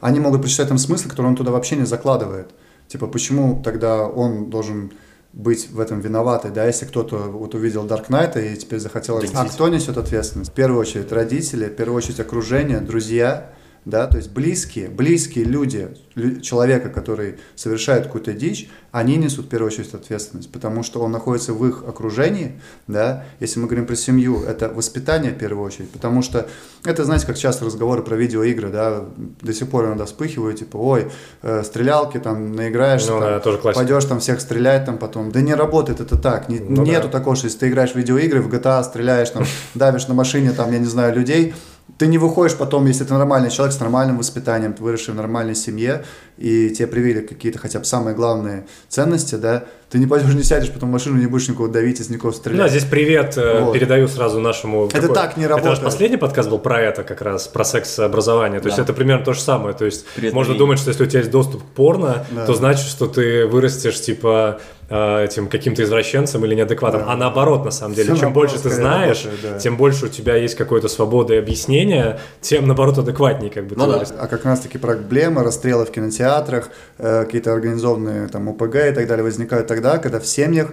они 0.00 0.20
могут 0.20 0.42
прочитать 0.42 0.68
там 0.68 0.78
смысл, 0.78 1.08
который 1.08 1.26
он 1.26 1.36
туда 1.36 1.50
вообще 1.50 1.74
не 1.74 1.84
закладывает. 1.84 2.50
Типа, 2.86 3.06
почему 3.06 3.60
тогда 3.64 4.06
он 4.06 4.50
должен 4.50 4.92
быть 5.32 5.70
в 5.70 5.80
этом 5.80 6.00
виноватый, 6.00 6.50
да, 6.50 6.66
если 6.66 6.84
кто-то 6.84 7.16
вот 7.16 7.54
увидел 7.54 7.86
Dark 7.86 8.08
Knight 8.08 8.52
и 8.52 8.56
теперь 8.56 8.80
захотел... 8.80 9.18
А 9.34 9.44
кто 9.46 9.68
несет 9.68 9.96
ответственность? 9.96 10.50
В 10.50 10.54
первую 10.54 10.80
очередь 10.80 11.10
родители, 11.10 11.66
в 11.66 11.74
первую 11.74 11.96
очередь 11.96 12.20
окружение, 12.20 12.80
друзья, 12.80 13.52
да, 13.84 14.06
то 14.06 14.16
есть 14.16 14.30
близкие, 14.30 14.88
близкие 14.88 15.44
люди 15.44 15.88
лю- 16.14 16.40
человека, 16.40 16.88
который 16.88 17.36
совершает 17.56 18.04
какую-то 18.04 18.32
дичь, 18.32 18.70
они 18.92 19.16
несут 19.16 19.46
в 19.46 19.48
первую 19.48 19.68
очередь 19.72 19.92
ответственность, 19.94 20.52
потому 20.52 20.82
что 20.82 21.00
он 21.00 21.10
находится 21.10 21.52
в 21.52 21.66
их 21.66 21.82
окружении, 21.88 22.60
да, 22.86 23.24
если 23.40 23.58
мы 23.58 23.66
говорим 23.66 23.86
про 23.86 23.96
семью, 23.96 24.42
это 24.42 24.68
воспитание 24.68 25.32
в 25.32 25.38
первую 25.38 25.64
очередь, 25.66 25.90
потому 25.90 26.22
что 26.22 26.46
это, 26.84 27.04
знаете, 27.04 27.26
как 27.26 27.36
часто 27.38 27.64
разговоры 27.64 28.02
про 28.02 28.14
видеоигры, 28.16 28.68
да, 28.68 29.04
до 29.40 29.52
сих 29.52 29.68
пор 29.68 29.86
иногда 29.86 30.04
вспыхивают, 30.04 30.58
типа, 30.58 30.76
ой, 30.76 31.10
э, 31.42 31.62
стрелялки 31.64 32.18
там 32.18 32.52
наиграешься, 32.54 33.12
Ну 33.12 33.20
там, 33.20 33.28
да, 33.30 33.40
тоже 33.40 33.58
классика. 33.58 33.80
пойдешь 33.84 34.04
там 34.04 34.20
всех 34.20 34.40
стрелять 34.40 34.84
там 34.84 34.98
потом, 34.98 35.32
да 35.32 35.40
не 35.40 35.54
работает 35.54 36.00
это 36.00 36.16
так, 36.16 36.48
Не- 36.48 36.60
Ну 36.60 36.82
нету 36.84 37.08
да. 37.08 37.18
такого, 37.18 37.34
что 37.34 37.46
если 37.46 37.58
ты 37.58 37.68
играешь 37.68 37.92
в 37.92 37.96
видеоигры, 37.96 38.42
в 38.42 38.48
GTA 38.54 38.82
стреляешь 38.84 39.30
там, 39.30 39.44
давишь 39.74 40.06
на 40.08 40.14
машине 40.14 40.52
там, 40.52 40.70
я 40.72 40.78
не 40.78 40.86
знаю, 40.86 41.14
людей, 41.16 41.54
ты 41.98 42.06
не 42.06 42.18
выходишь 42.18 42.56
потом, 42.56 42.86
если 42.86 43.04
ты 43.04 43.14
нормальный 43.14 43.50
человек 43.50 43.74
с 43.74 43.80
нормальным 43.80 44.18
воспитанием, 44.18 44.72
ты 44.72 44.82
выросший 44.82 45.14
в 45.14 45.16
нормальной 45.16 45.54
семье, 45.54 46.04
и 46.36 46.70
тебе 46.70 46.88
привили 46.88 47.20
какие-то 47.20 47.58
хотя 47.58 47.78
бы 47.78 47.84
самые 47.84 48.14
главные 48.14 48.66
ценности, 48.88 49.36
да, 49.36 49.64
ты 49.92 49.98
не 49.98 50.06
пойдешь, 50.06 50.34
не 50.34 50.42
сядешь 50.42 50.70
потом 50.70 50.88
в 50.88 50.92
машину, 50.92 51.18
не 51.18 51.26
будешь 51.26 51.46
никого 51.48 51.68
давить, 51.68 52.00
из 52.00 52.08
никого 52.08 52.30
Да, 52.32 52.36
стрелять. 52.38 52.70
здесь 52.70 52.84
привет 52.84 53.34
э, 53.36 53.60
Вот. 53.60 53.74
передаю 53.74 54.08
сразу 54.08 54.40
нашему... 54.40 54.88
Это 54.90 55.08
так 55.08 55.36
не 55.36 55.44
Это 55.44 55.50
работает. 55.50 55.76
наш 55.76 55.84
последний 55.84 56.16
подкаст 56.16 56.48
был 56.48 56.58
про 56.58 56.80
это 56.80 57.02
как 57.02 57.20
раз, 57.20 57.46
про 57.46 57.62
секс-образование. 57.64 58.60
То 58.60 58.66
есть 58.68 58.78
Да. 58.78 58.84
это 58.84 58.94
примерно 58.94 59.22
то 59.24 59.34
же 59.34 59.40
самое. 59.40 59.74
То 59.74 59.84
есть 59.84 60.06
Привет, 60.14 60.32
можно 60.32 60.52
Мария. 60.54 60.58
думать, 60.58 60.78
что 60.78 60.88
если 60.88 61.04
у 61.04 61.06
тебя 61.06 61.20
есть 61.20 61.30
доступ 61.30 61.62
к 61.62 61.66
порно, 61.66 62.24
Да. 62.30 62.46
то 62.46 62.54
значит, 62.54 62.86
что 62.86 63.06
ты 63.06 63.46
вырастешь 63.46 64.00
типа 64.00 64.60
э, 64.94 65.24
этим 65.24 65.46
каким-то 65.48 65.82
извращенцем 65.84 66.44
или 66.44 66.54
неадекватом. 66.54 67.02
Да. 67.06 67.12
А 67.12 67.16
наоборот, 67.16 67.64
на 67.64 67.70
самом 67.70 67.94
деле, 67.94 68.12
Всё 68.12 68.20
чем 68.24 68.32
больше 68.34 68.58
ты 68.58 68.68
знаешь, 68.68 69.24
работает, 69.24 69.52
да. 69.54 69.58
тем 69.58 69.76
больше 69.78 70.04
у 70.06 70.08
тебя 70.08 70.36
есть 70.36 70.54
какой-то 70.54 70.88
свободы 70.88 71.38
объяснения, 71.38 72.18
тем 72.42 72.66
наоборот 72.66 72.98
адекватнее 72.98 73.50
как 73.50 73.66
бы 73.68 73.74
Ну 73.76 73.84
ты 73.84 73.90
да. 73.90 73.96
вырастешь. 73.96 74.16
А 74.20 74.26
как 74.26 74.44
раз 74.44 74.60
таки 74.60 74.76
проблемы, 74.76 75.42
расстрелы 75.44 75.86
в 75.86 75.90
кинотеатрах, 75.90 76.68
э, 76.98 77.24
какие-то 77.24 77.54
организованные 77.54 78.28
там 78.28 78.48
УПГ 78.48 78.74
и 78.74 78.90
так 78.92 79.06
далее 79.06 79.22
возникают 79.24 79.66
тогда, 79.66 79.81
когда 79.98 80.20
в 80.20 80.26
семьях 80.26 80.72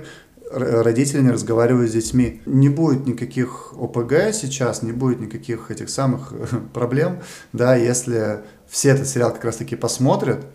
родители 0.52 1.22
не 1.22 1.32
разговаривают 1.32 1.90
с 1.92 1.94
детьми. 1.94 2.42
Не 2.46 2.70
будет 2.70 3.06
никаких 3.06 3.74
ОПГ 3.80 4.34
сейчас, 4.34 4.82
не 4.82 4.92
будет 4.92 5.20
никаких 5.20 5.72
этих 5.72 5.90
самых 5.90 6.34
проблем, 6.74 7.22
да, 7.54 7.76
если 7.76 8.40
все 8.68 8.90
этот 8.90 9.08
сериал 9.08 9.32
как 9.34 9.46
раз-таки 9.46 9.76
посмотрят, 9.76 10.46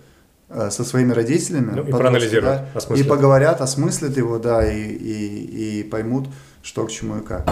э, 0.48 0.70
со 0.70 0.84
своими 0.84 1.12
родителями, 1.12 1.72
Ну, 1.74 1.82
и 1.82 1.90
проанализируют, 1.90 2.62
да, 2.74 2.94
и 2.94 3.02
поговорят, 3.02 3.60
осмыслят 3.60 4.16
его, 4.16 4.38
да, 4.38 4.66
и, 4.70 4.80
и, 4.80 5.80
и 5.80 5.82
поймут, 5.84 6.28
что 6.62 6.86
к 6.86 6.90
чему 6.90 7.18
и 7.18 7.20
как. 7.20 7.48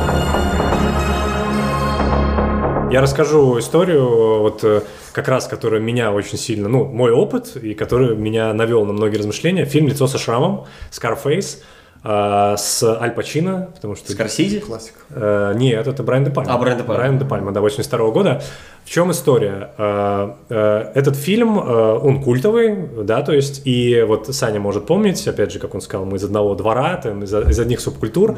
Я 2.92 3.00
расскажу 3.00 3.58
историю, 3.58 4.40
вот 4.40 4.62
э, 4.64 4.82
как 5.12 5.28
раз, 5.28 5.46
которая 5.46 5.80
меня 5.80 6.12
очень 6.12 6.38
сильно, 6.38 6.68
ну, 6.68 6.84
мой 6.84 7.12
опыт, 7.12 7.56
и 7.56 7.74
который 7.74 8.16
меня 8.16 8.52
навел 8.52 8.84
на 8.84 8.92
многие 8.92 9.18
размышления. 9.18 9.64
Фильм 9.64 9.88
«Лицо 9.88 10.06
со 10.06 10.18
шрамом», 10.18 10.66
Scarface, 10.90 11.62
э, 12.04 12.54
с 12.58 12.82
Аль 12.82 13.12
Пачино, 13.12 13.68
потому 13.74 13.96
что... 13.96 14.12
Скорсизи? 14.12 14.60
Классика. 14.60 14.98
Э, 15.10 15.52
нет, 15.56 15.86
это 15.86 16.02
Брайан 16.02 16.24
Де 16.24 16.30
Пальма. 16.30 16.54
А, 16.54 16.58
Брайан 16.58 16.78
Де 16.78 16.84
Пальма. 16.84 16.98
Брайан 16.98 17.18
Де 17.18 17.24
Пальма, 17.24 17.52
да, 17.52 17.60
82 17.60 18.10
года. 18.10 18.42
В 18.84 18.90
чем 18.90 19.10
история? 19.12 19.70
Э, 19.78 20.32
э, 20.48 20.90
Этот 20.94 21.16
фильм, 21.16 21.58
э, 21.58 21.98
он 22.02 22.22
культовый, 22.22 22.76
да, 23.04 23.22
то 23.22 23.32
есть, 23.32 23.62
и 23.64 24.02
вот 24.02 24.34
Саня 24.34 24.58
может 24.60 24.86
помнить, 24.86 25.26
опять 25.28 25.52
же, 25.52 25.58
как 25.60 25.74
он 25.74 25.80
сказал, 25.80 26.04
мы 26.04 26.16
из 26.16 26.24
одного 26.24 26.54
двора, 26.56 26.96
там, 26.96 27.22
из, 27.22 27.32
из 27.32 27.58
одних 27.60 27.80
субкультур. 27.80 28.36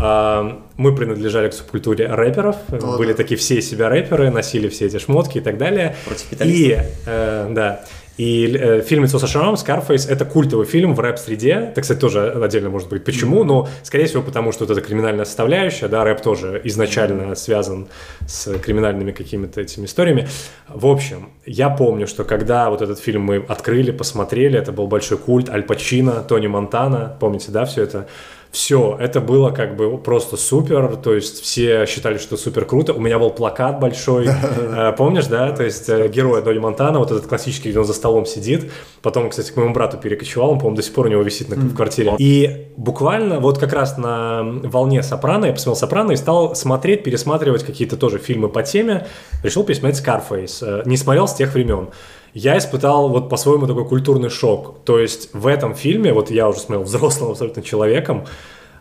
Э, 0.00 0.52
Мы 0.76 0.92
принадлежали 0.96 1.48
к 1.48 1.52
субкультуре 1.54 2.08
рэперов, 2.08 2.56
О, 2.72 2.96
были 2.98 3.12
да. 3.12 3.16
такие 3.16 3.38
все 3.38 3.62
себя 3.62 3.88
рэперы, 3.88 4.30
носили 4.30 4.68
все 4.68 4.86
эти 4.86 4.98
шмотки 4.98 5.38
и 5.38 5.40
так 5.40 5.56
далее. 5.56 5.94
Против 6.04 6.26
И, 6.44 6.76
э, 7.06 7.46
да, 7.50 7.84
и 8.16 8.56
э, 8.56 8.80
фильм 8.82 9.04
«Лицо 9.04 9.18
со 9.18 9.26
шрамом» 9.26 9.54
Scarface— 9.54 10.08
это 10.08 10.24
культовый 10.24 10.66
фильм 10.66 10.94
в 10.94 11.00
рэп-среде. 11.00 11.68
Это, 11.70 11.80
кстати, 11.80 11.98
тоже 11.98 12.30
отдельно 12.30 12.70
может 12.70 12.88
быть 12.88 13.04
почему, 13.04 13.42
но, 13.42 13.68
скорее 13.82 14.06
всего, 14.06 14.22
потому 14.22 14.52
что 14.52 14.64
вот 14.64 14.70
эта 14.70 14.80
криминальная 14.86 15.24
составляющая, 15.24 15.88
да, 15.88 16.04
рэп 16.04 16.20
тоже 16.20 16.60
изначально 16.64 17.34
связан 17.34 17.88
с 18.26 18.56
криминальными 18.58 19.10
какими-то 19.10 19.60
этими 19.60 19.86
историями. 19.86 20.28
В 20.68 20.86
общем, 20.86 21.30
я 21.44 21.70
помню, 21.70 22.06
что 22.06 22.24
когда 22.24 22.70
вот 22.70 22.82
этот 22.82 23.00
фильм 23.00 23.22
мы 23.22 23.36
открыли, 23.48 23.90
посмотрели, 23.90 24.58
это 24.58 24.70
был 24.70 24.86
большой 24.86 25.18
культ, 25.18 25.50
Аль 25.50 25.64
Пачино, 25.64 26.22
Тони 26.22 26.46
Монтана, 26.46 27.16
помните, 27.18 27.50
да, 27.50 27.64
все 27.64 27.82
это? 27.82 28.06
Все, 28.54 28.96
это 29.00 29.20
было 29.20 29.50
как 29.50 29.74
бы 29.74 29.98
просто 29.98 30.36
супер, 30.36 30.94
то 30.94 31.12
есть 31.12 31.42
все 31.42 31.86
считали, 31.86 32.18
что 32.18 32.36
супер 32.36 32.64
круто. 32.66 32.92
У 32.94 33.00
меня 33.00 33.18
был 33.18 33.30
плакат 33.30 33.80
большой, 33.80 34.28
э, 34.56 34.92
помнишь, 34.96 35.26
да? 35.26 35.50
То 35.50 35.64
есть 35.64 35.88
э, 35.88 36.06
герой 36.06 36.40
Дони 36.40 36.60
Монтана, 36.60 37.00
вот 37.00 37.10
этот 37.10 37.26
классический, 37.26 37.70
где 37.70 37.80
он 37.80 37.84
за 37.84 37.94
столом 37.94 38.26
сидит. 38.26 38.70
Потом, 39.02 39.28
кстати, 39.28 39.50
к 39.50 39.56
моему 39.56 39.74
брату 39.74 39.98
перекочевал, 39.98 40.50
он, 40.52 40.58
по-моему, 40.58 40.76
до 40.76 40.82
сих 40.84 40.94
пор 40.94 41.06
у 41.06 41.08
него 41.08 41.22
висит 41.22 41.48
на, 41.48 41.56
в 41.56 41.74
квартире. 41.74 42.14
И 42.18 42.68
буквально 42.76 43.40
вот 43.40 43.58
как 43.58 43.72
раз 43.72 43.98
на 43.98 44.44
волне 44.44 45.02
Сопрано, 45.02 45.46
я 45.46 45.52
посмотрел 45.52 45.80
Сопрано 45.80 46.12
и 46.12 46.16
стал 46.16 46.54
смотреть, 46.54 47.02
пересматривать 47.02 47.64
какие-то 47.64 47.96
тоже 47.96 48.18
фильмы 48.18 48.48
по 48.48 48.62
теме. 48.62 49.08
Решил 49.42 49.64
пересмотреть 49.64 50.00
Scarface. 50.00 50.58
Э, 50.62 50.82
Не 50.86 50.96
смотрел 50.96 51.26
с 51.26 51.34
тех 51.34 51.54
времен 51.54 51.88
я 52.34 52.58
испытал 52.58 53.08
вот 53.08 53.30
по-своему 53.30 53.66
такой 53.66 53.86
культурный 53.86 54.28
шок. 54.28 54.84
То 54.84 54.98
есть 54.98 55.30
в 55.32 55.46
этом 55.46 55.74
фильме, 55.74 56.12
вот 56.12 56.30
я 56.30 56.48
уже 56.48 56.58
смотрел 56.58 56.82
взрослым 56.84 57.30
абсолютно 57.30 57.62
человеком, 57.62 58.26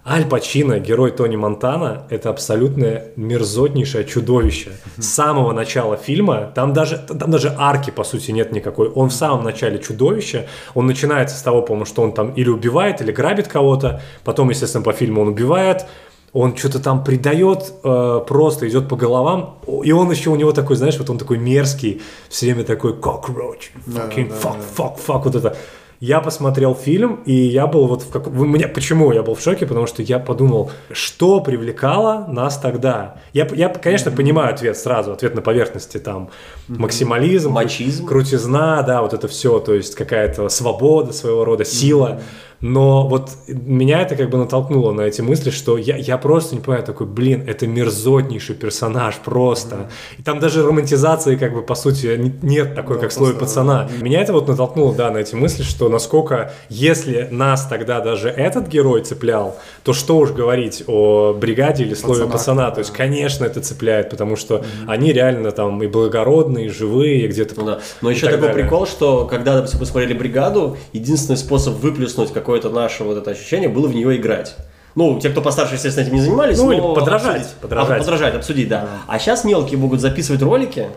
Аль 0.06 0.26
Пачино, 0.26 0.80
герой 0.80 1.12
Тони 1.12 1.38
Монтана, 1.38 2.08
это 2.10 2.30
абсолютное 2.30 3.14
мерзотнейшее 3.16 4.04
чудовище. 4.04 4.74
С 4.98 5.06
самого 5.06 5.54
начала 5.54 5.96
фильма, 5.96 6.52
там 6.54 6.74
даже, 6.74 6.98
там 6.98 7.32
даже 7.32 7.56
арки, 7.58 7.90
по 7.90 8.04
сути, 8.04 8.32
нет 8.32 8.52
никакой. 8.52 8.90
Он 8.90 9.08
в 9.10 9.14
самом 9.14 9.46
начале 9.46 9.80
чудовище. 9.80 10.48
Он 10.74 10.88
начинается 10.88 11.38
с 11.38 11.42
того, 11.42 11.62
по-моему, 11.62 11.86
что 11.86 12.02
он 12.02 12.12
там 12.14 12.34
или 12.34 12.50
убивает, 12.50 13.00
или 13.00 13.14
грабит 13.14 13.48
кого-то. 13.48 14.02
Потом, 14.26 14.50
естественно, 14.50 14.84
по 14.84 14.92
фильму 14.92 15.22
он 15.22 15.30
убивает. 15.30 15.86
Он 16.34 16.58
что-то 16.58 16.80
там 16.80 17.04
придает, 17.04 17.74
э, 17.84 18.22
просто 18.28 18.68
идет 18.68 18.90
по 18.90 18.96
головам. 18.96 19.60
И 19.84 19.92
он 19.92 20.10
еще 20.12 20.32
у 20.32 20.36
него 20.36 20.52
такой, 20.52 20.76
знаешь, 20.76 20.98
вот 20.98 21.10
он 21.10 21.18
такой 21.20 21.38
мерзкий, 21.38 22.02
все 22.28 22.48
время 22.48 22.64
такой 22.64 22.94
cockroach, 22.94 23.70
Да, 23.86 24.08
fucking 24.08 24.30
да, 24.30 24.36
fuck, 24.36 24.58
да. 24.58 24.84
fuck, 24.84 24.98
fuck, 25.08 25.22
вот 25.26 25.36
это. 25.36 25.56
Я 26.00 26.20
посмотрел 26.20 26.76
фильм, 26.76 27.22
и 27.26 27.34
я 27.34 27.66
был 27.66 27.88
вот 27.88 28.02
в 28.02 28.10
как... 28.10 28.28
меня... 28.28 28.68
Почему 28.68 29.14
я 29.14 29.24
был 29.24 29.36
в 29.36 29.42
шоке? 29.42 29.66
Потому 29.66 29.88
что 29.88 30.02
я 30.02 30.20
подумал, 30.20 30.70
что 30.92 31.40
привлекало 31.40 32.26
нас 32.28 32.58
тогда? 32.58 33.22
Я, 33.32 33.48
я 33.54 33.70
конечно, 33.70 34.12
понимаю 34.12 34.54
ответ 34.54 34.76
сразу, 34.78 35.14
ответ 35.14 35.34
на 35.34 35.42
поверхности, 35.42 36.00
там, 36.00 36.30
максимализм, 36.68 37.52
Мачизм. 37.52 38.06
крутизна, 38.06 38.84
да, 38.84 39.02
вот 39.02 39.14
это 39.14 39.30
все, 39.30 39.60
то 39.60 39.74
есть 39.74 39.96
какая-то 39.96 40.50
свобода 40.50 41.14
своего 41.14 41.46
рода, 41.46 41.64
сила. 41.64 42.20
Но 42.64 43.06
вот 43.10 43.32
меня 43.48 44.02
это 44.02 44.16
как 44.16 44.30
бы 44.30 44.38
натолкнуло 44.38 44.94
на 44.94 45.02
эти 45.02 45.20
мысли, 45.20 45.50
что 45.50 45.78
я, 45.78 45.98
я 45.98 46.18
просто 46.18 46.56
не 46.56 46.62
понимаю, 46.62 46.86
такой, 46.86 47.06
блин, 47.06 47.44
это 47.46 47.68
мерзотнейший 47.68 48.56
персонаж 48.56 49.18
просто. 49.18 49.90
И 50.18 50.24
там 50.24 50.40
даже 50.40 50.66
романтизации 50.66 51.36
как 51.36 51.54
бы 51.54 51.62
по 51.62 51.76
сути 51.76 52.16
не- 52.18 52.34
нет 52.42 52.74
такой, 52.74 52.96
Да, 52.96 53.02
как 53.08 53.14
просто, 53.14 53.36
пацана. 53.36 53.90
Меня 54.00 54.22
это 54.22 54.32
вот 54.32 54.48
натолкнуло, 54.48 54.96
да, 54.96 55.12
на 55.12 55.18
эти 55.18 55.36
мысли, 55.36 55.64
что 55.64 55.90
насколько, 55.90 56.54
если 56.70 57.28
нас 57.32 57.68
тогда 57.68 58.00
даже 58.00 58.30
этот 58.30 58.70
герой 58.70 59.02
цеплял, 59.04 59.58
то 59.84 59.92
что 59.92 60.18
уж 60.18 60.32
говорить 60.32 60.86
о 60.88 61.34
бригаде 61.34 61.84
или 61.84 61.96
слове 61.96 62.28
Пацанах, 62.28 62.32
пацана. 62.32 62.72
То 62.72 62.80
есть, 62.80 62.94
конечно, 62.94 63.44
это 63.44 63.60
цепляет, 63.60 64.10
потому 64.10 64.38
что 64.38 64.64
они 64.88 65.12
реально 65.12 65.52
там 65.52 65.84
и 65.84 65.88
благородные, 65.88 66.68
и 66.68 66.70
живые, 66.70 67.26
и 67.26 67.28
где-то... 67.28 67.60
Ну 67.60 67.66
да. 67.66 67.80
Но 68.02 68.10
еще 68.10 68.22
так 68.28 68.36
такой 68.36 68.48
далее. 68.48 68.64
прикол, 68.64 68.88
что 68.88 69.26
когда, 69.26 69.56
допустим, 69.56 69.80
мы 69.82 69.86
смотрели 69.86 70.14
бригаду, 70.14 70.78
единственный 70.94 71.36
способ 71.36 71.74
выплеснуть 71.74 72.32
какое-то 72.54 72.70
наше 72.70 73.04
вот 73.04 73.18
это 73.18 73.32
ощущение 73.32 73.68
было 73.68 73.88
в 73.88 73.96
нее 73.96 74.16
играть. 74.16 74.56
Ну, 74.96 75.20
те, 75.20 75.30
кто 75.30 75.42
постарше, 75.42 75.74
естественно, 75.74 76.06
этим 76.06 76.14
не 76.14 76.22
занимались. 76.22 76.58
Ну, 76.58 76.66
но 76.66 76.74
или 76.74 76.82
подражать, 76.82 77.38
обсудить. 77.38 77.58
подражать. 77.60 77.98
А, 77.98 78.00
подражать, 78.00 78.36
обсудить, 78.36 78.70
да. 78.70 78.88
А 79.08 79.18
сейчас 79.18 79.44
мелкие 79.44 79.80
могут 79.80 80.02
записывать 80.02 80.44
ролики, 80.44 80.88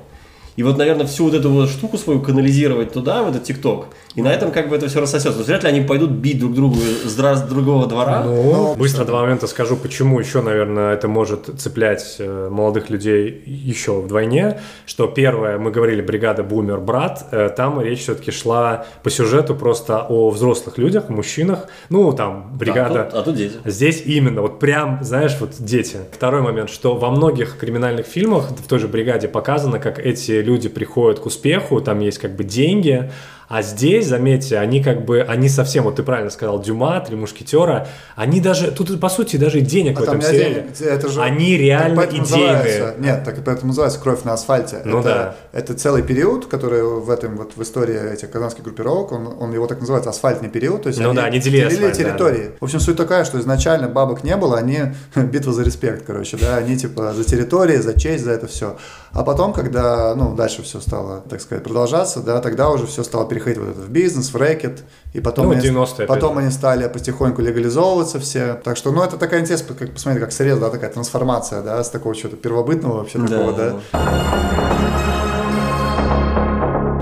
и 0.57 0.63
вот, 0.63 0.79
наверное, 0.79 1.07
всю 1.07 1.25
вот 1.25 1.35
эту 1.35 1.51
вот 1.51 1.69
штуку 1.69 1.99
свою 1.99 2.21
канализировать 2.21 2.93
туда, 2.93 3.23
в 3.23 3.29
этот 3.31 3.45
ТикТок. 3.45 3.87
И 4.15 4.23
на 4.23 4.33
этом 4.33 4.51
как 4.51 4.71
бы 4.71 4.77
это 4.77 4.89
все 4.89 5.01
рассосется. 5.01 5.43
Вряд 5.43 5.63
ли 5.63 5.69
они 5.69 5.83
пойдут 5.83 6.11
бить 6.11 6.39
друг 6.41 6.55
другу 6.55 6.77
с 7.05 7.15
дра- 7.19 7.37
с 7.37 7.43
другого 7.43 7.87
двора. 7.87 8.23
Ну, 8.25 8.35
Ну, 8.53 8.75
быстро 8.75 9.05
два 9.05 9.21
момента 9.21 9.47
скажу, 9.47 9.77
почему 9.77 10.19
еще, 10.19 10.41
наверное, 10.41 10.95
это 10.95 11.07
может 11.09 11.51
цеплять 11.59 12.17
э, 12.19 12.49
молодых 12.51 12.89
людей 12.89 13.43
еще 13.47 14.01
вдвойне. 14.01 14.61
Что 14.87 15.07
первое, 15.07 15.59
мы 15.59 15.71
говорили, 15.71 16.01
бригада 16.01 16.43
Бумер, 16.43 16.81
брат, 16.81 17.27
э, 17.31 17.51
там 17.55 17.79
речь 17.81 18.01
все-таки 18.01 18.31
шла 18.31 18.87
по 19.03 19.11
сюжету 19.11 19.55
просто 19.55 20.07
о 20.09 20.31
взрослых 20.31 20.79
людях, 20.79 21.11
мужчинах. 21.11 21.67
Ну, 21.91 22.13
там, 22.15 22.57
бригада. 22.57 23.03
А 23.03 23.05
тут, 23.05 23.15
а 23.15 23.23
тут 23.23 23.35
дети. 23.37 23.55
Здесь 23.67 24.03
именно, 24.07 24.41
вот 24.41 24.59
прям, 24.59 25.01
знаешь, 25.03 25.37
вот 25.41 25.51
дети. 25.59 25.99
Второй 26.13 26.41
момент, 26.41 26.71
что 26.71 26.95
во 26.95 27.11
многих 27.11 27.59
криминальных 27.59 28.07
фильмах 28.07 28.49
в 28.51 28.67
той 28.67 28.79
же 28.79 28.89
бригаде 28.89 29.29
показано, 29.29 29.79
как 29.79 29.99
эти 29.99 30.41
люди 30.47 30.69
приходят 30.69 31.21
к 31.21 31.27
успеху, 31.27 31.81
там 31.81 32.01
есть 32.01 32.19
как 32.19 32.37
бы 32.37 32.45
деньги, 32.45 33.11
а 33.49 33.63
здесь, 33.63 34.07
заметьте, 34.09 34.59
они 34.59 34.83
как 34.83 35.05
бы, 35.05 35.21
они 35.23 35.49
совсем, 35.49 35.85
вот 35.85 35.97
ты 35.97 36.03
правильно 36.03 36.31
сказал, 36.31 36.61
Дюма, 36.61 37.01
Три 37.01 37.17
Мушкетера, 37.17 37.87
они 38.17 38.41
даже, 38.41 38.71
тут 38.73 38.99
по 39.01 39.09
сути 39.09 39.37
даже 39.37 39.61
денег 39.61 39.99
А 39.99 40.01
в 40.01 40.03
этом 40.05 40.21
сериале. 40.23 40.67
это 40.81 41.09
же, 41.09 41.23
они 41.23 41.57
реально 41.57 42.07
называется- 42.07 42.35
идейные. 42.37 42.95
Нет, 42.99 43.25
так 43.25 43.39
и 43.39 43.41
поэтому 43.43 43.69
называется 43.69 44.01
«Кровь 44.01 44.25
на 44.25 44.33
асфальте». 44.33 44.83
Ну 44.85 45.01
это, 45.01 45.09
да. 45.09 45.37
Это 45.59 45.75
целый 45.75 46.03
период, 46.03 46.47
который 46.47 46.83
в 46.83 47.09
этом 47.11 47.37
вот 47.37 47.53
в 47.57 47.63
истории 47.63 48.13
этих 48.13 48.31
казанских 48.31 48.65
группировок, 48.65 49.13
он, 49.13 49.37
он 49.41 49.53
его 49.53 49.67
так 49.67 49.81
называется 49.81 50.11
асфальтный 50.11 50.49
период. 50.49 50.83
То 50.83 50.89
есть 50.89 51.01
Ну 51.01 51.15
да, 51.15 51.25
они 51.25 51.39
делили 51.39 51.65
асфальт, 51.65 51.93
да. 51.93 51.93
территории. 51.93 52.51
В 52.61 52.65
общем, 52.65 52.81
суть 52.81 52.97
такая, 52.97 53.25
что 53.25 53.39
изначально 53.39 53.89
бабок 53.89 54.25
не 54.25 54.37
было, 54.37 54.59
они 54.59 54.81
битва 55.15 55.53
за 55.53 55.63
респект, 55.63 56.05
короче, 56.07 56.37
да, 56.37 56.57
они 56.57 56.77
типа 56.77 57.13
за 57.15 57.25
территории, 57.25 57.77
за 57.77 57.99
честь, 57.99 58.25
за 58.25 58.33
это 58.33 58.47
все. 58.47 58.77
А 59.13 59.23
потом, 59.23 59.53
когда, 59.53 60.15
ну, 60.15 60.35
дальше 60.35 60.63
все 60.63 60.79
стало, 60.81 61.23
так 61.29 61.41
сказать, 61.41 61.65
продолжаться, 61.65 62.21
да, 62.21 62.41
тогда 62.41 62.69
уже 62.71 62.87
все 62.87 63.03
стало 63.03 63.25
переходить 63.37 63.59
вот 63.59 63.69
это 63.69 63.81
в 63.81 63.91
бизнес, 63.91 64.33
в 64.33 64.37
рэкет, 64.37 64.85
и 65.13 65.21
потом, 65.21 65.47
Ну, 65.47 65.53
они, 65.53 65.61
90-е, 65.61 65.95
опять 65.95 66.09
потом 66.09 66.35
же. 66.35 66.41
они 66.41 66.51
стали 66.51 66.89
потихоньку 66.89 67.43
легализовываться 67.43 68.19
все. 68.19 68.55
Так 68.55 68.77
что, 68.79 68.93
ну, 68.93 69.03
это 69.03 69.19
такая 69.19 69.41
интересная, 69.41 69.77
как 69.77 69.93
посмотрите, 69.93 70.25
как 70.25 70.33
срез, 70.33 70.59
да, 70.59 70.71
такая 70.71 70.91
трансформация, 70.91 71.63
да, 71.63 71.85
с 71.85 71.91
такого 71.91 72.15
чего-то 72.15 72.37
первобытного 72.37 72.99
вообще 72.99 73.19
такого, 73.19 73.53
да. 73.53 73.77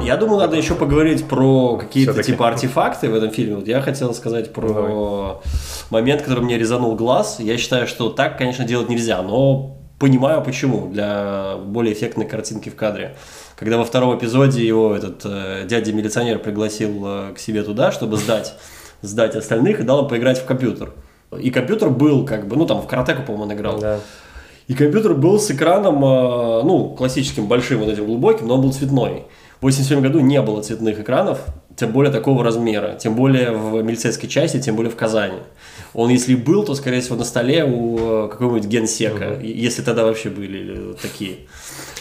Я 0.02 0.16
думаю, 0.16 0.38
надо 0.40 0.56
еще 0.56 0.74
поговорить 0.74 1.24
про 1.24 1.76
какие-то 1.78 2.22
типа 2.22 2.48
артефакты 2.48 3.08
в 3.08 3.14
этом 3.14 3.30
фильме. 3.30 3.56
Вот 3.56 3.68
я 3.68 3.80
хотел 3.80 4.12
сказать 4.12 4.52
про 4.52 5.40
момент, 5.88 6.22
который 6.22 6.44
мне 6.44 6.58
резанул 6.58 6.94
глаз. 6.94 7.36
Я 7.38 7.56
считаю, 7.56 7.86
что 7.86 8.10
так, 8.10 8.36
конечно, 8.36 8.64
делать 8.64 8.90
нельзя, 8.90 9.22
но 9.22 9.78
понимаю 10.04 10.42
почему 10.42 10.88
для 10.88 11.56
более 11.56 11.94
эффектной 11.94 12.26
картинки 12.26 12.68
в 12.68 12.76
кадре. 12.76 13.16
Когда 13.56 13.78
во 13.78 13.86
втором 13.86 14.18
эпизоде 14.18 14.66
его 14.66 14.94
этот 14.94 15.22
э, 15.24 15.64
дядя-милиционер 15.66 16.40
пригласил 16.40 17.02
э, 17.06 17.32
к 17.34 17.38
себе 17.38 17.62
туда, 17.62 17.90
чтобы 17.90 18.18
сдать, 18.18 18.52
сдать 19.00 19.34
остальных 19.34 19.80
и 19.80 19.82
дал 19.82 20.02
им 20.02 20.08
поиграть 20.08 20.36
в 20.38 20.44
компьютер. 20.44 20.92
И 21.40 21.50
компьютер 21.50 21.88
был 21.88 22.26
как 22.26 22.46
бы, 22.46 22.54
ну 22.56 22.66
там 22.66 22.82
в 22.82 22.86
каратеку, 22.86 23.22
по-моему, 23.22 23.44
он 23.44 23.52
играл. 23.54 23.78
Да. 23.78 24.00
И 24.68 24.74
компьютер 24.74 25.14
был 25.14 25.40
с 25.40 25.50
экраном, 25.50 26.04
э, 26.04 26.62
ну, 26.64 26.94
классическим, 26.94 27.46
большим, 27.46 27.78
вот 27.78 27.88
этим 27.88 28.04
глубоким, 28.04 28.46
но 28.46 28.56
он 28.56 28.60
был 28.60 28.74
цветной. 28.74 29.24
В 29.60 29.62
87 29.62 30.02
году 30.02 30.20
не 30.20 30.42
было 30.42 30.60
цветных 30.60 31.00
экранов, 31.00 31.38
тем 31.76 31.92
более 31.92 32.12
такого 32.12 32.44
размера, 32.44 32.94
тем 33.00 33.14
более 33.14 33.52
в 33.52 33.82
милицейской 33.82 34.28
части, 34.28 34.60
тем 34.60 34.76
более 34.76 34.92
в 34.92 34.96
Казани. 34.96 35.38
Он, 35.94 36.10
если 36.10 36.34
был, 36.34 36.64
то, 36.64 36.74
скорее 36.74 37.00
всего, 37.00 37.16
на 37.16 37.24
столе 37.24 37.64
у 37.64 37.98
э, 37.98 38.28
какого-нибудь 38.28 38.68
генсека, 38.68 39.34
и- 39.40 39.50
если 39.66 39.82
тогда 39.82 40.04
вообще 40.04 40.28
были 40.28 40.58
или 40.58 40.92
такие. 41.00 41.36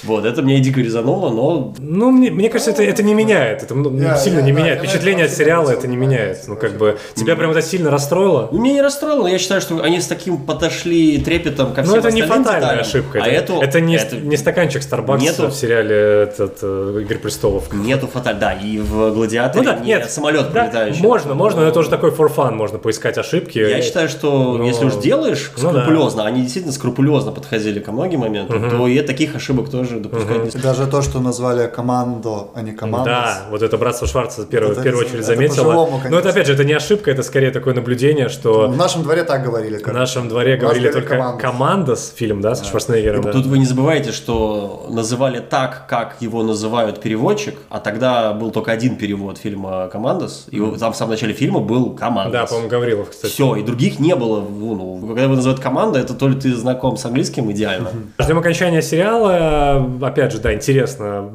Вот, 0.03 0.25
это 0.25 0.41
меня 0.41 0.59
дико 0.59 0.81
резануло, 0.81 1.29
но 1.29 1.73
Ну, 1.79 2.11
мне, 2.11 2.29
мне 2.31 2.49
кажется, 2.49 2.71
это, 2.71 2.83
это 2.83 3.03
не 3.03 3.13
меняет. 3.13 3.63
Это 3.63 3.73
ну, 3.75 3.95
Я- 3.97 4.15
сильно 4.17 4.39
я- 4.39 4.45
не 4.45 4.51
да, 4.51 4.59
меняет. 4.59 4.79
Впечатление 4.79 5.25
от 5.25 5.31
сериала 5.31 5.69
это 5.71 5.87
не 5.87 5.95
меняет. 5.97 6.39
Ну, 6.47 6.55
как 6.55 6.77
бы, 6.77 6.97
тебя 7.15 7.35
прям 7.35 7.51
это 7.51 7.61
сильно 7.61 7.89
расстроило? 7.91 8.49
Ну, 8.51 8.59
меня 8.59 8.75
не 8.75 8.81
расстроило, 8.81 9.21
но 9.23 9.27
я 9.27 9.37
считаю, 9.39 9.61
что 9.61 9.81
они 9.81 9.99
с 10.01 10.07
таким 10.07 10.37
подошли 10.37 11.17
трепетом 11.19 11.73
ко 11.73 11.83
всем 11.83 11.93
Ну, 11.95 11.99
это 11.99 12.11
не 12.11 12.21
фатальная 12.23 12.59
деталям. 12.59 12.79
ошибка. 12.81 13.19
А 13.23 13.27
это, 13.27 13.53
это 13.61 13.81
не, 13.81 13.95
это 13.95 14.17
не 14.17 14.37
стаканчик 14.37 14.81
Starbucks 14.81 15.19
Нету- 15.19 15.47
в 15.47 15.53
сериале 15.53 15.95
этот, 16.23 16.57
э, 16.61 16.99
«Игры 17.01 17.17
престолов». 17.19 17.71
Нету 17.73 18.07
фаталь, 18.07 18.37
да, 18.39 18.53
и 18.53 18.79
в 18.79 19.11
«Гладиаторе» 19.13 19.65
Ну 19.65 19.71
да, 19.73 19.79
не 19.79 19.87
нет. 19.87 20.09
самолет 20.11 20.45
да, 20.45 20.49
пролетающий. 20.51 21.01
Можно, 21.01 21.33
можно, 21.33 21.61
но 21.61 21.67
это 21.67 21.79
уже 21.79 21.89
такой 21.89 22.11
for 22.11 22.33
fun, 22.33 22.53
можно 22.55 22.77
поискать 22.79 23.17
ошибки. 23.17 23.57
Я 23.59 23.81
считаю, 23.81 24.09
что 24.09 24.57
Но- 24.57 24.63
если 24.65 24.85
уж 24.85 24.95
делаешь 24.95 25.51
Ну 25.57 25.71
да. 25.71 25.81
скрупулезно, 25.81 26.25
они 26.25 26.41
действительно 26.41 26.73
скрупулезно 26.73 27.31
подходили 27.31 27.79
ко 27.79 27.91
многим 27.91 28.19
моментам, 28.21 28.69
то 28.69 28.87
и 28.87 28.99
таких 29.01 29.35
ошибок 29.35 29.69
тоже 29.69 29.92
допускать 30.01 30.41
не 30.41 30.47
И 30.47 30.49
стоит. 30.49 30.63
даже 30.63 30.87
то, 30.87 31.01
что 31.01 31.19
назвали 31.19 31.67
командо, 31.67 32.49
а 32.55 32.61
не 32.61 32.71
команда. 32.71 33.09
Да, 33.09 33.41
вот 33.51 33.61
это 33.61 33.77
братство 33.77 34.07
Шварца 34.07 34.45
первое, 34.45 34.71
Это- 34.71 34.81
в 34.81 34.83
первую 34.83 35.05
очередь 35.05 35.25
заметило. 35.25 35.87
Но 36.09 36.17
это 36.19 36.29
опять 36.29 36.47
же, 36.47 36.53
это 36.53 36.63
не 36.63 36.73
ошибка, 36.73 37.11
это 37.11 37.23
скорее 37.23 37.51
такое 37.51 37.73
наблюдение, 37.73 38.29
что 38.29 38.67
В 38.67 38.77
нашем 38.77 39.03
дворе 39.03 39.23
так 39.23 39.43
говорили. 39.43 39.77
в 39.77 39.87
нашем 39.87 40.29
дворе 40.29 40.57
говорили 40.57 40.91
только 40.91 41.09
«Командос». 41.15 41.41
«Командос», 41.41 42.13
фильм, 42.15 42.41
да, 42.41 42.55
со 42.55 42.65
Шварценеггером. 42.65 43.21
да. 43.23 43.31
Тут 43.31 43.45
вы 43.45 43.57
не 43.59 43.65
забывайте, 43.65 44.11
что 44.11 44.87
называли 44.89 45.39
так, 45.39 45.87
как 45.87 46.15
его 46.21 46.43
называют 46.43 47.01
переводчик, 47.01 47.55
а 47.69 47.79
тогда 47.79 48.33
был 48.33 48.51
только 48.51 48.71
один 48.71 48.95
перевод 48.97 49.37
фильма 49.37 49.87
«Командос», 49.91 50.47
и 50.51 50.59
там 50.79 50.93
в 50.93 50.95
самом 50.95 51.11
начале 51.11 51.33
фильма 51.33 51.59
был 51.59 51.91
«Командос». 51.95 52.33
Да, 52.33 52.45
по-моему, 52.45 52.69
Гаврилов, 52.69 53.09
кстати. 53.09 53.31
Все, 53.31 53.55
и 53.55 53.63
других 53.63 53.99
не 53.99 54.15
было. 54.15 54.41
Ну, 54.41 54.99
когда 55.07 55.23
его 55.23 55.35
называют 55.35 55.59
команда, 55.61 55.99
это 55.99 56.13
то 56.13 56.27
ли 56.27 56.35
ты 56.39 56.53
знаком 56.55 56.97
с 56.97 57.05
английским 57.05 57.51
идеально. 57.51 57.89
Ждем 58.19 58.37
окончания 58.37 58.81
сериала. 58.81 59.72
Опять 60.01 60.31
же, 60.31 60.39
да, 60.39 60.53
интересно, 60.53 61.31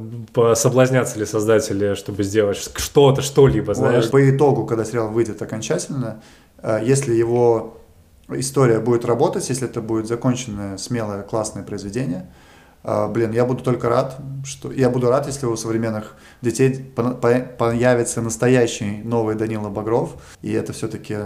соблазнятся 0.54 1.18
ли 1.18 1.26
создатели, 1.26 1.94
чтобы 1.94 2.22
сделать 2.22 2.56
что-то, 2.56 3.22
что-либо, 3.22 3.74
знаешь. 3.74 4.04
Вот, 4.04 4.12
По 4.12 4.30
итогу, 4.30 4.66
когда 4.66 4.84
сериал 4.84 5.08
выйдет 5.08 5.40
окончательно, 5.42 6.22
э, 6.62 6.80
если 6.82 7.14
его 7.14 7.78
история 8.28 8.80
будет 8.80 9.04
работать, 9.04 9.48
если 9.48 9.68
это 9.68 9.80
будет 9.80 10.06
законченное, 10.06 10.76
смелое, 10.76 11.22
классное 11.22 11.62
произведение, 11.62 12.30
э, 12.84 13.08
блин, 13.08 13.32
я 13.32 13.44
буду 13.44 13.62
только 13.62 13.88
рад, 13.88 14.18
что 14.44 14.70
я 14.72 14.90
буду 14.90 15.08
рад, 15.08 15.26
если 15.26 15.46
у 15.46 15.56
современных 15.56 16.14
детей 16.42 16.92
появится 16.94 18.20
настоящий 18.20 19.02
новый 19.04 19.34
Данила 19.34 19.68
Багров, 19.68 20.16
и 20.42 20.52
это 20.52 20.72
все-таки 20.72 21.16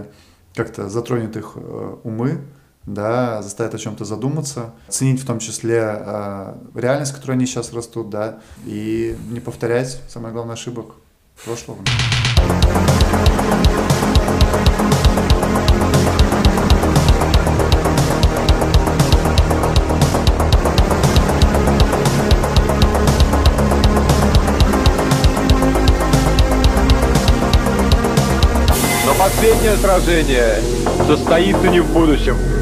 как-то 0.55 0.89
затронет 0.89 1.35
их 1.35 1.53
э, 1.55 1.95
умы, 2.03 2.41
да, 2.85 3.41
заставит 3.41 3.73
о 3.73 3.77
чем-то 3.77 4.05
задуматься, 4.05 4.71
ценить 4.89 5.21
в 5.21 5.25
том 5.25 5.39
числе 5.39 5.79
э, 5.81 6.53
реальность, 6.75 7.11
в 7.11 7.15
которой 7.15 7.33
они 7.33 7.45
сейчас 7.45 7.73
растут, 7.73 8.09
да, 8.09 8.39
и 8.65 9.17
не 9.29 9.39
повторять, 9.39 10.01
самое 10.09 10.33
главное, 10.33 10.53
ошибок 10.53 10.95
прошлого. 11.45 11.79
Но 29.05 29.13
последнее 29.15 29.77
сражение 29.77 30.61
состоится 31.07 31.67
не 31.67 31.79
в 31.79 31.91
будущем. 31.93 32.52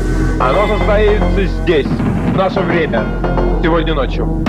Оно 0.44 0.68
состоится 0.76 1.46
здесь, 1.46 1.86
в 1.86 2.36
наше 2.36 2.62
время, 2.62 3.06
сегодня 3.62 3.94
ночью. 3.94 4.44